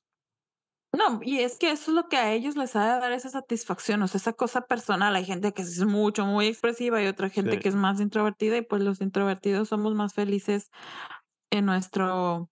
No, 0.93 1.21
y 1.23 1.41
es 1.41 1.59
que 1.59 1.71
eso 1.73 1.91
es 1.91 1.95
lo 1.95 2.09
que 2.09 2.17
a 2.17 2.33
ellos 2.33 2.57
les 2.57 2.75
ha 2.75 2.95
de 2.95 3.01
dar 3.01 3.13
esa 3.13 3.29
satisfacción, 3.29 4.03
o 4.03 4.09
sea, 4.09 4.19
esa 4.19 4.33
cosa 4.33 4.63
personal. 4.63 5.15
Hay 5.15 5.25
gente 5.25 5.53
que 5.53 5.63
es 5.63 5.85
mucho, 5.85 6.25
muy 6.25 6.47
expresiva 6.47 7.03
y 7.03 7.07
otra 7.07 7.29
Sí, 7.33 7.43
gente 7.45 7.59
que 7.59 7.69
es 7.69 7.75
más 7.75 8.01
introvertida 8.01 8.57
y 8.57 8.63
pues 8.63 8.83
los 8.83 9.01
introvertidos 9.03 9.69
somos 9.69 9.95
más 9.95 10.15
felices 10.15 10.71
en 11.51 11.67
nuestro 11.67 12.51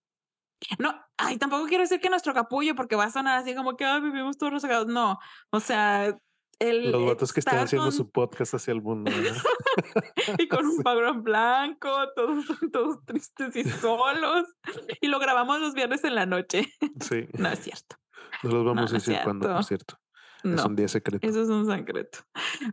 No, 0.79 0.93
ay, 1.17 1.37
tampoco 1.37 1.65
quiero 1.67 1.83
decir 1.83 1.99
que 1.99 2.09
nuestro 2.09 2.33
capullo, 2.33 2.75
porque 2.75 2.95
va 2.95 3.05
a 3.05 3.11
sonar 3.11 3.37
así 3.37 3.53
como 3.55 3.75
que: 3.75 3.85
"Ay, 3.85 4.01
vivimos 4.01 4.37
todos 4.37 4.53
rezagados". 4.53 4.87
No, 4.87 5.17
o 5.51 5.59
sea, 5.59 6.17
el 6.59 6.91
los 6.91 7.05
vatos 7.05 7.33
que 7.33 7.41
están 7.41 7.59
haciendo 7.59 7.91
su 7.91 8.03
con 8.05 8.11
podcast 8.11 8.53
hacia 8.55 8.71
el 8.71 8.81
mundo, 8.81 9.11
y 10.39 10.47
con 10.47 10.65
un 10.65 10.77
background 10.77 11.23
blanco, 11.23 11.91
todos 12.15 12.45
todos 12.73 13.03
tristes 13.05 13.55
y 13.55 13.63
solos, 13.65 14.47
y 15.01 15.07
lo 15.07 15.19
grabamos 15.19 15.59
los 15.59 15.73
viernes 15.73 16.03
en 16.03 16.15
la 16.15 16.25
noche. 16.25 16.65
sí, 17.01 17.27
No 17.33 17.49
es 17.49 17.59
cierto. 17.59 17.97
no 18.43 18.49
los 18.51 18.63
No, 18.63 18.73
vamos 18.73 18.91
no 18.91 18.97
a 18.97 18.99
decir 18.99 19.19
cuándo, 19.23 19.47
por 19.53 19.63
cierto. 19.63 19.95
cierto. 19.95 20.01
Es 20.43 20.63
un 20.63 20.71
No, 20.73 20.75
día 20.75 20.87
secreto. 20.87 21.27
eso 21.27 21.41
es 21.41 21.49
un 21.49 21.65
secreto. 21.65 22.19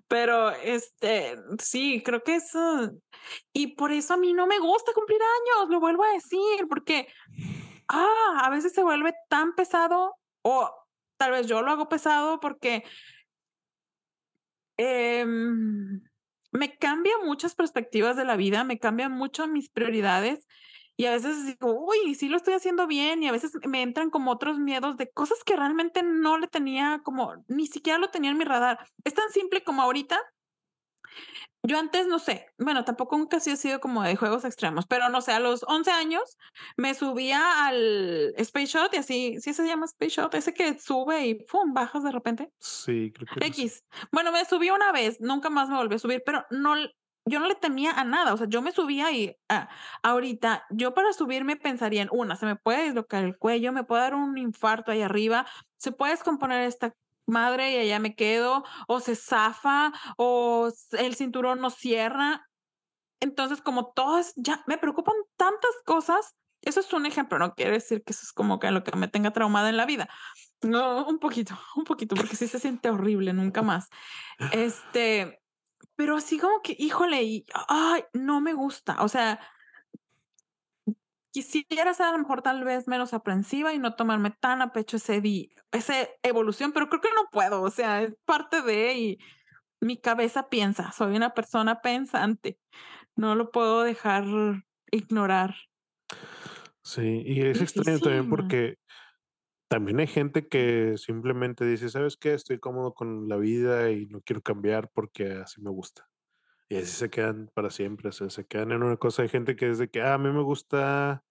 Pero, 0.07 0.51
este, 0.51 1.37
sí, 1.59 2.03
creo 2.05 2.23
que 2.23 2.35
eso 2.37 2.91
y 3.53 3.69
por 3.77 3.93
eso 3.93 4.13
a 4.15 4.17
mí 4.19 4.35
no 4.35 4.47
me 4.47 4.59
gusta 4.59 4.93
cumplir 4.93 5.19
años, 5.23 5.71
lo 5.71 5.81
vuelvo 5.81 6.05
a 6.05 6.13
decir, 6.13 6.67
porque 6.69 7.09
Ah, 7.93 8.41
a 8.45 8.51
veces 8.51 8.73
se 8.73 8.83
vuelve 8.83 9.13
tan 9.29 9.55
pesado, 9.55 10.17
o 10.43 10.71
tal 11.19 11.31
vez 11.33 11.47
yo 11.47 11.63
lo 11.63 11.71
hago 11.71 11.89
pesado 11.89 12.41
porque, 12.41 12.85
em, 14.77 16.03
me 16.53 16.77
cambia 16.79 17.13
muchas 17.25 17.55
perspectivas 17.55 18.17
de 18.17 18.25
la 18.25 18.37
vida, 18.37 18.65
me 18.65 18.79
cambian 18.79 19.13
mucho 19.13 19.47
mis 19.47 19.69
prioridades, 19.71 20.47
y 20.97 21.07
a 21.07 21.13
veces 21.13 21.47
digo: 21.47 21.73
"Uy, 21.87 22.15
sí 22.15 22.29
lo 22.29 22.37
estoy 22.37 22.55
haciendo 22.55 22.87
bien", 22.87 23.23
y 23.23 23.29
a 23.29 23.33
veces 23.33 23.53
me 23.67 23.83
entran 23.83 24.11
como 24.11 24.31
otros 24.33 24.59
miedos 24.59 24.97
de 24.97 25.11
cosas 25.11 25.39
que 25.45 25.57
realmente 25.57 26.03
no 26.03 26.39
le 26.39 26.49
tenía 26.49 27.01
como 27.05 27.35
ni 27.49 27.67
siquiera 27.67 27.99
lo 27.99 28.11
tenía 28.11 28.31
en 28.31 28.39
mi 28.39 28.45
radar. 28.45 28.79
Es 29.05 29.15
tan 29.15 29.31
simple 29.31 29.63
como 29.65 29.83
ahorita 29.83 30.19
yo 31.65 31.79
antes, 31.79 32.09
no 32.09 32.19
sé, 32.19 32.47
bueno, 32.59 32.85
tampoco 32.85 33.17
nunca 33.17 33.39
sí 33.39 33.51
he 33.51 33.57
sido 33.57 33.81
como 33.81 34.03
de 34.03 34.17
juegos 34.17 34.45
extremos, 34.45 34.87
pero 34.87 35.09
no 35.11 35.21
sé, 35.21 35.31
a 35.33 35.39
los 35.39 35.65
11 35.69 35.93
años 35.93 36.37
me 36.77 36.93
subía 36.95 37.67
al 37.67 38.35
Space 38.37 38.67
Shot 38.67 38.93
y 38.95 38.97
así, 38.97 39.41
¿sí 39.41 39.55
se 39.55 39.67
llama 39.67 39.87
Space 39.87 40.11
Shot? 40.11 40.35
Ese 40.35 40.55
que 40.55 40.79
sube 40.81 41.25
y 41.25 41.35
pum, 41.35 41.73
bajas 41.73 42.03
de 42.03 42.11
repente. 42.11 42.51
Sí, 42.59 43.13
creo 43.15 43.27
que. 43.27 43.47
X. 43.47 43.85
Bueno, 44.11 44.33
me 44.33 44.45
subí 44.45 44.71
una 44.71 44.91
vez, 44.91 45.21
nunca 45.21 45.51
más 45.51 45.69
me 45.69 45.77
volví 45.77 45.95
a 45.95 46.01
subir, 46.01 46.23
pero 46.27 46.45
no, 46.51 46.75
yo 47.25 47.39
no 47.39 47.47
le 47.47 47.55
temía 47.55 47.93
a 47.93 48.03
nada, 48.03 48.35
o 48.35 48.37
sea, 48.37 48.49
yo 48.49 48.61
me 48.61 48.73
subía 48.73 49.13
y 49.13 49.37
ah, 49.49 49.69
ahorita 50.03 50.67
yo 50.71 50.95
para 50.95 51.13
subirme 51.13 51.57
pensaría 51.57 52.03
en 52.03 52.09
una, 52.11 52.35
se 52.35 52.47
me 52.47 52.57
puede 52.57 52.85
dislocar 52.85 53.23
el 53.23 53.39
cuello, 53.39 53.73
me 53.73 53.85
puede 53.85 54.03
dar 54.03 54.15
un 54.17 54.37
infarto 54.37 54.91
ahí 54.91 55.03
arriba, 55.03 55.47
se 55.77 55.93
puede 55.93 56.13
descomponer 56.13 56.63
esta 56.63 56.93
madre 57.27 57.73
y 57.73 57.79
allá 57.79 57.99
me 57.99 58.15
quedo, 58.15 58.65
o 58.89 59.01
se 59.01 59.17
zafa, 59.17 59.93
o 60.17 60.71
el 60.93 61.15
cinturón 61.15 61.61
no 61.61 61.71
cierra. 61.71 62.49
Entonces, 63.21 63.61
como 63.61 63.93
todas, 63.93 64.33
ya 64.37 64.63
me 64.67 64.79
preocupan 64.79 65.15
tantas 65.37 65.71
cosas. 65.85 66.35
Eso 66.63 66.81
es 66.81 66.93
un 66.93 67.07
ejemplo, 67.07 67.39
no 67.39 67.55
quiere 67.55 67.73
decir 67.73 68.05
que 68.05 68.13
eso 68.13 68.23
es 68.23 68.33
como 68.33 68.59
que 68.59 68.71
lo 68.71 68.85
que 68.85 68.97
me 68.97 69.09
tenga 69.09 69.33
traumada 69.33 69.69
en 69.69 69.77
la 69.77 69.87
vida. 69.87 70.09
No, 70.63 71.07
un 71.07 71.19
poquito, 71.19 71.59
un 71.77 71.85
poquito, 71.85 72.15
porque 72.15 72.37
sí 72.37 72.47
se 72.47 72.59
siente 72.59 72.91
horrible, 72.91 73.33
nunca 73.33 73.63
más. 73.63 73.89
Este, 74.53 75.41
pero 75.97 76.17
así 76.17 76.39
como 76.39 76.63
que, 76.63 76.77
híjole, 76.79 77.23
y, 77.23 77.47
ay, 77.69 78.05
no 78.13 78.41
me 78.41 78.55
gusta. 78.55 79.03
O 79.03 79.09
sea, 79.09 79.41
quisiera 81.33 81.95
ser 81.95 82.07
a 82.07 82.13
lo 82.13 82.19
mejor 82.19 82.43
tal 82.43 82.63
vez 82.63 82.87
menos 82.87 83.15
aprensiva 83.15 83.73
y 83.73 83.79
no 83.79 83.97
tomarme 83.97 84.31
tan 84.31 84.63
a 84.63 84.73
pecho 84.73 84.99
ese 84.99 85.21
di 85.21 85.51
esa 85.73 85.95
evolución, 86.23 86.73
pero 86.73 86.89
creo 86.89 87.01
que 87.01 87.09
no 87.15 87.29
puedo. 87.33 87.63
O 87.63 87.71
sea, 87.71 88.03
es 88.03 88.15
parte 88.25 88.63
de 88.63 88.95
y 88.95 89.19
mi 89.81 90.01
cabeza 90.01 90.49
piensa, 90.49 90.93
soy 90.93 91.17
una 91.17 91.35
persona 91.35 91.81
pensante, 91.81 92.59
no 93.17 93.35
lo 93.35 93.51
puedo 93.51 93.83
dejar 93.83 94.25
ignorar. 94.91 95.57
Sí, 96.85 97.23
y 97.25 97.41
es 97.41 97.61
extraño 97.61 97.99
también 97.99 98.29
porque 98.29 98.79
también 99.69 100.01
hay 100.01 100.07
gente 100.07 100.47
que 100.47 100.99
simplemente 100.99 101.65
dice, 101.65 101.89
¿sabes 101.89 102.17
qué? 102.17 102.35
Estoy 102.35 102.59
cómodo 102.59 102.93
con 102.93 103.29
la 103.29 103.37
vida 103.37 103.91
y 103.91 104.07
no 104.07 104.21
quiero 104.21 104.43
cambiar 104.43 104.91
porque 104.93 105.33
así 105.33 105.63
me 105.63 105.71
gusta. 105.71 106.09
Y 106.73 106.77
así 106.77 106.87
se 106.87 107.11
quedan 107.11 107.51
para 107.53 107.69
siempre, 107.69 108.09
o 108.09 108.13
sea, 108.13 108.31
se 108.31 108.47
quedan 108.47 108.73
en 108.73 108.83
una 108.83 108.97
cosa. 108.97 109.21
Hay 109.21 109.29
gente 109.29 109.57
que 109.57 109.67
de 109.67 109.91
que, 109.91 110.01
ah, 110.01 110.15
a 110.15 110.19
mí 110.19 110.31
me 110.31 110.43
gusta, 110.43 111.23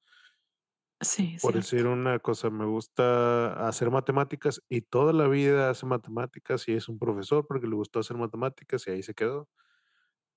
Sí, 1.01 1.35
por 1.41 1.55
decir 1.55 1.79
cierto. 1.79 1.93
una 1.93 2.19
cosa, 2.19 2.51
me 2.51 2.65
gusta 2.65 3.67
hacer 3.67 3.89
matemáticas 3.89 4.61
y 4.69 4.81
toda 4.81 5.13
la 5.13 5.27
vida 5.27 5.71
hace 5.71 5.87
matemáticas 5.87 6.67
y 6.67 6.73
es 6.73 6.87
un 6.89 6.99
profesor 6.99 7.47
porque 7.47 7.65
le 7.65 7.73
gustó 7.73 7.99
hacer 7.99 8.17
matemáticas 8.17 8.85
y 8.85 8.91
ahí 8.91 9.01
se 9.01 9.15
quedó 9.15 9.49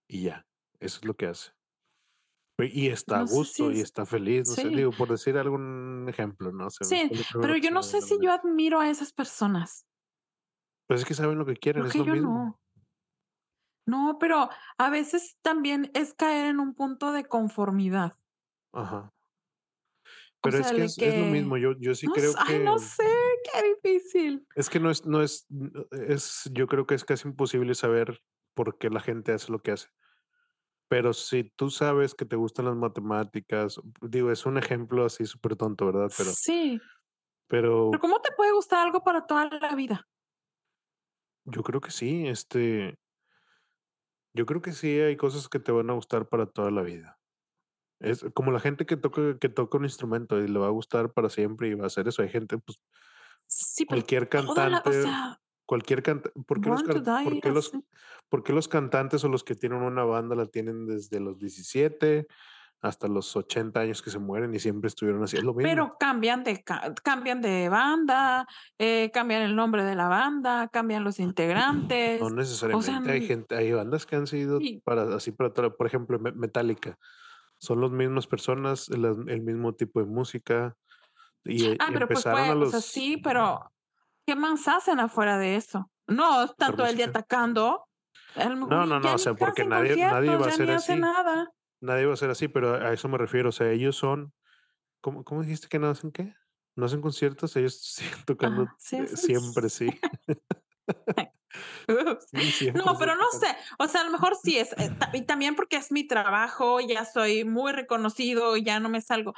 y 0.09 0.23
ya, 0.23 0.47
eso 0.81 1.01
es 1.01 1.05
lo 1.05 1.15
que 1.15 1.27
hace. 1.27 1.53
Y 2.59 2.89
está 2.89 3.17
a 3.17 3.21
No 3.21 3.27
sé 3.27 3.35
si 3.35 3.39
gusto 3.41 3.71
y 3.73 3.75
es 3.75 3.83
está 3.83 4.07
feliz, 4.07 4.49
no 4.49 4.55
sé, 4.55 4.63
sí, 4.63 4.69
digo, 4.75 4.93
por 4.93 5.11
decir 5.11 5.37
algún 5.37 6.07
ejemplo, 6.09 6.51
no 6.51 6.71
sé, 6.71 6.85
sí, 6.85 7.11
pero 7.43 7.57
yo 7.57 7.69
se 7.69 7.71
no 7.73 7.83
sé 7.83 7.99
a 7.99 8.01
si 8.01 8.19
yo 8.23 8.33
admiro 8.33 8.81
a 8.81 8.89
esas 8.89 9.13
personas. 9.13 9.87
Pues 10.87 11.01
es 11.01 11.07
que 11.07 11.13
saben 11.13 11.37
lo 11.37 11.45
que 11.45 11.57
quieren, 11.57 11.85
es 11.85 11.93
que 11.93 11.99
lo 11.99 12.07
yo 12.07 12.13
mismo. 12.15 12.31
no. 12.31 12.64
No, 13.87 14.19
pero 14.19 14.49
a 14.79 14.91
veces 14.91 15.37
también 15.43 15.91
es 15.95 16.15
caer 16.15 16.47
en 16.47 16.61
un 16.61 16.75
punto 16.75 17.13
de 17.13 17.25
conformidad. 17.25 18.17
Ajá. 18.73 19.11
O 20.41 20.51
Pero 20.51 20.59
es 20.59 20.73
que 20.73 20.85
es 20.85 20.99
es 20.99 21.15
lo 21.17 21.25
que 21.25 21.31
mismo, 21.33 21.57
yo 21.57 21.73
yo 21.79 21.95
sí 21.95 22.07
no 22.07 22.13
creo 22.13 22.33
ay, 22.39 22.59
no 22.61 22.75
que 22.77 22.85
sé, 22.85 23.05
qué 23.53 23.63
difícil. 23.75 24.47
es 24.57 24.69
que 24.71 24.81
no 24.81 24.91
es 24.91 25.05
no 25.07 25.23
es 25.23 25.47
es 25.91 26.51
yo 26.53 26.67
creo 26.67 26.87
que 26.87 26.95
es 26.95 27.05
casi 27.05 27.29
imposible 27.29 27.75
saber 27.75 28.21
por 28.55 28.79
qué 28.79 28.91
la 28.91 29.01
gente 29.01 29.33
hace 29.33 29.51
lo 29.53 29.61
que 29.61 29.73
hace. 29.73 29.89
Pero 30.89 31.13
si 31.13 31.45
tú 31.57 31.71
sabes 31.71 32.15
que 32.15 32.25
te 32.27 32.37
gustan 32.37 32.67
las 32.67 32.77
matemáticas, 32.77 33.81
digo, 34.03 34.31
es 34.31 34.47
un 34.47 34.59
ejemplo 34.59 35.05
así 35.05 35.25
súper 35.25 35.57
tonto, 35.57 35.87
¿verdad? 35.87 36.11
Pero 36.17 36.31
Sí, 36.33 36.81
pero 37.49 37.91
pero 37.91 38.01
¿cómo 38.01 38.21
te 38.21 38.33
puede 38.33 38.53
gustar 38.53 38.87
algo 38.87 39.03
para 39.03 39.27
toda 39.27 39.47
la 39.49 39.75
vida? 39.75 40.07
yo 41.45 41.63
creo 41.63 41.81
que 41.81 41.91
sí, 41.91 42.27
este, 42.27 42.97
yo 44.35 44.47
creo 44.47 44.63
que 44.63 44.73
sí 44.73 45.01
hay 45.01 45.17
cosas 45.17 45.49
que 45.49 45.61
te 45.61 45.73
van 45.73 45.91
a 45.91 45.95
gustar 45.95 46.29
para 46.29 46.47
toda 46.47 46.71
la 46.71 46.83
vida. 46.83 47.19
Es 48.01 48.25
como 48.35 48.51
la 48.53 48.61
gente 48.61 48.87
que 48.87 48.97
toca 48.97 49.39
que 49.39 49.49
toca 49.49 49.79
un 49.79 49.85
instrumento 49.85 50.39
y 50.41 50.49
le 50.49 50.59
va 50.59 50.67
a 50.67 50.71
gustar 50.71 51.13
para 51.13 51.31
siempre 51.31 51.69
y 51.69 51.75
va 51.75 51.85
a 51.85 51.87
hacer 51.87 52.09
eso. 52.09 52.23
Hay 52.23 52.29
gente, 52.29 52.59
pues, 52.59 52.79
Sí, 53.47 53.87
Cualquier 53.87 54.29
toda 54.29 54.69
la 54.69 54.79
o 54.79 54.83
cantante, 54.85 55.03
sea, 55.03 55.41
cualquier 55.67 56.03
canta 56.03 56.31
¿por 56.47 56.61
qué 56.61 56.71
los 56.71 56.83
Born 56.83 56.87
to 56.87 57.05
car 57.05 57.25
por 57.25 57.33
Die, 57.35 57.41
qué 57.41 57.51
los 57.51 57.69
así. 57.69 57.85
por 58.29 58.43
qué 58.43 58.53
los 58.53 58.69
cantantes 58.69 59.25
o 59.25 59.29
los 59.29 59.45
que 59.45 59.55
tienen 59.55 59.83
una 59.83 60.05
banda 60.05 60.35
la 60.35 60.47
tienen 60.47 60.87
desde 60.87 61.21
los 61.21 61.39
17 61.39 62.27
hasta 62.85 63.09
los 63.09 63.35
80 63.35 63.81
años 63.81 64.03
que 64.03 64.11
se 64.11 64.19
mueren 64.19 64.55
y 64.55 64.59
siempre 64.59 64.89
estuvieron 64.89 65.23
así, 65.25 65.39
es 65.39 65.43
lo 65.43 65.55
mismo. 65.55 65.69
Pero 65.71 65.97
cambian 65.99 66.45
de 66.45 66.63
ca 66.63 66.93
cambian 67.03 67.41
de 67.41 67.69
banda, 67.71 68.47
eh, 68.79 69.11
cambian 69.13 69.41
el 69.43 69.57
nombre 69.57 69.85
de 69.85 69.95
la 69.95 70.07
banda, 70.09 70.69
cambian 70.69 71.03
los 71.03 71.19
No 71.19 71.25
integrantes, 71.25 72.21
o 72.21 72.29
sea, 72.29 72.37
necesariamente, 72.37 73.11
hay 73.13 73.27
gente 73.27 73.57
hay 73.57 73.73
bandas 73.73 74.05
que 74.05 74.17
han 74.17 74.27
sido 74.27 74.61
Sí. 74.61 74.83
para 74.85 75.15
así 75.17 75.33
para 75.33 75.51
por 75.53 75.87
ejemplo, 75.87 76.19
Me 76.19 76.33
Metallica, 76.33 76.99
son 77.59 77.81
los 77.81 77.91
mismas 77.91 78.27
personas, 78.27 78.89
las 78.91 79.17
el 79.29 79.41
mismo 79.41 79.75
tipo 79.75 80.01
de 80.01 80.07
música, 80.07 80.77
y, 81.43 81.65
eh, 81.65 81.77
Ah, 81.81 81.87
y 81.89 81.93
pero, 81.95 82.07
pues, 82.07 82.27
empezaron 82.27 82.41
a 82.41 82.47
fue 82.55 82.67
o 82.67 82.71
sea, 82.71 82.79
los 82.79 82.85
sí, 82.85 83.17
pero, 83.17 83.73
¿qué 84.27 84.37
más 84.37 84.69
hacen 84.69 85.01
afuera 85.01 85.39
de 85.39 85.57
eso? 85.57 85.91
No 86.07 86.41
Hacer 86.41 86.51
están 86.51 86.77
todo 86.77 86.87
el 86.87 86.97
día 86.97 87.07
atacando, 87.07 87.87
a 88.37 88.49
mejor 88.57 88.71
No, 88.71 88.87
no, 88.87 89.01
no, 89.01 89.15
o 89.15 89.19
sea, 89.19 89.33
porque 89.33 89.65
nadie 89.65 89.97
nadie 89.97 90.37
va 90.37 90.45
a 90.47 90.49
hacen 90.49 90.69
así, 90.69 90.97
nada. 90.97 91.51
Nadie 91.85 92.07
va 92.07 92.15
a 92.15 92.17
ser 92.17 92.31
así, 92.31 92.49
pero 92.49 92.75
a 92.75 92.93
eso 92.93 93.09
me 93.09 93.19
refiero, 93.19 93.51
o 93.51 93.53
sea, 93.53 93.71
ellos 93.71 93.97
son 93.97 94.33
¿cómo 95.01 95.25
cómo 95.25 95.43
dijiste 95.43 95.69
que 95.69 95.79
no 95.79 95.89
hacen 95.89 96.11
qué? 96.13 96.35
¿No 96.77 96.87
hacen 96.87 97.01
conciertos? 97.01 97.55
Ellos 97.57 97.79
siguen 97.83 98.25
tocando, 98.27 98.63
Ajá, 98.65 98.77
sí 98.79 98.97
eh, 98.97 99.03
hacen 99.03 99.17
siempre, 99.17 99.69
sí. 99.69 99.89
Sí, 102.57 102.71
No, 102.75 102.97
pero 102.99 103.15
no 103.17 103.31
sé, 103.31 103.47
o 103.79 103.87
sea, 103.87 104.01
a 104.01 104.05
lo 104.05 104.11
mejor 104.11 104.35
sí 104.43 104.59
es, 104.59 104.73
eh, 104.73 104.91
y 105.13 105.23
también 105.23 105.55
porque 105.55 105.77
es 105.77 105.93
mi 105.93 106.07
trabajo, 106.07 106.81
ya 106.81 107.05
soy 107.05 107.45
muy 107.45 107.73
reconocido, 107.73 108.57
ya 108.57 108.81
no 108.81 108.89
me 108.89 109.01
salgo. 109.01 109.35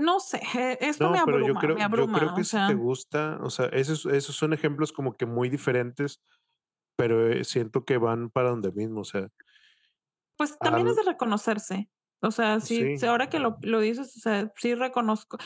No 0.00 0.20
sé, 0.20 0.40
eh, 0.56 0.78
esto 0.80 1.10
me 1.10 1.18
No, 1.18 1.24
pero 1.24 1.38
yo 1.38 1.44
abruma, 1.46 1.60
creo 1.60 1.74
me 1.74 1.80
yo 1.82 1.88
creo 1.90 2.04
abruma, 2.04 2.34
que 2.36 2.44
si 2.44 2.50
te 2.50 2.56
sea 2.56 2.72
gusta, 2.74 3.38
o 3.42 3.50
sea, 3.50 3.66
esos 3.66 4.06
esos 4.06 4.36
son 4.36 4.52
ejemplos 4.52 4.92
como 4.92 5.14
que 5.14 5.26
muy 5.26 5.48
diferentes, 5.48 6.22
pero, 6.96 7.28
eh, 7.28 7.44
siento 7.44 7.84
que 7.84 7.98
van 7.98 8.30
para 8.30 8.50
donde 8.50 8.72
mismo, 8.72 9.00
o 9.00 9.04
sea 9.04 9.28
Pues, 10.40 10.58
también 10.58 10.86
es 10.88 10.96
al 10.98 11.04
de 11.04 11.10
reconocerse, 11.12 11.90
o 12.22 12.30
sea, 12.30 12.60
sí 12.60 12.96
sí, 12.98 13.06
ahora 13.06 13.28
que 13.28 13.38
lo 13.38 13.58
lo 13.62 13.80
dices, 13.80 14.16
o 14.16 14.20
sea, 14.20 14.50
sí 14.56 14.74
reconozco, 14.74 15.36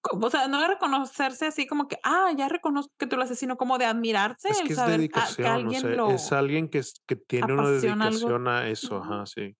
co 0.00 0.18
o 0.24 0.30
sea, 0.30 0.46
no 0.48 0.60
de 0.60 0.68
reconocerse 0.68 1.46
así 1.46 1.66
como 1.66 1.88
que, 1.88 1.98
ah, 2.04 2.30
ya 2.36 2.48
reconozco 2.48 2.92
que 2.98 3.06
tú 3.08 3.16
lo 3.16 3.22
haces, 3.24 3.38
sino 3.38 3.56
como 3.56 3.78
de 3.78 3.86
admirarse, 3.86 4.48
Es 4.50 4.60
el 4.60 4.66
que 4.68 4.72
es 4.74 4.78
saber, 4.78 4.94
ah, 5.12 5.32
que 5.34 5.42
dedicación, 5.42 5.46
o 5.48 5.72
sea, 5.72 5.80
alguien 5.80 5.90
es 6.14 6.30
lo 6.30 6.38
alguien 6.38 6.68
que 6.68 6.78
es 6.78 7.02
que 7.06 7.16
tiene 7.16 7.52
una 7.52 7.62
apasiona 7.64 8.06
algo. 8.06 8.28
dedicación 8.28 8.48
a 8.48 8.68
eso, 8.68 8.96
ajá, 8.98 9.26
sí. 9.26 9.56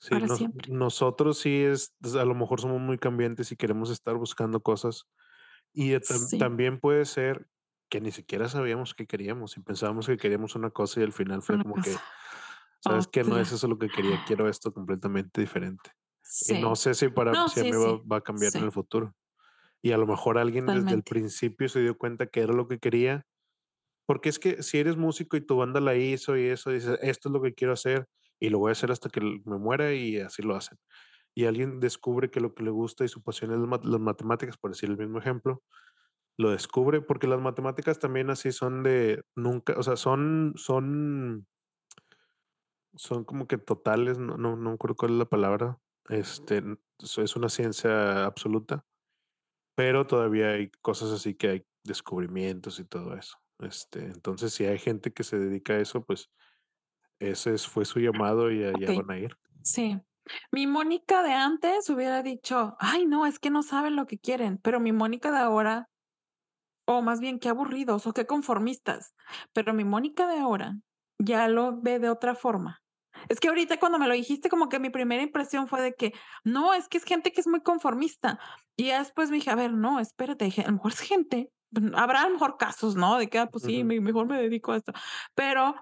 Sí, 0.00 0.14
nos 0.16 0.40
nosotros 0.68 1.38
sí 1.38 1.62
es 1.62 1.94
pues, 2.00 2.16
a 2.16 2.24
lo 2.24 2.34
mejor 2.34 2.60
somos 2.60 2.80
muy 2.80 2.98
cambiantes 2.98 3.52
y 3.52 3.56
queremos 3.56 3.88
estar 3.90 4.16
buscando 4.16 4.60
cosas, 4.60 5.04
y, 5.72 5.94
Sí. 6.00 6.38
también 6.38 6.80
puede 6.80 7.04
ser 7.06 7.46
que 7.90 8.00
ni 8.00 8.10
siquiera 8.12 8.48
sabíamos 8.48 8.94
qué 8.94 9.06
queríamos, 9.06 9.56
y 9.56 9.60
pensábamos 9.62 10.06
que 10.06 10.16
queríamos 10.16 10.56
una 10.56 10.70
cosa 10.70 11.00
y 11.00 11.04
al 11.04 11.12
final 11.12 11.42
fue 11.42 11.58
como 11.58 11.76
que, 11.82 11.94
¿sabes 12.82 13.08
qué? 13.08 13.24
No 13.24 13.38
es 13.40 13.52
eso 13.52 13.68
lo 13.68 13.78
que 13.78 13.90
quería, 13.90 14.18
quiero 14.18 14.48
esto 14.48 14.72
completamente 14.72 15.40
diferente. 15.40 15.92
Y 16.46 16.54
no 16.54 16.76
sé 16.76 16.94
si 16.94 17.08
para 17.10 17.36
No, 17.36 17.48
si 17.48 17.60
a 17.60 17.64
sí, 17.64 17.66
mí 17.66 17.76
va 17.76 17.98
va 18.10 18.18
a 18.18 18.22
cambiar 18.22 18.56
en 18.56 18.64
el 18.64 18.72
futuro. 18.72 19.14
Y 19.82 19.92
a 19.92 19.98
lo 19.98 20.06
mejor 20.06 20.38
alguien 20.38 20.72
desde 20.72 20.94
el 20.96 21.04
principio 21.04 21.68
se 21.68 21.80
dio 21.82 21.98
cuenta 21.98 22.26
que 22.28 22.40
era 22.42 22.54
lo 22.54 22.68
que 22.68 22.78
quería, 22.80 23.26
porque 24.06 24.28
es 24.30 24.38
que 24.38 24.62
si 24.62 24.78
eres 24.78 24.96
músico 24.96 25.36
y 25.36 25.46
tu 25.46 25.56
banda 25.56 25.80
la 25.80 25.96
hizo 25.96 26.36
y 26.36 26.46
eso, 26.48 26.70
dices: 26.70 26.98
"Esto 27.02 27.28
es 27.28 27.32
lo 27.34 27.42
que 27.42 27.54
quiero 27.54 27.72
hacer 27.74 28.06
y 28.40 28.50
lo 28.50 28.58
voy 28.58 28.70
a 28.70 28.72
hacer 28.72 28.90
hasta 28.92 29.10
que 29.10 29.20
me 29.22 29.58
muera", 29.58 29.94
y 29.94 30.18
así 30.20 30.42
lo 30.42 30.56
hacen. 30.56 30.78
Y 31.34 31.46
alguien 31.46 31.80
descubre 31.80 32.30
que 32.30 32.40
lo 32.40 32.54
que 32.54 32.64
le 32.64 32.70
gusta 32.72 33.04
y 33.04 33.08
su 33.08 33.22
pasión 33.22 33.52
es 33.52 33.60
las 33.84 34.00
matemáticas, 34.00 34.58
por 34.58 34.72
decir 34.72 34.90
el 34.90 34.98
mismo 34.98 35.18
ejemplo, 35.20 35.62
lo 36.38 36.50
descubre, 36.50 37.02
porque 37.02 37.26
las 37.28 37.40
matemáticas 37.40 37.98
también 37.98 38.30
así 38.30 38.52
son 38.52 38.82
de 38.82 39.22
nunca, 39.36 39.74
o 39.78 39.82
sea, 39.82 39.96
son 39.96 40.54
son 40.56 41.46
son 42.96 43.24
como 43.24 43.46
que 43.48 43.58
totales, 43.58 44.18
no 44.18 44.36
no 44.36 44.56
no 44.56 44.70
me 44.70 44.74
acuerdo 44.74 44.96
cuál 44.96 45.12
es 45.12 45.18
la 45.18 45.24
palabra, 45.26 45.80
este, 46.08 46.62
es 47.00 47.36
una 47.36 47.48
ciencia 47.48 48.24
absoluta, 48.26 48.86
pero 49.76 50.06
todavía 50.06 50.50
hay 50.52 50.70
cosas 50.82 51.10
así 51.12 51.34
que 51.34 51.48
hay 51.50 51.66
descubrimientos 51.84 52.80
y 52.80 52.84
todo 52.86 53.16
eso. 53.16 53.38
Este, 53.60 54.06
entonces, 54.06 54.54
si 54.54 54.66
hay 54.66 54.78
gente 54.78 55.12
que 55.12 55.24
se 55.24 55.38
dedica 55.38 55.74
a 55.74 55.80
eso, 55.80 56.04
pues, 56.04 56.30
ese 57.20 57.54
es 57.54 57.66
fue 57.68 57.84
su 57.86 58.00
llamado 58.00 58.50
y 58.52 58.64
allá 58.64 58.92
Okey, 58.92 58.94
van 58.94 59.10
a 59.12 59.18
ir. 59.18 59.36
sí. 59.62 60.00
Mi 60.52 60.66
Mónica 60.66 61.22
de 61.22 61.32
antes 61.32 61.90
hubiera 61.90 62.22
dicho: 62.22 62.76
"Ay, 62.80 63.06
no, 63.06 63.26
es 63.26 63.38
que 63.40 63.50
no 63.50 63.62
saben 63.62 63.96
lo 63.96 64.06
que 64.06 64.18
quieren", 64.18 64.58
pero 64.62 64.80
mi 64.80 64.92
Mónica 64.92 65.30
de 65.32 65.38
ahora 65.38 65.88
o 66.86 67.02
más 67.02 67.20
bien, 67.20 67.38
qué 67.38 67.48
aburridos 67.48 68.06
o 68.06 68.12
qué 68.12 68.26
conformistas, 68.26 69.14
pero 69.52 69.74
mi 69.74 69.84
Mónica 69.84 70.26
de 70.26 70.38
ahora 70.38 70.78
ya 71.18 71.48
lo 71.48 71.80
ve 71.80 71.98
de 71.98 72.10
otra 72.10 72.34
forma. 72.34 72.81
Es 73.28 73.40
que 73.40 73.48
ahorita 73.48 73.78
cuando 73.78 73.98
me 73.98 74.08
lo 74.08 74.14
dijiste, 74.14 74.48
como 74.48 74.68
que 74.68 74.78
mi 74.80 74.90
primera 74.90 75.22
impresión 75.22 75.68
fue 75.68 75.80
de 75.82 75.94
que: 75.94 76.12
"No, 76.44 76.74
es 76.74 76.88
que 76.88 76.98
es 76.98 77.04
gente 77.04 77.32
que 77.32 77.40
es 77.40 77.46
muy 77.46 77.60
conformista", 77.62 78.38
y 78.76 78.86
ya 78.88 78.98
después 78.98 79.30
me 79.30 79.36
dije: 79.36 79.50
"A 79.50 79.54
ver, 79.56 79.72
no, 79.72 80.00
espérate, 80.00 80.52
a 80.64 80.66
lo 80.66 80.72
mejor 80.74 80.92
es 80.92 81.00
gente", 81.00 81.50
habrá 81.94 82.22
a 82.22 82.26
lo 82.28 82.34
mejor 82.34 82.56
casos, 82.58 82.96
¿no?, 82.96 83.18
de 83.18 83.28
que: 83.28 83.38
"Ah, 83.38 83.46
pues 83.50 83.64
sí, 83.64 83.84
Ujú. 83.84 83.84
me 83.84 84.00
mejor 84.00 84.26
me 84.26 84.40
dedico 84.40 84.72
a 84.72 84.76
esto", 84.78 84.92
pero, 85.34 85.74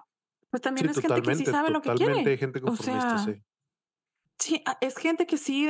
pues, 0.49 0.61
también 0.61 0.87
Sí, 0.87 0.89
es 0.89 0.99
gente 0.99 1.21
que 1.23 1.33
sí 1.33 1.45
sabe 1.45 1.69
lo 1.71 1.81
que 1.81 1.93
quiere, 1.93 2.31
hay 2.31 2.37
gente 2.37 2.61
o 2.63 2.75
conformista, 2.75 3.17
sea 3.17 3.17
sí. 3.17 3.41
sí, 4.39 4.63
es 4.81 4.97
gente 4.97 5.25
que 5.27 5.37
sí, 5.37 5.69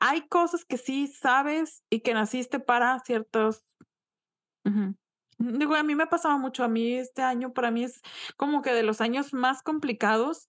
hay 0.00 0.26
cosas 0.28 0.64
que 0.64 0.78
sí 0.78 1.06
sabes 1.08 1.82
y 1.90 2.00
que 2.00 2.14
naciste 2.14 2.60
para 2.60 2.98
ciertos. 3.00 3.64
Digo, 5.38 5.74
a 5.74 5.82
mí 5.82 5.94
me 5.94 6.04
ha 6.04 6.08
pasado 6.10 6.38
mucho, 6.38 6.64
a 6.64 6.68
mí 6.68 6.94
este 6.94 7.22
año 7.22 7.52
para 7.52 7.70
mí 7.70 7.84
es 7.84 8.00
como 8.36 8.62
que 8.62 8.72
de 8.72 8.82
los 8.82 9.00
años 9.00 9.32
más 9.34 9.62
complicados 9.62 10.48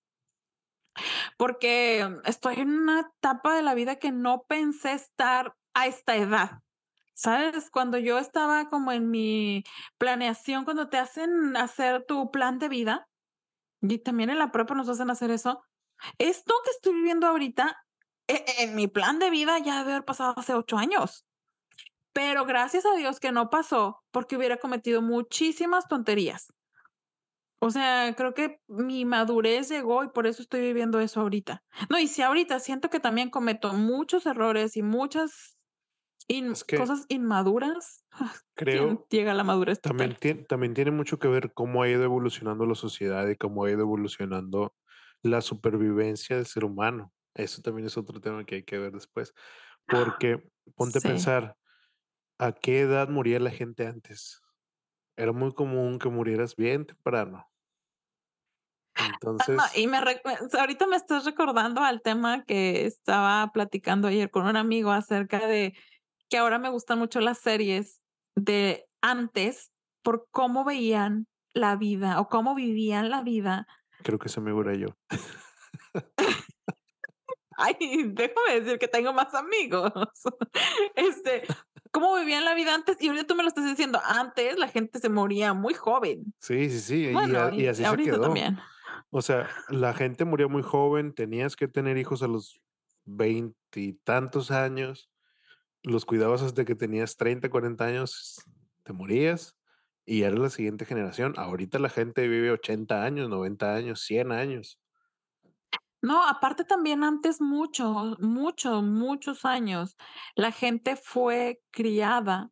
porque 1.38 2.08
estoy 2.26 2.56
en 2.56 2.70
una 2.70 3.02
etapa 3.02 3.56
de 3.56 3.62
la 3.62 3.74
vida 3.74 3.98
que 3.98 4.12
no 4.12 4.44
pensé 4.44 4.94
estar 4.94 5.56
a 5.74 5.88
esta 5.88 6.16
edad, 6.16 6.62
¿sabes? 7.14 7.70
Cuando 7.72 7.98
yo 7.98 8.18
estaba 8.20 8.70
como 8.70 8.92
en 8.92 9.10
mi 9.10 9.64
planeación, 9.98 10.66
cuando 10.66 10.90
te 10.90 10.98
hacen 10.98 11.58
hacer 11.58 12.06
tu 12.06 12.32
plan 12.32 12.60
de 12.60 12.70
vida, 12.70 13.08
y 13.82 13.98
también 14.00 14.30
en 14.30 14.40
la 14.40 14.52
prepa 14.52 14.76
nos 14.76 14.90
hacen 14.90 15.10
hacer 15.10 15.32
eso, 15.32 15.64
esto 16.18 16.54
que 16.64 16.72
estoy 16.72 16.94
viviendo 16.94 17.28
ahorita, 17.28 17.78
e 18.28 18.44
en 18.60 18.76
mi 18.76 18.88
plan 18.88 19.20
de 19.20 19.30
vida 19.30 19.60
ya 19.60 19.80
debe 19.80 19.92
haber 19.92 20.06
pasado 20.06 20.34
hace 20.38 20.54
8 20.54 20.78
años, 20.78 21.26
pero 22.14 22.46
gracias 22.46 22.86
a 22.86 22.96
Dios 22.96 23.20
que 23.20 23.32
no 23.32 23.50
pasó, 23.50 24.04
porque 24.12 24.38
hubiera 24.38 24.58
cometido 24.58 25.02
muchísimas 25.02 25.88
tonterías. 25.88 26.54
O 27.64 27.72
sea, 27.72 28.14
creo 28.16 28.34
que 28.34 28.58
mi 28.68 29.06
madurez 29.06 29.70
llegó 29.70 30.04
y 30.04 30.10
por 30.10 30.28
eso 30.28 30.42
estoy 30.42 30.62
viviendo 30.62 31.00
eso 31.00 31.22
ahorita. 31.22 31.64
No, 31.90 32.00
y 32.00 32.08
si 32.08 32.22
ahorita 32.22 32.60
siento 32.60 32.90
que 32.90 33.00
también 33.00 33.30
cometo 33.30 33.74
muchos 33.74 34.26
errores 34.26 34.78
y 34.78 34.84
muchas 34.84 35.58
in 36.28 36.54
Es 36.54 36.64
que 36.64 36.78
cosas 36.78 37.06
inmaduras, 37.10 38.06
¿quién 38.68 39.00
creo 39.00 39.10
llega 39.10 39.32
a 39.32 39.36
la 39.36 39.44
madurez 39.44 39.82
también 39.82 40.16
total? 40.16 40.48
también 40.48 40.74
tiene 40.74 40.92
mucho 40.92 41.20
que 41.20 41.28
ver 41.28 41.54
cómo 41.54 41.84
ha 41.84 41.90
ido 41.90 42.04
evolucionando 42.04 42.66
la 42.66 42.76
sociedad 42.76 43.28
y 43.30 43.38
cómo 43.38 43.66
ha 43.66 43.72
ido 43.72 43.82
evolucionando 43.82 44.76
la 45.24 45.42
supervivencia 45.42 46.38
del 46.38 46.46
ser 46.48 46.66
humano. 46.66 47.14
Eso 47.36 47.62
también 47.62 47.88
es 47.88 47.98
otro 47.98 48.22
tema 48.22 48.46
que 48.46 48.56
hay 48.56 48.64
que 48.64 48.80
ver 48.80 48.94
después, 48.94 49.34
porque 49.88 50.52
ponte 50.76 51.00
a 51.00 51.04
pensar, 51.04 51.58
¿a 52.40 52.54
qué 52.54 52.82
edad 52.82 53.10
moría 53.10 53.40
la 53.40 53.52
gente 53.52 53.88
antes? 53.88 54.42
Era 55.18 55.34
muy 55.34 55.54
común 55.54 56.00
que 56.00 56.10
murieras 56.10 56.56
bien 56.56 56.86
temprano. 56.88 57.48
Ah, 59.58 59.70
y 59.76 59.88
me 59.88 59.98
ahorita 59.98 60.88
me 60.88 60.96
estás 60.96 61.26
recordando 61.26 61.82
al 61.82 62.02
tema 62.02 62.44
que 62.44 62.86
estaba 62.86 63.52
platicando 63.54 64.08
ayer 64.08 64.30
con 64.30 64.46
un 64.46 64.56
amigo 64.56 64.92
acerca 64.92 65.48
de 65.48 65.74
que 66.30 66.38
ahora 66.38 66.60
me 66.60 66.70
gustan 66.70 67.00
mucho 67.00 67.20
las 67.20 67.38
series 67.38 68.02
de 68.36 68.86
antes, 69.02 69.72
por 70.02 70.28
cómo 70.32 70.64
veían 70.64 71.28
la 71.54 71.76
vida 71.76 72.20
o 72.20 72.28
cómo 72.28 72.56
vivían 72.56 73.10
la 73.10 73.22
vida. 73.22 73.68
Creo 74.04 74.20
que 74.20 74.28
ese 74.28 74.40
amigo 74.40 74.62
era 74.62 74.74
yo. 74.76 74.88
Ay, 77.58 77.76
déjame 78.08 78.60
decir 78.60 78.80
que 78.80 78.88
tengo 78.88 79.14
más 79.14 79.34
amigos. 79.34 79.92
Este, 80.96 81.44
cómo 81.92 82.16
vivían 82.16 82.46
la 82.46 82.56
vida 82.56 82.74
antes, 82.74 82.98
y 83.00 83.08
ahorita 83.08 83.28
tú 83.28 83.36
me 83.36 83.44
lo 83.44 83.50
estás 83.50 83.66
diciendo, 83.66 84.02
antes 84.04 84.58
la 84.58 84.68
gente 84.68 85.00
se 85.00 85.10
moría 85.10 85.54
muy 85.54 85.74
joven. 85.74 86.34
Sí, 86.40 86.70
sí, 86.70 86.80
sí, 86.80 87.06
y 87.06 87.14
Bueno, 87.14 87.40
a 87.40 87.54
y 87.54 87.62
y 87.62 87.68
así 87.68 87.84
se 87.84 87.98
quedó. 87.98 88.22
también. 88.22 88.60
O 89.16 89.22
sea, 89.22 89.48
la 89.70 89.94
gente 89.94 90.26
moría 90.26 90.48
muy 90.48 90.64
joven, 90.64 91.14
tenías 91.14 91.56
que 91.56 91.68
tener 91.68 91.98
hijos 91.98 92.24
a 92.24 92.28
los 92.28 92.60
veintitantos 93.06 94.50
años, 94.50 95.12
los 95.84 96.04
cuidabas 96.04 96.42
hasta 96.42 96.66
que 96.66 96.74
tenías 96.74 97.16
30, 97.16 97.52
40 97.52 97.86
años, 97.86 98.44
te 98.82 98.92
morías 98.92 99.56
y 100.04 100.24
eras 100.24 100.40
la 100.40 100.50
siguiente 100.50 100.86
generación. 100.86 101.36
Ahorita 101.38 101.78
la 101.78 101.90
gente 101.90 102.28
vive 102.28 102.50
80 102.50 103.04
años, 103.04 103.30
90 103.30 103.76
años, 103.76 104.02
100 104.02 104.32
años. 104.32 104.82
No, 106.02 106.28
aparte 106.28 106.64
también 106.64 107.04
antes 107.04 107.40
mucho, 107.40 108.18
mucho, 108.18 108.82
muchos 108.82 109.46
años, 109.46 109.96
la 110.36 110.52
gente 110.52 110.96
fue 110.96 111.62
criada 111.70 112.50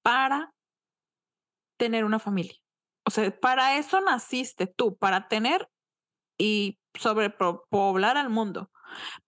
para 0.00 0.54
tener 1.76 2.06
una 2.06 2.18
familia. 2.18 2.56
O 3.08 3.10
sea, 3.10 3.30
para 3.40 3.78
eso 3.78 4.02
naciste 4.02 4.66
tú, 4.66 4.94
para 4.98 5.28
tener 5.28 5.66
y 6.36 6.78
sobrepoblar 6.92 8.18
al 8.18 8.28
mundo. 8.28 8.70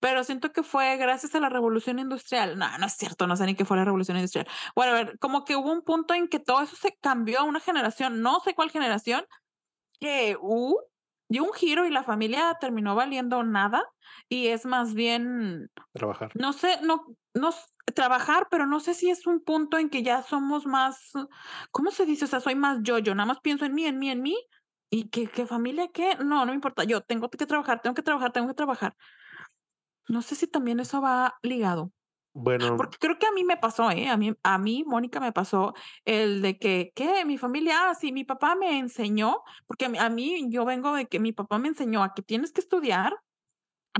pero 0.01 0.23
siento 0.23 0.53
que 0.53 0.63
fue 0.63 0.99
gracias 0.99 1.35
a 1.35 1.41
la 1.41 1.49
revolución 1.49 1.99
industrial. 1.99 2.59
No, 2.59 2.77
no 2.77 2.87
es 2.87 2.93
cierto, 2.95 3.27
no 3.27 3.37
sé 3.37 3.47
ni 3.47 3.55
qué 3.55 3.65
fue 3.65 3.79
la 3.79 3.87
revolución 3.87 4.19
industrial. 4.19 4.47
Bueno, 4.77 4.93
a 4.93 4.97
ver, 4.97 5.19
como 5.19 5.47
que 5.47 5.57
hubo 5.57 5.73
un 5.73 5.81
punto 5.83 6.13
en 6.13 6.29
que 6.29 6.41
todo 6.41 6.61
eso 6.63 6.77
se 6.77 6.95
cambió 7.01 7.41
a 7.41 7.45
una 7.45 7.61
generación, 7.61 8.21
no 8.21 8.41
sé 8.41 8.55
cuál 8.55 8.71
generación, 8.71 9.25
que 9.99 10.37
uh, 10.41 10.77
dio 11.31 11.45
un 11.45 11.53
giro 11.53 11.87
y 11.87 11.91
la 11.91 12.03
familia 12.03 12.57
terminó 12.61 12.95
valiendo 12.95 13.43
nada 13.45 13.85
y 14.29 14.49
es 14.49 14.67
más 14.67 14.95
bien, 14.95 15.71
Trabajar. 15.93 16.33
no 16.35 16.53
sé, 16.53 16.79
no, 16.83 17.07
no 17.35 17.51
trabajar, 17.95 18.49
pero 18.51 18.67
no 18.67 18.81
sé 18.81 18.95
si 18.95 19.11
es 19.11 19.27
un 19.27 19.41
punto 19.43 19.79
en 19.79 19.89
que 19.91 20.03
ya 20.03 20.23
somos 20.23 20.67
más, 20.67 21.13
¿cómo 21.71 21.93
se 21.93 22.05
dice? 22.05 22.25
O 22.25 22.29
sea, 22.29 22.41
soy 22.41 22.57
más 22.57 22.79
yo-yo, 22.83 23.15
nada 23.15 23.27
más 23.27 23.41
pienso 23.41 23.65
en 23.65 23.75
mí, 23.75 23.87
en 23.87 23.99
mí, 23.99 24.11
en 24.11 24.23
mí. 24.23 24.37
¿Y 24.93 25.09
qué, 25.09 25.29
qué 25.29 25.47
familia 25.47 25.89
qué? 25.93 26.17
No, 26.17 26.45
no 26.45 26.47
me 26.47 26.55
importa. 26.55 26.83
Yo 26.83 27.01
tengo 27.01 27.31
que 27.31 27.47
trabajar, 27.47 27.81
tengo 27.81 27.95
que 27.95 28.03
trabajar, 28.03 28.33
tengo 28.33 28.49
que 28.49 28.55
trabajar. 28.55 28.97
No 30.09 30.21
sé 30.21 30.35
si 30.35 30.49
también 30.49 30.81
eso 30.81 31.01
va 31.01 31.39
ligado, 31.43 31.93
Bueno, 32.33 32.77
porque 32.77 32.99
creo 32.99 33.19
que 33.19 33.27
a 33.27 33.33
mí 33.33 33.45
me 33.45 33.57
pasó, 33.57 33.91
¿eh? 33.91 34.09
A 34.09 34.17
mí, 34.17 34.33
a 34.43 34.59
mí, 34.59 34.85
Mónica, 34.87 35.19
me 35.21 35.33
pasó 35.33 35.75
el 36.05 36.43
de 36.43 36.59
que, 36.59 36.93
¿qué? 36.95 37.25
Mi 37.25 37.39
familia, 37.39 37.91
ah, 37.91 37.95
sí, 37.95 38.13
mi 38.13 38.25
papá 38.25 38.55
me 38.55 38.79
enseñó, 38.79 39.43
porque 39.67 39.87
a 39.87 40.09
mí, 40.11 40.47
yo 40.51 40.65
vengo 40.65 40.95
de 40.95 41.07
que 41.07 41.19
mi 41.19 41.33
papá 41.33 41.59
me 41.59 41.69
enseñó 41.69 42.05
a 42.05 42.15
que 42.15 42.23
tienes 42.23 42.53
que 42.53 42.61
estudiar 42.61 43.15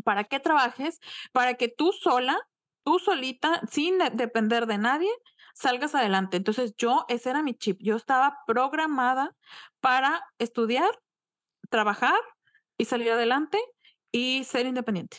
para 0.05 0.25
que 0.25 0.41
trabajes, 0.41 1.01
para 1.33 1.55
que 1.55 1.69
tú 1.69 1.93
sola, 1.93 2.39
tú 2.85 2.99
solita, 2.99 3.61
sin 3.71 3.99
de- 3.99 4.11
depender 4.11 4.67
de 4.67 4.79
nadie, 4.79 5.11
salgas 5.55 5.95
adelante. 5.95 6.37
Entonces 6.37 6.75
yo, 6.77 7.05
ese 7.09 7.31
era 7.31 7.43
mi 7.43 7.55
chip. 7.55 7.79
Yo 7.83 7.97
estaba 7.97 8.39
programada 8.47 9.35
para 9.81 10.23
estudiar, 10.39 10.91
trabajar 11.71 12.19
y 12.79 12.87
salir 12.87 13.11
adelante 13.13 13.59
y 14.13 14.45
ser 14.45 14.67
independiente. 14.67 15.19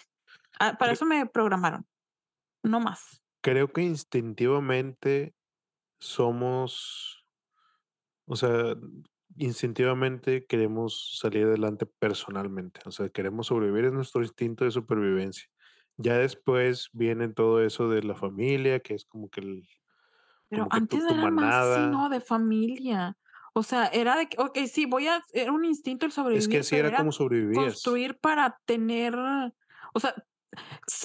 Ah, 0.59 0.77
para 0.77 0.93
eso 0.93 1.05
me 1.05 1.25
programaron, 1.25 1.87
no 2.63 2.79
más. 2.79 3.21
creo 3.41 3.71
que 3.71 3.81
instintivamente 3.83 5.35
somos, 5.99 7.25
o 8.25 8.35
sea, 8.35 8.75
instintivamente 9.37 10.45
queremos 10.45 11.17
salir 11.19 11.45
adelante 11.45 11.85
personalmente, 11.85 12.81
o 12.85 12.91
sea, 12.91 13.09
queremos 13.09 13.47
sobrevivir, 13.47 13.85
es 13.85 13.93
nuestro 13.93 14.21
instinto 14.21 14.65
de 14.65 14.71
supervivencia. 14.71 15.47
Ya 15.97 16.17
después 16.17 16.89
viene 16.93 17.29
todo 17.29 17.63
eso 17.63 17.89
de 17.89 18.03
la 18.03 18.15
familia, 18.15 18.79
que 18.79 18.95
es 18.95 19.05
como 19.05 19.29
que 19.29 19.41
el, 19.41 19.67
Pero 20.49 20.67
como 20.67 20.71
que 20.71 20.81
tu, 20.81 20.99
antes 20.99 21.03
tu 21.03 21.15
era 21.15 21.27
más 21.27 21.55
manada. 21.57 21.89
¿no? 21.89 22.09
De 22.09 22.19
familia. 22.21 23.17
O 23.53 23.63
sea, 23.63 23.87
era 23.87 24.15
de 24.15 24.27
que, 24.27 24.37
okey, 24.41 24.67
sí, 24.67 24.85
voy 24.85 25.07
a 25.07 25.21
era 25.33 25.51
un 25.51 25.65
instinto 25.65 26.05
el 26.05 26.11
Es 26.33 26.47
que 26.47 26.57
sobrevivir, 26.57 26.59
así 26.59 26.77
era 26.77 26.91
era 26.91 26.91
como 26.91 27.11
sobrevivías. 27.13 27.79
construir 27.79 28.17
para 28.19 28.57
tener, 28.65 29.15
o 29.93 29.99
sea, 29.99 30.15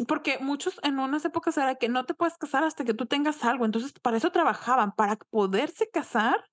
porque 0.08 0.38
muchos 0.40 0.80
en 0.82 0.98
unas 0.98 1.24
épocas 1.24 1.56
era 1.56 1.76
que 1.76 1.88
no 1.88 2.04
te 2.06 2.14
puedes 2.14 2.36
casar 2.38 2.64
hasta 2.64 2.84
que 2.84 2.94
tú 2.94 3.06
tengas 3.06 3.44
algo, 3.44 3.64
entonces 3.64 3.92
para 4.02 4.16
eso 4.16 4.30
trabajaban, 4.30 4.92
para 4.92 5.16
poderse 5.30 5.88
casar. 5.90 6.44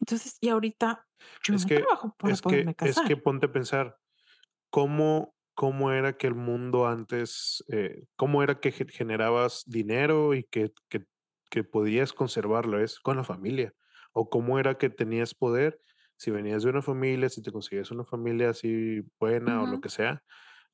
Entonces, 0.00 0.38
y 0.40 0.50
ahorita 0.50 1.06
yo 1.44 1.54
Es 1.54 1.62
no 1.62 1.68
que, 1.68 1.76
trabajo 1.76 2.14
para 2.18 2.36
es 2.36 2.42
que, 2.42 2.42
poderme 2.42 2.74
es 2.82 3.00
que 3.02 3.16
ponte 3.16 3.46
a 3.46 3.52
pensar, 3.52 3.98
¿cómo, 4.70 5.36
cómo 5.54 5.92
era 5.92 6.16
que 6.18 6.26
el 6.28 6.34
mundo 6.34 6.86
antes, 6.88 7.64
eh, 7.68 8.06
cómo 8.16 8.42
era 8.42 8.60
que 8.60 8.72
ge- 8.72 8.86
generabas 8.88 9.64
dinero 9.66 10.34
y 10.34 10.44
que, 10.44 10.72
que, 10.90 11.06
que 11.50 11.64
podías 11.64 12.12
conservarlo? 12.12 12.80
Es 12.80 13.00
con 13.00 13.16
la 13.16 13.24
familia. 13.24 13.74
O 14.12 14.30
cómo 14.30 14.58
era 14.58 14.78
que 14.78 14.90
tenías 14.90 15.34
poder 15.34 15.80
si 16.18 16.30
venías 16.30 16.62
de 16.64 16.70
una 16.70 16.82
familia, 16.82 17.28
si 17.30 17.42
te 17.42 17.52
conseguías 17.52 17.90
una 17.92 18.04
familia 18.04 18.50
así 18.50 19.02
buena 19.20 19.62
o 19.62 19.66
lo 19.66 19.80
que 19.80 19.90
sea. 19.90 20.22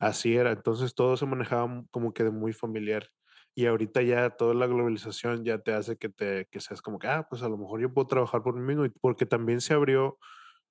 Así 0.01 0.37
era. 0.37 0.53
Entonces 0.53 0.95
todo 0.97 1.17
se 1.19 1.27
manejaba 1.27 1.85
como 1.93 2.15
que 2.15 2.25
de 2.25 2.33
muy 2.33 2.53
familiar. 2.55 3.09
Y 3.55 3.67
ahorita 3.67 4.03
ya 4.03 4.31
toda 4.31 4.55
la 4.55 4.67
globalización 4.69 5.45
ya 5.45 5.59
te 5.61 5.75
hace 5.75 5.99
que 5.99 6.09
te 6.11 6.47
que 6.51 6.61
seas 6.61 6.83
como 6.83 6.99
que, 6.99 7.09
ah, 7.09 7.27
pues 7.31 7.43
a 7.43 7.49
lo 7.51 7.59
mejor 7.59 7.81
yo 7.83 7.95
puedo 7.95 8.09
trabajar 8.09 8.43
por 8.43 8.55
mí 8.57 8.63
mismo, 8.63 8.87
porque 9.03 9.27
también 9.27 9.61
se 9.61 9.75
abrió 9.75 10.19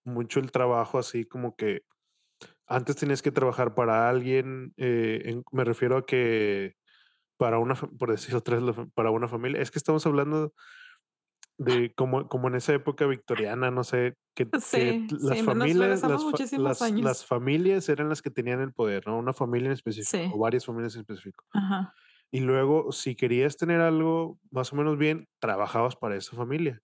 mucho 0.06 0.40
el 0.42 0.52
trabajo 0.52 1.00
así 1.00 1.26
como 1.26 1.56
que 1.58 1.84
antes 2.68 2.98
tenías 2.98 3.22
que 3.24 3.32
trabajar 3.32 3.76
para 3.76 4.10
alguien, 4.10 4.74
eh, 4.78 5.22
en- 5.26 5.44
me 5.54 5.64
refiero 5.66 5.98
a 5.98 6.06
que 6.06 6.76
para 7.38 7.60
una, 7.60 7.76
por 7.76 8.12
decir 8.12 8.36
otra 8.36 8.60
para 8.96 9.12
una 9.12 9.28
familia, 9.30 9.62
es 9.62 9.72
que 9.72 9.80
estamos 9.80 10.06
hablando 10.08 10.54
de 11.60 11.94
como, 11.98 12.30
como 12.30 12.50
en 12.50 12.56
esa 12.56 12.74
época 12.76 13.08
victoriana, 13.08 13.72
no 13.72 13.84
sé, 13.86 14.16
que, 14.36 14.54
las 15.10 15.44
sí, 15.44 15.44
familias, 15.44 16.04
las, 16.04 16.26
fa- 16.28 16.40
muchísimos 16.40 16.56
las, 16.56 16.82
años. 16.82 17.12
las 17.12 17.26
familias 17.26 17.90
eran 17.90 18.10
las 18.10 18.22
que 18.24 18.32
tenían 18.32 18.62
el 18.62 18.74
poder, 18.74 19.08
¿no? 19.08 19.18
Una 19.20 19.34
familia 19.34 19.68
en 19.68 19.74
específico 19.74 20.14
o 20.28 20.40
varias 20.40 20.66
familias 20.66 20.96
en 20.96 21.02
específico. 21.02 21.46
ajá. 21.54 21.94
Y 22.32 22.42
luego, 22.42 22.92
si 22.92 23.16
querías 23.16 23.58
tener 23.58 23.82
algo 23.82 24.40
más 24.52 24.74
o 24.74 24.78
menos 24.78 24.98
bien, 24.98 25.28
trabajabas 25.40 25.96
para 25.96 26.16
esa 26.18 26.36
familia. 26.38 26.82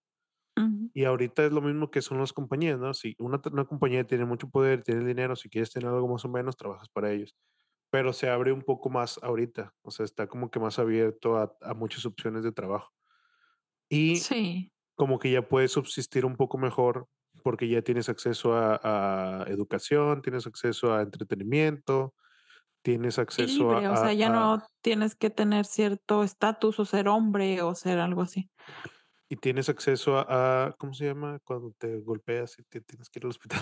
Y 0.93 1.03
ahorita 1.05 1.45
es 1.45 1.51
lo 1.51 1.61
mismo 1.61 1.91
que 1.91 2.01
son 2.01 2.19
las 2.19 2.32
compañías, 2.34 2.80
¿no? 2.80 2.93
Si 2.93 3.15
una, 3.19 3.41
una 3.51 3.65
compañía 3.65 4.05
tiene 4.07 4.26
mucho 4.26 4.49
poder, 4.49 4.82
tiene 4.84 5.05
dinero, 5.05 5.36
si 5.36 5.49
quieres 5.49 5.71
tener 5.71 5.89
algo 5.89 6.07
más 6.07 6.23
o 6.26 6.30
menos, 6.30 6.55
trabajas 6.57 6.88
para 6.89 7.11
ellos. 7.11 7.36
Pero 7.91 8.13
se 8.13 8.30
abre 8.30 8.53
un 8.53 8.63
poco 8.63 8.89
más 8.91 9.19
ahorita, 9.23 9.73
o 9.84 9.91
sea, 9.91 10.05
está 10.05 10.28
como 10.28 10.51
que 10.51 10.59
más 10.61 10.80
abierto 10.80 11.38
a, 11.38 11.57
a 11.61 11.76
muchas 11.76 12.05
opciones 12.07 12.43
de 12.45 12.53
trabajo. 12.53 12.91
Y 13.90 14.18
Sí. 14.18 14.72
como 14.96 15.20
que 15.20 15.32
ya 15.32 15.48
puedes 15.48 15.72
subsistir 15.72 16.26
un 16.26 16.36
poco 16.36 16.58
mejor 16.58 17.08
porque 17.44 17.68
ya 17.68 17.82
tienes 17.82 18.10
acceso 18.10 18.54
a, 18.56 18.80
a 19.44 19.44
educación, 19.50 20.22
tienes 20.22 20.48
acceso 20.48 20.94
a 20.94 21.02
entretenimiento, 21.02 22.16
tienes 22.82 23.20
acceso 23.20 23.72
a, 23.72 23.80
libre, 23.82 23.90
o 23.90 23.96
sea, 23.98 24.08
a- 24.08 24.14
ya 24.14 24.28
a- 24.28 24.30
no 24.32 24.64
tienes 24.82 25.16
que 25.16 25.30
tener 25.30 25.66
cierto 25.66 26.24
estatus 26.24 26.80
o 26.80 26.86
ser 26.86 27.08
hombre 27.08 27.62
o 27.62 27.76
ser 27.76 28.00
algo 28.00 28.22
así. 28.22 28.50
y 29.28 29.36
tienes 29.38 29.70
acceso 29.70 30.18
a, 30.18 30.68
a- 30.68 30.72
¿cómo 30.78 30.94
se 30.94 31.06
llama? 31.06 31.40
Cuando 31.44 31.72
te 31.78 32.00
golpeas 32.00 32.58
y 32.60 32.64
te 32.64 32.82
tienes 32.82 33.10
que 33.10 33.20
ir 33.20 33.26
al 33.26 33.32
hospital. 33.32 33.60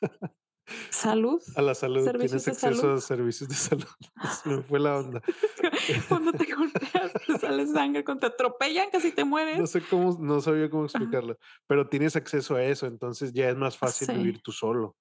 Salud, 0.90 1.42
A 1.54 1.60
la 1.62 1.74
salud, 1.74 2.12
tienes 2.18 2.48
acceso 2.48 2.90
salud. 2.90 2.94
a 2.94 3.00
servicios 3.00 3.48
de 3.48 3.54
salud. 3.56 3.86
Se 4.22 4.48
me 4.48 4.62
fue 4.62 4.80
la 4.80 4.98
onda. 4.98 5.22
Cuando 6.08 6.34
te 6.34 6.46
golpeas, 6.54 7.12
te 7.26 7.36
sale 7.36 7.66
sangre, 7.66 8.04
cuando 8.04 8.20
te 8.20 8.26
atropellan, 8.28 8.90
casi 8.90 9.12
te 9.12 9.24
No 9.50 9.66
mueres. 9.66 9.66
sé 9.66 9.86
cómo, 9.86 10.16
no 10.20 10.40
sabía 10.40 10.70
cómo 10.70 10.84
Ajá. 10.94 11.06
explicarlo, 11.10 11.36
pero 11.66 11.88
tienes 11.88 12.16
acceso 12.16 12.54
a 12.56 12.64
eso, 12.64 12.86
entonces 12.86 13.32
ya 13.32 13.50
es 13.50 13.56
más 13.56 13.76
fácil 13.76 14.08
Sí, 14.08 14.12
vivir 14.12 14.40
tú 14.42 14.50
solo. 14.52 14.96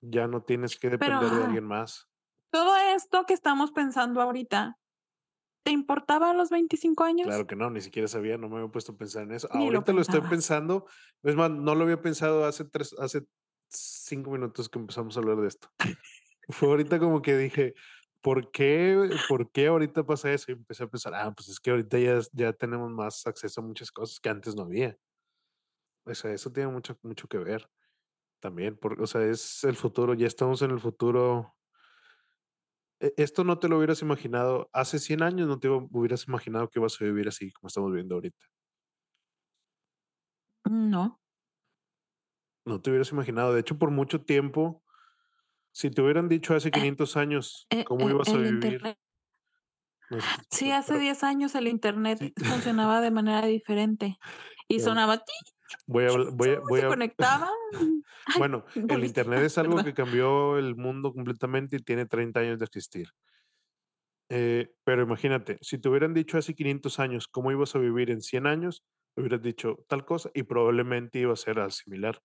Ya 0.00 0.28
no 0.28 0.42
tienes 0.44 0.76
que 0.78 0.90
pero, 0.98 1.20
depender 1.20 1.30
de 1.34 1.44
alguien 1.44 1.64
más. 1.66 2.08
todo 2.50 2.76
esto 2.76 3.24
que 3.26 3.34
estamos 3.34 3.72
pensando 3.72 4.22
ahorita, 4.22 4.78
¿te 5.64 5.72
importaba 5.72 6.30
a 6.30 6.34
los 6.34 6.50
25 6.50 7.04
años? 7.04 7.28
Claro 7.28 7.46
que 7.46 7.56
no, 7.56 7.70
ni 7.70 7.80
siquiera 7.80 8.06
sabía, 8.06 8.36
no 8.36 8.48
me 8.50 8.56
había 8.58 8.68
puesto 8.70 8.92
a 8.92 8.96
pensar 8.98 9.22
en 9.22 9.32
eso. 9.32 9.48
Ni 9.52 9.70
lo 9.70 9.78
Ahorita 9.78 9.92
lo 9.94 10.02
estoy 10.02 10.20
pensando, 10.22 10.86
es 11.22 11.34
más, 11.36 11.50
no 11.50 11.74
lo 11.74 11.84
había 11.84 12.02
pensado 12.02 12.44
hace 12.44 12.64
tres, 12.66 12.94
hace 12.98 13.22
cinco 13.68 14.30
minutos 14.30 14.68
que 14.68 14.78
empezamos 14.78 15.16
a 15.16 15.20
hablar 15.20 15.38
de 15.38 15.48
esto. 15.48 15.68
Fue 16.50 16.68
ahorita 16.68 16.98
como 16.98 17.22
que 17.22 17.36
dije, 17.36 17.74
¿por 18.22 18.50
qué, 18.52 19.10
por 19.28 19.50
qué 19.52 19.68
ahorita 19.68 20.04
pasa 20.06 20.32
eso? 20.32 20.52
Y 20.52 20.54
empecé 20.54 20.84
a 20.84 20.88
pensar, 20.88 21.14
ah, 21.14 21.32
pues 21.36 21.48
es 21.48 21.60
que 21.60 21.70
ahorita 21.70 21.98
ya, 21.98 22.20
ya 22.32 22.52
tenemos 22.52 22.90
más 22.92 23.26
acceso 23.26 23.60
a 23.60 23.64
muchas 23.64 23.90
cosas 23.92 24.20
que 24.20 24.28
antes 24.30 24.54
no 24.56 24.64
había. 24.64 24.98
O 26.06 26.14
sea, 26.14 26.32
eso 26.32 26.52
tiene 26.52 26.70
mucho, 26.70 26.98
mucho 27.02 27.28
que 27.28 27.38
ver 27.38 27.68
también, 28.40 28.76
porque, 28.78 29.02
o 29.02 29.06
sea, 29.08 29.22
es 29.24 29.64
el 29.64 29.76
futuro, 29.76 30.14
ya 30.14 30.26
estamos 30.28 30.62
en 30.62 30.72
el 30.72 30.80
futuro. 30.80 31.56
E- 33.00 33.14
Esto 33.16 33.44
no 33.44 33.58
te 33.60 33.68
lo 33.68 33.76
hubieras 33.78 34.02
imaginado, 34.02 34.68
hace 34.72 34.98
100 34.98 35.22
años 35.22 35.46
no 35.48 35.58
te 35.60 35.68
hubieras 35.68 36.26
imaginado 36.28 36.68
que 36.68 36.78
ibas 36.80 37.00
a 37.00 37.04
vivir 37.04 37.28
así 37.28 37.52
como 37.52 37.68
estamos 37.68 37.90
viviendo 37.90 38.14
ahorita. 38.16 38.44
No, 40.66 41.20
No 42.64 42.80
te 42.80 42.90
hubieras 42.90 43.12
imaginado. 43.12 43.52
De 43.52 43.60
hecho, 43.60 43.78
por 43.78 43.90
mucho 43.90 44.22
tiempo, 44.22 44.82
si 45.72 45.90
te 45.90 46.02
hubieran 46.02 46.28
dicho 46.28 46.54
hace 46.54 46.68
eh, 46.68 46.72
500 46.72 47.16
años 47.16 47.66
eh, 47.70 47.84
cómo 47.84 48.08
eh, 48.08 48.12
ibas 48.12 48.28
a 48.28 48.36
vivir, 48.38 48.82
no 50.10 50.20
sé 50.20 50.28
Sí, 50.50 50.70
escuchas, 50.70 50.78
hace 50.78 50.92
pero 50.92 51.00
10 51.00 51.24
años 51.24 51.54
el 51.54 51.68
Internet 51.68 52.18
sí, 52.18 52.32
funcionaba 52.44 53.00
de 53.00 53.10
manera 53.10 53.46
diferente 53.46 54.18
y 54.68 54.78
ya 54.78 54.84
sonaba 54.84 55.18
ti, 55.18 55.32
voy 55.86 56.04
a, 56.04 56.08
voy 56.32 56.50
a, 56.50 56.60
voy 56.68 56.80
se 56.80 56.86
a, 56.86 56.88
conectaba. 56.88 57.50
Ay, 58.26 58.38
bueno, 58.38 58.64
el. 58.74 59.04
Internet 59.04 59.42
es 59.42 59.58
algo 59.58 59.76
perdón. 59.76 59.84
que 59.84 59.94
cambió 59.94 60.58
el 60.58 60.76
mundo 60.76 61.12
completamente 61.12 61.76
y 61.76 61.80
tiene 61.80 62.06
30 62.06 62.40
años 62.40 62.58
de 62.58 62.64
existir. 62.64 63.08
Eh, 64.30 64.74
pero 64.84 65.02
imagínate, 65.02 65.58
si 65.60 65.78
te 65.78 65.88
hubieran 65.88 66.14
dicho 66.14 66.38
hace 66.38 66.54
500 66.54 66.98
años 66.98 67.28
cómo 67.28 67.52
ibas 67.52 67.74
a 67.74 67.78
vivir 67.78 68.10
en 68.10 68.22
100 68.22 68.46
años, 68.46 68.82
hubieras 69.16 69.42
dicho 69.42 69.84
tal 69.88 70.04
cosa 70.04 70.30
y 70.34 70.44
probablemente 70.44 71.18
iba 71.18 71.32
a 71.32 71.36
ser 71.36 71.58
al 71.58 71.72
similar. 71.72 72.20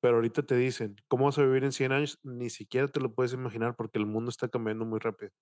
Pero 0.00 0.16
ahorita 0.16 0.42
te 0.44 0.56
dicen, 0.56 0.96
¿cómo 1.08 1.26
vas 1.26 1.38
a 1.38 1.42
vivir 1.44 1.64
en 1.64 1.72
100 1.72 1.92
años? 1.92 2.18
Ni 2.22 2.50
siquiera 2.50 2.88
te 2.88 3.00
lo 3.00 3.14
puedes 3.14 3.32
imaginar 3.34 3.76
porque 3.76 3.98
el 3.98 4.06
mundo 4.06 4.30
está 4.30 4.48
cambiando 4.48 4.84
muy 4.86 4.98
rápido. 5.00 5.32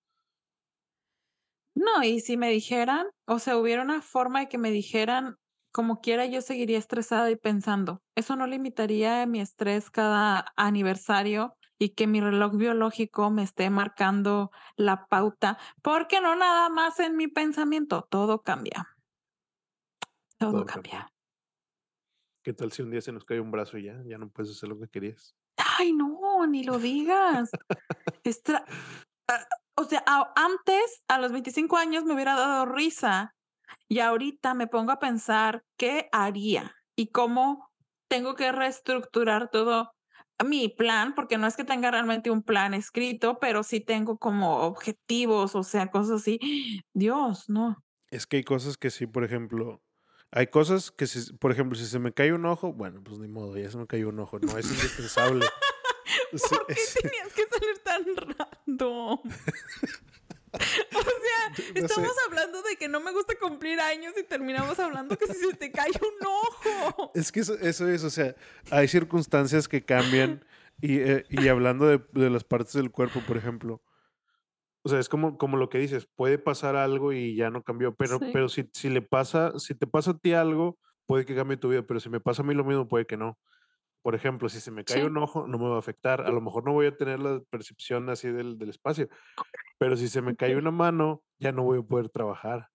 No, 1.75 2.03
y 2.03 2.19
si 2.19 2.37
me 2.37 2.49
dijeran, 2.49 3.07
o 3.25 3.39
sea, 3.39 3.57
hubiera 3.57 3.81
una 3.83 4.01
forma 4.01 4.41
de 4.41 4.49
que 4.49 4.57
me 4.57 4.71
dijeran, 4.71 5.37
como 5.71 6.01
quiera, 6.01 6.25
yo 6.25 6.41
seguiría 6.41 6.77
estresada 6.77 7.29
y 7.31 7.35
pensando. 7.35 8.01
Eso 8.15 8.35
no 8.35 8.47
limitaría 8.47 9.25
mi 9.25 9.39
estrés 9.39 9.89
cada 9.91 10.45
aniversario 10.57 11.55
y 11.77 11.89
que 11.89 12.07
mi 12.07 12.19
reloj 12.21 12.55
biológico 12.57 13.29
me 13.31 13.43
esté 13.43 13.69
marcando 13.69 14.51
la 14.75 15.07
pauta, 15.07 15.57
porque 15.81 16.19
no 16.21 16.35
nada 16.35 16.69
más 16.69 16.99
en 16.99 17.15
mi 17.15 17.27
pensamiento, 17.27 18.07
todo 18.09 18.41
cambia. 18.41 18.87
Todo, 20.37 20.63
Todo 20.63 20.65
cambia. 20.65 20.99
cambia. 20.99 21.11
¿Qué 22.41 22.53
tal 22.53 22.71
si 22.71 22.81
un 22.81 22.91
día 22.91 23.01
se 23.01 23.11
nos 23.11 23.25
cae 23.25 23.39
un 23.39 23.51
brazo 23.51 23.77
y 23.77 23.83
ya, 23.83 24.01
ya 24.05 24.17
no 24.17 24.29
puedes 24.29 24.51
hacer 24.51 24.69
lo 24.69 24.79
que 24.79 24.87
querías? 24.87 25.35
Ay, 25.57 25.93
no, 25.93 26.47
ni 26.47 26.63
lo 26.63 26.79
digas. 26.79 27.49
Estra- 28.23 28.65
ah, 29.27 29.45
o 29.75 29.83
sea, 29.83 30.03
antes, 30.35 31.03
a 31.07 31.19
los 31.19 31.31
25 31.31 31.77
años, 31.77 32.05
me 32.05 32.13
hubiera 32.13 32.35
dado 32.35 32.65
risa. 32.65 33.35
Y 33.87 33.99
ahorita 33.99 34.53
me 34.53 34.67
pongo 34.67 34.91
a 34.91 34.99
pensar 34.99 35.63
qué 35.77 36.09
haría 36.11 36.75
y 36.95 37.07
cómo 37.11 37.69
tengo 38.07 38.35
que 38.35 38.51
reestructurar 38.51 39.49
todo 39.49 39.91
mi 40.43 40.69
plan, 40.69 41.13
porque 41.15 41.37
no 41.37 41.47
es 41.47 41.55
que 41.55 41.65
tenga 41.65 41.91
realmente 41.91 42.31
un 42.31 42.43
plan 42.43 42.73
escrito, 42.73 43.39
pero 43.39 43.63
sí 43.63 43.81
tengo 43.81 44.17
como 44.17 44.61
objetivos, 44.61 45.55
o 45.55 45.63
sea, 45.63 45.91
cosas 45.91 46.21
así. 46.21 46.39
Dios, 46.93 47.49
no. 47.49 47.83
Es 48.09 48.25
que 48.25 48.37
hay 48.37 48.43
cosas 48.43 48.77
que 48.77 48.89
sí, 48.89 49.05
por 49.05 49.23
ejemplo, 49.23 49.83
hay 50.31 50.47
cosas 50.47 50.91
que, 50.91 51.07
si, 51.07 51.33
por 51.33 51.51
ejemplo, 51.51 51.77
si 51.77 51.85
se 51.85 51.99
me 51.99 52.13
cae 52.13 52.33
un 52.33 52.45
ojo, 52.45 52.73
bueno, 52.73 53.01
pues 53.03 53.19
ni 53.19 53.27
modo, 53.27 53.57
ya 53.57 53.69
se 53.69 53.77
me 53.77 53.87
cayó 53.87 54.09
un 54.09 54.19
ojo, 54.19 54.39
no 54.39 54.57
es 54.57 54.65
indispensable. 54.65 55.45
¿Por 56.31 56.67
qué 56.67 56.75
tenías 57.01 57.33
que 57.33 57.47
salir 57.47 57.79
tan 57.83 58.05
random? 58.37 59.19
O 60.51 60.57
sea, 60.57 61.49
no 61.49 61.55
sé. 61.55 61.79
estamos 61.79 62.15
hablando 62.25 62.63
de 62.63 62.75
que 62.75 62.87
no 62.87 62.99
me 62.99 63.11
gusta 63.11 63.35
cumplir 63.39 63.79
años 63.79 64.15
y 64.17 64.23
terminamos 64.23 64.79
hablando 64.79 65.15
que 65.15 65.27
si 65.27 65.35
se 65.35 65.53
te 65.53 65.71
cae 65.71 65.91
un 65.91 66.27
ojo. 66.27 67.11
Es 67.13 67.31
que 67.31 67.41
eso, 67.41 67.53
eso 67.59 67.87
es, 67.87 68.03
o 68.03 68.09
sea, 68.09 68.35
hay 68.71 68.87
circunstancias 68.87 69.67
que 69.67 69.85
cambian 69.85 70.43
y, 70.81 71.01
eh, 71.01 71.25
y 71.29 71.47
hablando 71.49 71.85
de, 71.85 72.01
de 72.13 72.31
las 72.31 72.43
partes 72.43 72.73
del 72.73 72.89
cuerpo, 72.89 73.21
por 73.27 73.37
ejemplo. 73.37 73.79
O 74.83 74.89
sea, 74.89 74.99
es 74.99 75.09
como, 75.09 75.37
como 75.37 75.57
lo 75.57 75.69
que 75.69 75.77
dices, 75.79 76.07
puede 76.15 76.37
pasar 76.39 76.75
algo 76.75 77.11
y 77.13 77.35
ya 77.35 77.49
no 77.49 77.63
cambió, 77.63 77.95
pero, 77.95 78.19
Sí. 78.19 78.25
pero 78.31 78.47
si, 78.49 78.69
si 78.73 78.89
le 78.89 79.01
pasa, 79.01 79.59
si 79.59 79.75
te 79.75 79.87
pasa 79.87 80.11
a 80.11 80.17
ti 80.17 80.33
algo, 80.33 80.79
puede 81.05 81.25
que 81.25 81.35
cambie 81.35 81.57
tu 81.57 81.69
vida, 81.69 81.83
pero 81.83 81.99
si 81.99 82.09
me 82.09 82.21
pasa 82.21 82.43
a 82.43 82.45
mí 82.45 82.53
lo 82.53 82.63
mismo, 82.63 82.87
puede 82.87 83.05
que 83.05 83.17
no. 83.17 83.37
Por 84.03 84.15
ejemplo, 84.15 84.49
si 84.49 84.61
se 84.61 84.71
me 84.71 84.85
cae 84.85 85.01
Sí. 85.01 85.05
un 85.05 85.17
ojo, 85.17 85.47
no 85.47 85.59
me 85.59 85.69
va 85.69 85.77
a 85.77 85.79
afectar. 85.79 86.21
A 86.21 86.31
lo 86.31 86.41
mejor 86.41 86.65
no 86.65 86.73
voy 86.73 86.87
a 86.87 86.97
tener 86.97 87.19
la 87.19 87.41
percepción 87.51 88.09
así 88.09 88.29
del, 88.31 88.57
del 88.59 88.69
espacio, 88.69 89.09
pero 89.79 89.97
si 89.97 90.07
se 90.09 90.21
me 90.21 90.35
cae 90.35 90.55
una 90.57 90.71
mano, 90.71 91.23
ya 91.39 91.51
no 91.53 91.63
voy 91.63 91.79
a 91.79 91.83
poder 91.83 92.09
trabajar. 92.09 92.69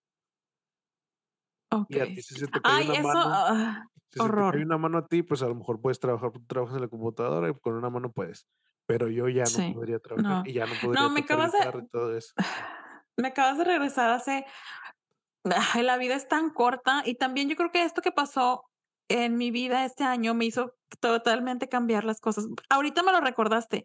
Y 1.88 1.98
a 2.00 2.06
ti 2.12 2.22
si 2.22 2.34
se 2.34 2.48
te 2.48 2.62
cae 2.62 2.76
Ay, 2.76 2.84
una 2.84 2.94
eso, 2.94 3.02
mano, 3.02 3.30
ah, 3.32 3.86
si 4.10 4.20
se 4.20 4.30
te 4.30 4.44
horror. 4.44 4.46
cae 4.46 4.62
una 4.62 4.78
mano 4.78 4.98
a 4.98 5.06
ti, 5.08 5.22
pues 5.22 5.42
a 5.42 5.48
lo 5.48 5.54
mejor 5.54 5.80
puedes 5.80 6.00
trabajar, 6.00 6.32
trabajas 6.46 6.76
en 6.76 6.82
la 6.82 6.88
computadora 6.88 7.48
y 7.50 7.54
con 7.60 7.74
una 7.74 7.90
mano 7.90 8.12
puedes. 8.12 8.46
Pero 8.86 9.08
yo 9.08 9.28
ya 9.28 9.44
no 9.44 9.50
Sí. 9.50 9.72
podría 9.74 9.98
trabajar 9.98 10.38
No. 10.38 10.42
y 10.44 10.52
ya 10.52 10.66
no 10.66 10.74
podría 10.80 11.02
No, 11.02 11.10
me 11.10 11.20
acabas 11.20 11.52
de 11.52 11.82
todo 11.90 12.16
eso. 12.16 12.32
me 13.16 13.28
acabas 13.28 13.58
de 13.58 13.64
regresar 13.64 14.10
hace 14.10 14.44
ay, 15.74 15.82
la 15.82 15.96
vida 15.98 16.14
es 16.14 16.28
tan 16.28 16.50
corta 16.50 17.02
y 17.04 17.16
también 17.16 17.48
yo 17.48 17.56
creo 17.56 17.70
que 17.70 17.82
esto 17.84 18.02
que 18.02 18.12
pasó 18.12 18.64
en 19.08 19.36
mi 19.36 19.50
vida 19.50 19.84
este 19.84 20.04
año 20.04 20.34
me 20.34 20.46
hizo 20.46 20.72
totalmente 21.00 21.68
cambiar 21.68 22.04
las 22.04 22.20
cosas. 22.20 22.46
Ahorita 22.70 23.02
me 23.02 23.12
lo 23.12 23.20
recordaste. 23.20 23.84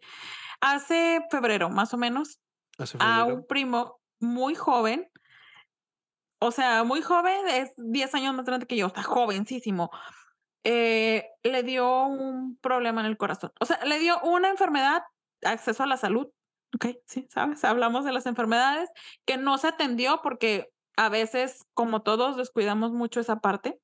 Hace 0.60 1.20
febrero, 1.30 1.70
más 1.70 1.94
o 1.94 1.98
menos, 1.98 2.40
Hace 2.78 2.96
a 3.00 3.24
un 3.24 3.46
primo 3.46 4.00
muy 4.20 4.54
joven, 4.54 5.10
o 6.40 6.50
sea, 6.52 6.84
muy 6.84 7.02
joven, 7.02 7.48
es 7.48 7.72
10 7.76 8.14
años 8.14 8.34
más 8.34 8.46
grande 8.46 8.66
que 8.66 8.76
yo, 8.76 8.86
está 8.86 9.02
jovencísimo. 9.02 9.90
Eh, 10.64 11.28
le 11.42 11.62
dio 11.62 12.04
un 12.06 12.56
problema 12.56 13.00
en 13.00 13.06
el 13.06 13.16
corazón. 13.16 13.52
O 13.60 13.64
sea, 13.64 13.84
le 13.84 13.98
dio 13.98 14.20
una 14.22 14.48
enfermedad, 14.48 15.02
acceso 15.42 15.82
a 15.82 15.86
la 15.86 15.96
salud. 15.96 16.28
Ok, 16.74 16.86
sí, 17.06 17.26
sabes, 17.30 17.64
hablamos 17.64 18.04
de 18.04 18.12
las 18.12 18.26
enfermedades 18.26 18.90
que 19.24 19.36
no 19.36 19.58
se 19.58 19.68
atendió 19.68 20.20
porque 20.22 20.70
a 20.96 21.08
veces, 21.08 21.64
como 21.74 22.02
todos, 22.02 22.36
descuidamos 22.36 22.92
mucho 22.92 23.20
esa 23.20 23.40
parte. 23.40 23.80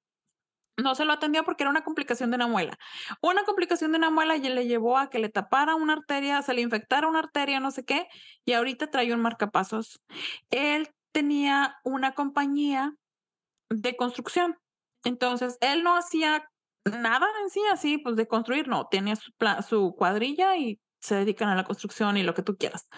No 0.77 0.95
se 0.95 1.07
lo 1.07 1.15
atendió 1.15 1.43
porque 1.45 1.63
era 1.63 1.71
una 1.71 1.85
complicación 1.85 2.31
de 2.31 2.37
una 2.37 2.47
muela. 2.47 2.79
Una 3.23 3.45
complicación 3.45 3.93
de 3.93 3.99
una 3.99 4.11
muela 4.11 4.37
y 4.37 4.41
le 4.41 4.67
llevó 4.67 4.99
a 4.99 5.09
que 5.09 5.19
le 5.19 5.31
tapara 5.31 5.75
una 5.75 5.95
arteria, 5.95 6.43
se 6.43 6.53
le 6.53 6.61
infectara 6.61 7.09
una 7.09 7.21
arteria, 7.21 7.61
no 7.61 7.71
sé 7.71 7.87
qué, 7.87 8.07
y 8.45 8.53
ahorita 8.53 8.91
trae 8.91 9.15
un 9.15 9.23
marcapasos. 9.23 10.03
Él 10.51 10.91
tenía 11.13 11.79
una 11.83 12.13
compañía 12.13 12.95
de 13.71 13.97
construcción. 13.97 14.59
Entonces, 15.03 15.57
él 15.61 15.83
no 15.83 15.97
hacía 15.97 16.47
nada 16.95 17.27
en 17.43 17.51
sí, 17.51 17.61
así, 17.73 17.99
pues 17.99 18.17
de 18.17 18.27
construir, 18.29 18.69
no, 18.69 18.87
tenía 18.87 19.17
su, 19.17 19.33
pla- 19.33 19.63
su 19.63 19.95
cuadrilla 19.97 20.57
y 20.57 20.81
se 21.01 21.17
dedican 21.17 21.49
a 21.49 21.55
la 21.55 21.65
construcción 21.65 22.17
y 22.17 22.23
lo 22.23 22.35
que 22.35 22.43
tú 22.43 22.57
quieras. 22.57 22.89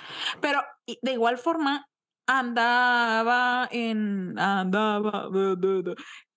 Pero 0.40 0.62
de 0.86 1.12
igual 1.12 1.38
forma, 1.38 1.86
andaba 2.26 3.68
en, 3.70 4.38
andaba, 4.38 5.28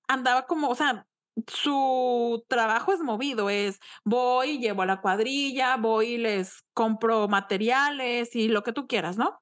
andaba 0.08 0.46
como, 0.46 0.70
o 0.70 0.76
sea, 0.76 1.06
su 1.48 2.44
trabajo 2.48 2.94
es 2.94 3.00
movido, 3.00 3.50
es 3.50 3.80
voy, 4.04 4.60
llevo 4.60 4.82
a 4.82 4.86
la 4.86 5.02
cuadrilla, 5.02 5.78
voy 5.78 6.18
les 6.18 6.64
compro 6.74 7.28
materiales 7.28 8.36
y 8.36 8.50
lo 8.50 8.64
que 8.64 8.74
tú 8.74 8.88
quieras, 8.88 9.18
¿no? 9.18 9.40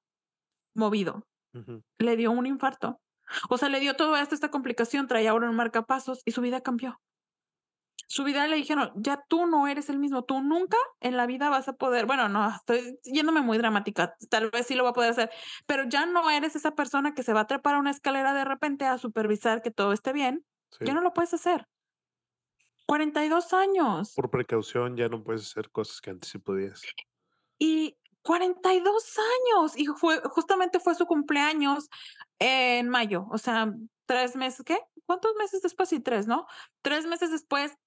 Movido 0.75 1.25
le 1.97 2.15
dio 2.15 2.31
un 2.31 2.45
infarto. 2.45 3.01
O 3.49 3.57
sea, 3.57 3.69
le 3.69 3.79
dio 3.79 3.95
todo 3.95 4.15
esto, 4.17 4.35
esta 4.35 4.49
complicación, 4.49 5.07
traía 5.07 5.31
ahora 5.31 5.49
un 5.49 5.55
marcapasos 5.55 6.21
y 6.25 6.31
su 6.31 6.41
vida 6.41 6.61
cambió. 6.61 6.99
Su 8.11 8.23
vida 8.23 8.47
le 8.47 8.55
dijeron, 8.55 8.91
ya 8.95 9.23
tú 9.27 9.45
no 9.45 9.67
eres 9.67 9.87
el 9.89 9.99
mismo, 9.99 10.23
tú 10.23 10.41
nunca 10.41 10.77
en 10.99 11.15
la 11.15 11.27
vida 11.27 11.49
vas 11.49 11.67
a 11.67 11.73
poder, 11.73 12.07
bueno, 12.07 12.27
no, 12.27 12.49
estoy 12.49 12.99
yéndome 13.03 13.41
muy 13.41 13.59
dramática, 13.59 14.15
tal 14.31 14.49
vez 14.49 14.65
sí 14.65 14.73
lo 14.73 14.83
va 14.83 14.89
a 14.89 14.93
poder 14.93 15.11
hacer, 15.11 15.29
pero 15.67 15.83
ya 15.83 16.07
no 16.07 16.27
eres 16.31 16.55
esa 16.55 16.73
persona 16.73 17.13
que 17.13 17.21
se 17.21 17.33
va 17.33 17.41
a 17.41 17.47
trepar 17.47 17.75
a 17.75 17.79
una 17.79 17.91
escalera 17.91 18.33
de 18.33 18.45
repente 18.45 18.85
a 18.85 18.97
supervisar 18.97 19.61
que 19.61 19.69
todo 19.69 19.93
esté 19.93 20.11
bien, 20.11 20.43
Sí. 20.71 20.85
ya 20.85 20.95
no 20.95 21.01
lo 21.01 21.13
puedes 21.13 21.35
hacer. 21.35 21.67
42 22.87 23.53
años. 23.53 24.13
Por 24.15 24.31
precaución 24.31 24.97
ya 24.97 25.07
no 25.07 25.23
puedes 25.23 25.43
hacer 25.43 25.69
cosas 25.69 26.01
que 26.01 26.09
antes 26.09 26.31
sí 26.31 26.39
podías. 26.39 26.81
Y 27.59 27.95
42 28.23 29.17
años. 29.19 29.77
Y 29.77 29.85
fue, 29.85 30.19
justamente 30.21 30.79
fue 30.79 30.95
su 30.95 31.05
cumpleaños 31.05 31.89
en 32.39 32.89
mayo. 32.89 33.27
O 33.29 33.37
sea, 33.37 33.71
tres 34.07 34.35
meses, 34.35 34.63
¿qué? 34.65 34.79
¿Cuántos 35.05 35.35
meses 35.35 35.61
después? 35.61 35.89
Sí, 35.89 35.99
tres, 35.99 36.25
¿no? 36.25 36.47
Tres 36.81 37.05
meses 37.05 37.29
después 37.31 37.77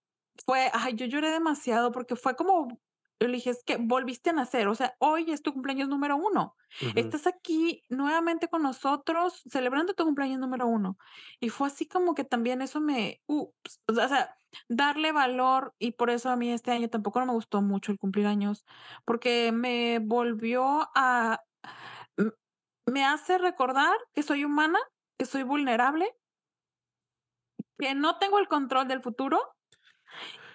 fue, 0.44 0.70
ay, 0.72 0.94
yo 0.94 1.06
lloré 1.06 1.30
demasiado 1.30 1.92
porque 1.92 2.16
fue 2.16 2.36
como, 2.36 2.80
yo 3.20 3.28
le 3.28 3.34
dije, 3.34 3.50
es 3.50 3.62
que 3.64 3.76
volviste 3.76 4.30
a 4.30 4.32
nacer. 4.32 4.68
O 4.68 4.74
sea, 4.74 4.94
hoy 4.98 5.30
es 5.30 5.42
tu 5.42 5.52
cumpleaños 5.52 5.88
número 5.88 6.16
uno. 6.16 6.56
Ujú. 6.80 6.92
Estás 6.96 7.26
aquí 7.26 7.84
nuevamente 7.88 8.48
con 8.48 8.62
nosotros 8.62 9.42
celebrando 9.48 9.94
tu 9.94 10.04
cumpleaños 10.04 10.40
número 10.40 10.66
uno. 10.66 10.96
Y 11.38 11.48
fue 11.48 11.68
así 11.68 11.86
como 11.86 12.14
que 12.14 12.24
también 12.24 12.62
eso 12.62 12.80
me, 12.80 13.22
ups, 13.26 13.80
o 13.86 13.94
sea, 13.94 14.36
darle 14.68 15.12
valor 15.12 15.74
y 15.78 15.92
por 15.92 16.10
eso 16.10 16.30
a 16.30 16.36
mí 16.36 16.50
este 16.52 16.72
año 16.72 16.88
tampoco 16.88 17.20
no 17.20 17.26
me 17.26 17.32
gustó 17.32 17.62
mucho 17.62 17.92
el 17.92 17.98
cumplir 17.98 18.26
años, 18.26 18.64
porque 19.04 19.52
me 19.52 19.98
volvió 20.00 20.90
a, 20.94 21.40
me 22.86 23.04
hace 23.04 23.38
recordar 23.38 23.96
que 24.14 24.22
soy 24.22 24.44
humana, 24.44 24.78
que 25.18 25.26
soy 25.26 25.42
vulnerable, 25.42 26.14
que 27.78 27.94
no 27.94 28.18
tengo 28.18 28.38
el 28.38 28.48
control 28.48 28.88
del 28.88 29.02
futuro 29.02 29.40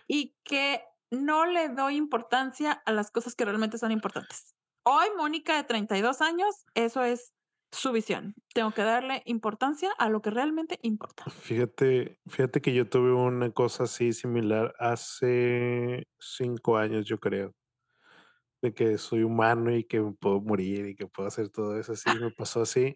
y 0.07 0.35
que 0.43 0.83
no 1.11 1.45
le 1.45 1.69
doy 1.69 1.95
importancia 1.95 2.71
a 2.71 2.91
las 2.91 3.11
cosas 3.11 3.35
que 3.35 3.45
realmente 3.45 3.77
son 3.77 3.91
importantes. 3.91 4.55
Hoy, 4.83 5.07
Mónica, 5.17 5.55
de 5.55 5.63
32 5.63 6.21
años, 6.21 6.65
eso 6.73 7.03
es 7.03 7.33
su 7.71 7.91
visión. 7.91 8.35
Tengo 8.53 8.71
que 8.71 8.83
darle 8.83 9.21
importancia 9.25 9.91
a 9.97 10.09
lo 10.09 10.21
que 10.21 10.29
realmente 10.29 10.79
importa. 10.81 11.25
Fíjate, 11.29 12.19
fíjate 12.27 12.61
que 12.61 12.73
yo 12.73 12.89
tuve 12.89 13.13
una 13.13 13.51
cosa 13.51 13.83
así 13.83 14.13
similar 14.13 14.73
hace 14.79 16.07
cinco 16.19 16.77
años, 16.77 17.05
yo 17.05 17.19
creo, 17.19 17.53
de 18.61 18.73
que 18.73 18.97
soy 18.97 19.23
humano 19.23 19.75
y 19.75 19.83
que 19.83 20.01
puedo 20.19 20.39
morir 20.41 20.87
y 20.87 20.95
que 20.95 21.07
puedo 21.07 21.27
hacer 21.27 21.49
todo 21.49 21.77
eso 21.77 21.93
así, 21.93 22.09
me 22.19 22.31
pasó 22.31 22.61
así 22.61 22.95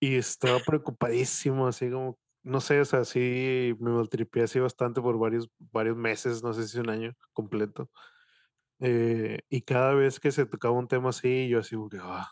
y 0.00 0.16
estaba 0.16 0.58
preocupadísimo, 0.60 1.66
así 1.66 1.90
como, 1.90 2.18
no 2.42 2.60
sé, 2.60 2.80
o 2.80 2.84
sea, 2.84 3.04
sí 3.04 3.74
me 3.80 3.90
maltripié 3.90 4.44
así 4.44 4.58
bastante 4.60 5.00
por 5.02 5.18
varios, 5.18 5.50
varios 5.58 5.96
meses, 5.96 6.42
no 6.42 6.52
sé 6.54 6.68
si 6.68 6.78
un 6.80 6.90
año 6.90 7.14
completo. 7.32 7.90
eh, 8.80 9.40
y 9.50 9.62
cada 9.62 9.94
vez 9.94 10.20
que 10.20 10.32
se 10.32 10.46
tocaba 10.46 10.74
un 10.78 10.88
tema 10.88 11.10
así, 11.10 11.48
yo 11.48 11.60
así 11.60 11.76
como 11.76 11.88
que, 11.90 11.98
ah, 12.02 12.28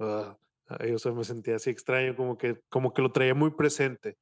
ah, 0.00 0.38
o 0.94 0.98
sea, 0.98 1.12
me 1.12 1.24
sentía 1.24 1.56
así 1.56 1.70
extraño, 1.70 2.16
como 2.16 2.38
que, 2.38 2.60
como 2.70 2.94
que 2.94 3.02
lo 3.02 3.12
traía 3.12 3.34
muy 3.34 3.52
presente. 3.52 4.18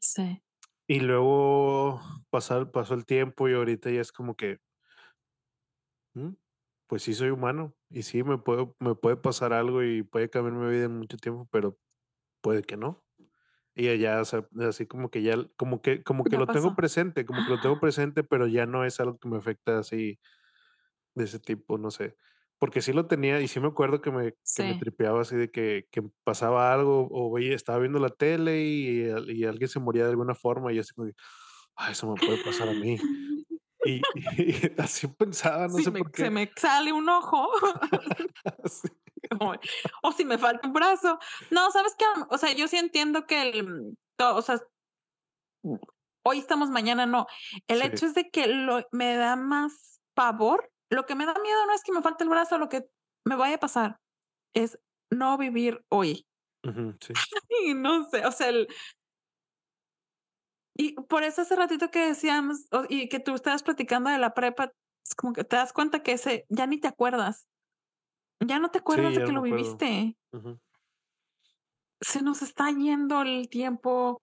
Sí. 0.00 0.42
Y 0.86 1.00
luego 1.00 2.00
pasar, 2.30 2.70
pasó 2.70 2.94
el 2.94 3.04
tiempo 3.06 3.48
y 3.48 3.54
ahorita 3.54 3.90
ya 3.90 4.00
es 4.00 4.12
como 4.12 4.36
que, 4.36 4.58
"Mm, 6.14 6.32
pues 6.86 7.02
sí 7.02 7.14
soy 7.14 7.30
humano 7.30 7.74
y 7.90 8.02
sí 8.02 8.22
me 8.22 8.38
puede, 8.38 8.72
me 8.80 8.94
puede 8.94 9.16
pasar 9.16 9.52
algo 9.52 9.82
y 9.82 10.02
puede 10.02 10.30
cambiar 10.30 10.54
mi 10.56 10.70
vida 10.70 10.84
en 10.86 10.98
mucho 10.98 11.16
tiempo, 11.18 11.48
pero 11.50 11.78
puede 12.42 12.62
que 12.64 12.76
no. 12.78 13.01
Y 13.76 13.88
allá, 13.88 14.20
o 14.20 14.24
sea, 14.26 14.46
así 14.68 14.86
como 14.86 15.10
que 15.10 15.22
ya, 15.22 15.34
como 15.56 15.80
que, 15.80 16.02
como 16.02 16.28
que 16.28 16.36
Ya 16.36 16.40
lo 16.40 16.50
tengo 16.50 16.74
pasó. 16.74 16.76
presente, 16.76 17.24
como 17.24 17.42
que 17.42 17.50
lo 17.52 17.58
tengo 17.60 17.80
presente, 17.80 18.22
pero 18.22 18.46
ya 18.46 18.66
no 18.66 18.84
es 18.84 19.00
algo 19.00 19.18
que 19.18 19.28
me 19.28 19.38
afecta 19.38 19.78
así 19.78 20.18
de 21.14 21.24
ese 21.24 21.40
tipo, 21.40 21.78
no 21.78 21.90
sé. 21.90 22.16
Porque 22.58 22.82
sí 22.82 22.92
lo 22.92 23.06
tenía, 23.06 23.40
y 23.40 23.48
sí 23.48 23.60
me 23.60 23.68
acuerdo 23.68 24.00
que 24.02 24.10
me 24.12 24.34
que 24.54 24.62
me 24.64 24.74
Sí. 24.74 24.76
tripeaba 24.76 25.22
así 25.22 25.36
de 25.36 25.50
que 25.50 25.88
que 25.90 26.02
pasaba 26.24 26.72
algo, 26.74 27.08
o 27.10 27.32
veía 27.32 27.54
estaba 27.56 27.78
viendo 27.80 27.98
la 28.00 28.10
tele 28.10 28.62
y 28.64 29.02
y 29.32 29.44
alguien 29.44 29.68
se 29.68 29.80
moría 29.80 30.04
de 30.04 30.10
alguna 30.10 30.34
forma, 30.36 30.72
y 30.72 30.78
así 30.80 30.94
como 30.94 31.10
"Ay, 31.76 31.92
eso 31.92 32.10
me 32.12 32.18
puede 32.22 32.38
pasar 32.38 32.68
a 32.70 32.74
mí". 32.74 33.04
Y 33.82 34.08
y 34.38 34.72
así 34.80 35.08
pensaba, 35.08 35.68
no 35.68 35.80
Si 35.80 35.82
sé 35.82 35.92
me 35.92 36.00
por 36.00 36.12
se 36.12 36.28
qué. 36.28 36.30
me 36.30 36.52
sale 36.56 36.92
un 36.92 37.08
ojo. 37.08 37.48
Sí. 38.68 38.88
O 40.02 40.12
si 40.12 40.24
me 40.24 40.38
falta 40.38 40.66
un 40.66 40.72
brazo. 40.72 41.18
No, 41.50 41.70
¿sabes 41.70 41.94
qué? 41.98 42.04
O 42.28 42.38
sea, 42.38 42.52
yo 42.52 42.68
sí 42.68 42.76
entiendo 42.76 43.26
que 43.26 43.42
el 43.42 43.96
to 44.16 44.36
o 44.36 44.42
sea 44.42 44.60
hoy 46.24 46.38
estamos, 46.38 46.70
mañana 46.70 47.06
no. 47.06 47.26
El 47.68 47.80
Sí. 47.80 47.86
hecho 47.86 48.06
es 48.06 48.14
de 48.14 48.30
que 48.30 48.46
lo 48.46 48.86
me 48.92 49.16
da 49.16 49.36
más 49.36 50.00
pavor. 50.14 50.70
Lo 50.90 51.06
que 51.06 51.14
me 51.14 51.26
da 51.26 51.34
miedo 51.42 51.66
no 51.66 51.72
es 51.72 51.82
que 51.82 51.92
me 51.92 52.02
falte 52.02 52.24
el 52.24 52.30
brazo, 52.30 52.58
lo 52.58 52.68
que 52.68 52.84
me 53.24 53.36
vaya 53.36 53.56
a 53.56 53.60
pasar 53.60 54.00
es 54.54 54.78
no 55.10 55.38
vivir 55.38 55.84
hoy. 55.88 56.26
Sí. 57.00 57.12
Ay, 57.50 57.74
no 57.74 58.04
sé, 58.08 58.24
o 58.26 58.32
sea, 58.32 58.48
el 58.50 58.68
Y 60.74 60.94
por 60.94 61.22
eso 61.22 61.42
hace 61.42 61.56
ratito 61.56 61.90
que 61.90 62.06
decíamos, 62.06 62.66
y 62.88 63.08
que 63.08 63.20
tú 63.20 63.34
estabas 63.34 63.62
platicando 63.62 64.10
de 64.10 64.18
la 64.18 64.34
prepa, 64.34 64.72
es 65.06 65.14
como 65.14 65.32
que 65.32 65.44
te 65.44 65.56
das 65.56 65.72
cuenta 65.72 66.02
que 66.02 66.12
ese 66.12 66.46
ya 66.48 66.66
ni 66.66 66.78
te 66.78 66.88
acuerdas. 66.88 67.46
Ya 68.46 68.58
no 68.58 68.70
te 68.70 68.78
acuerdas 68.78 69.14
Sí, 69.14 69.20
de 69.20 69.24
que 69.24 69.32
lo 69.32 69.42
viviste. 69.42 70.16
Se 72.00 72.22
nos 72.22 72.42
está 72.42 72.70
yendo 72.70 73.22
el 73.22 73.48
tiempo. 73.48 74.22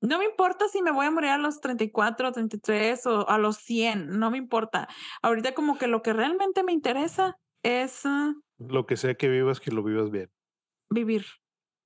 No 0.00 0.18
me 0.18 0.26
importa 0.26 0.68
si 0.68 0.82
me 0.82 0.90
voy 0.90 1.06
a 1.06 1.10
morir 1.10 1.30
a 1.30 1.38
los 1.38 1.60
34, 1.60 2.32
33 2.32 3.06
o 3.06 3.28
a 3.28 3.38
los 3.38 3.56
100, 3.56 4.18
no 4.18 4.30
me 4.30 4.36
importa. 4.36 4.86
Ahorita 5.22 5.54
como 5.54 5.78
que 5.78 5.86
lo 5.86 6.02
que 6.02 6.12
realmente 6.12 6.62
me 6.62 6.72
interesa 6.72 7.38
es, 7.62 8.04
ah 8.04 8.34
Lo 8.58 8.84
que 8.84 8.98
sea 8.98 9.14
que 9.14 9.28
vivas, 9.28 9.60
que 9.60 9.70
lo 9.70 9.82
vivas 9.82 10.10
bien. 10.10 10.30
vivir. 10.90 11.24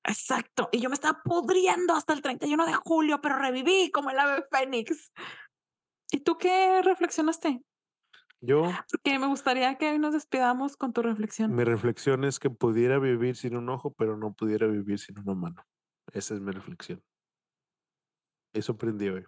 Exacto. 0.04 0.68
Y 0.72 0.80
yo 0.80 0.88
me 0.88 0.94
estaba 0.94 1.22
pudriendo 1.22 1.94
hasta 1.94 2.12
el 2.12 2.22
31 2.22 2.66
de 2.66 2.74
julio, 2.74 3.20
pero 3.20 3.38
reviví 3.38 3.90
como 3.92 4.10
el 4.10 4.18
ave 4.18 4.44
fénix. 4.50 5.12
¿Y 6.10 6.20
tú 6.20 6.38
qué 6.38 6.82
reflexionaste? 6.82 7.60
Yo 8.40 8.62
Porque 8.90 9.18
me 9.18 9.26
gustaría 9.26 9.76
que 9.76 9.90
hoy 9.90 9.98
nos 9.98 10.12
despidamos 10.12 10.76
con 10.76 10.92
tu 10.92 11.02
reflexión. 11.02 11.54
Mi 11.54 11.64
reflexión 11.64 12.24
es 12.24 12.38
que 12.38 12.50
pudiera 12.50 12.98
vivir 12.98 13.36
sin 13.36 13.56
un 13.56 13.68
ojo, 13.68 13.92
pero 13.92 14.16
no 14.16 14.32
pudiera 14.32 14.66
vivir 14.66 14.98
sin 14.98 15.18
una 15.18 15.34
mano. 15.34 15.62
Esa 16.12 16.34
es 16.34 16.40
mi 16.40 16.52
reflexión. 16.52 17.02
Eso 18.54 18.72
aprendí 18.72 19.08
hoy. 19.08 19.24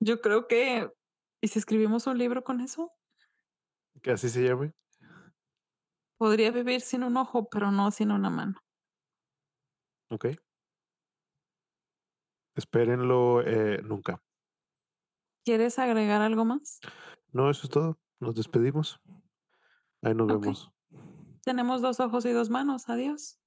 Yo 0.00 0.20
creo 0.20 0.48
que, 0.48 0.90
¿y 1.40 1.48
si 1.48 1.58
escribimos 1.58 2.06
un 2.06 2.18
libro 2.18 2.42
con 2.44 2.60
eso? 2.60 2.92
¿Que 4.02 4.10
así 4.10 4.28
se 4.28 4.42
llame? 4.42 4.72
Podría 6.18 6.50
vivir 6.50 6.80
sin 6.80 7.04
un 7.04 7.16
ojo, 7.16 7.48
pero 7.48 7.70
no 7.70 7.90
sin 7.90 8.10
una 8.10 8.30
mano. 8.30 8.60
Okey. 10.10 10.36
Espérenlo, 12.56 13.42
eh, 13.42 13.80
nunca. 13.82 14.20
¿Quieres 15.44 15.78
agregar 15.78 16.22
algo 16.22 16.44
más? 16.44 16.80
No, 17.34 17.50
eso 17.50 17.64
es 17.64 17.68
todo. 17.68 17.98
Nos 18.20 18.34
despedimos. 18.36 19.00
Ahí 20.00 20.14
nos 20.14 20.28
vemos. 20.28 20.72
Tenemos 21.42 21.82
2 21.82 21.98
ojos 21.98 22.24
y 22.24 22.30
2 22.30 22.48
manos. 22.48 22.88
Adiós. 22.88 23.40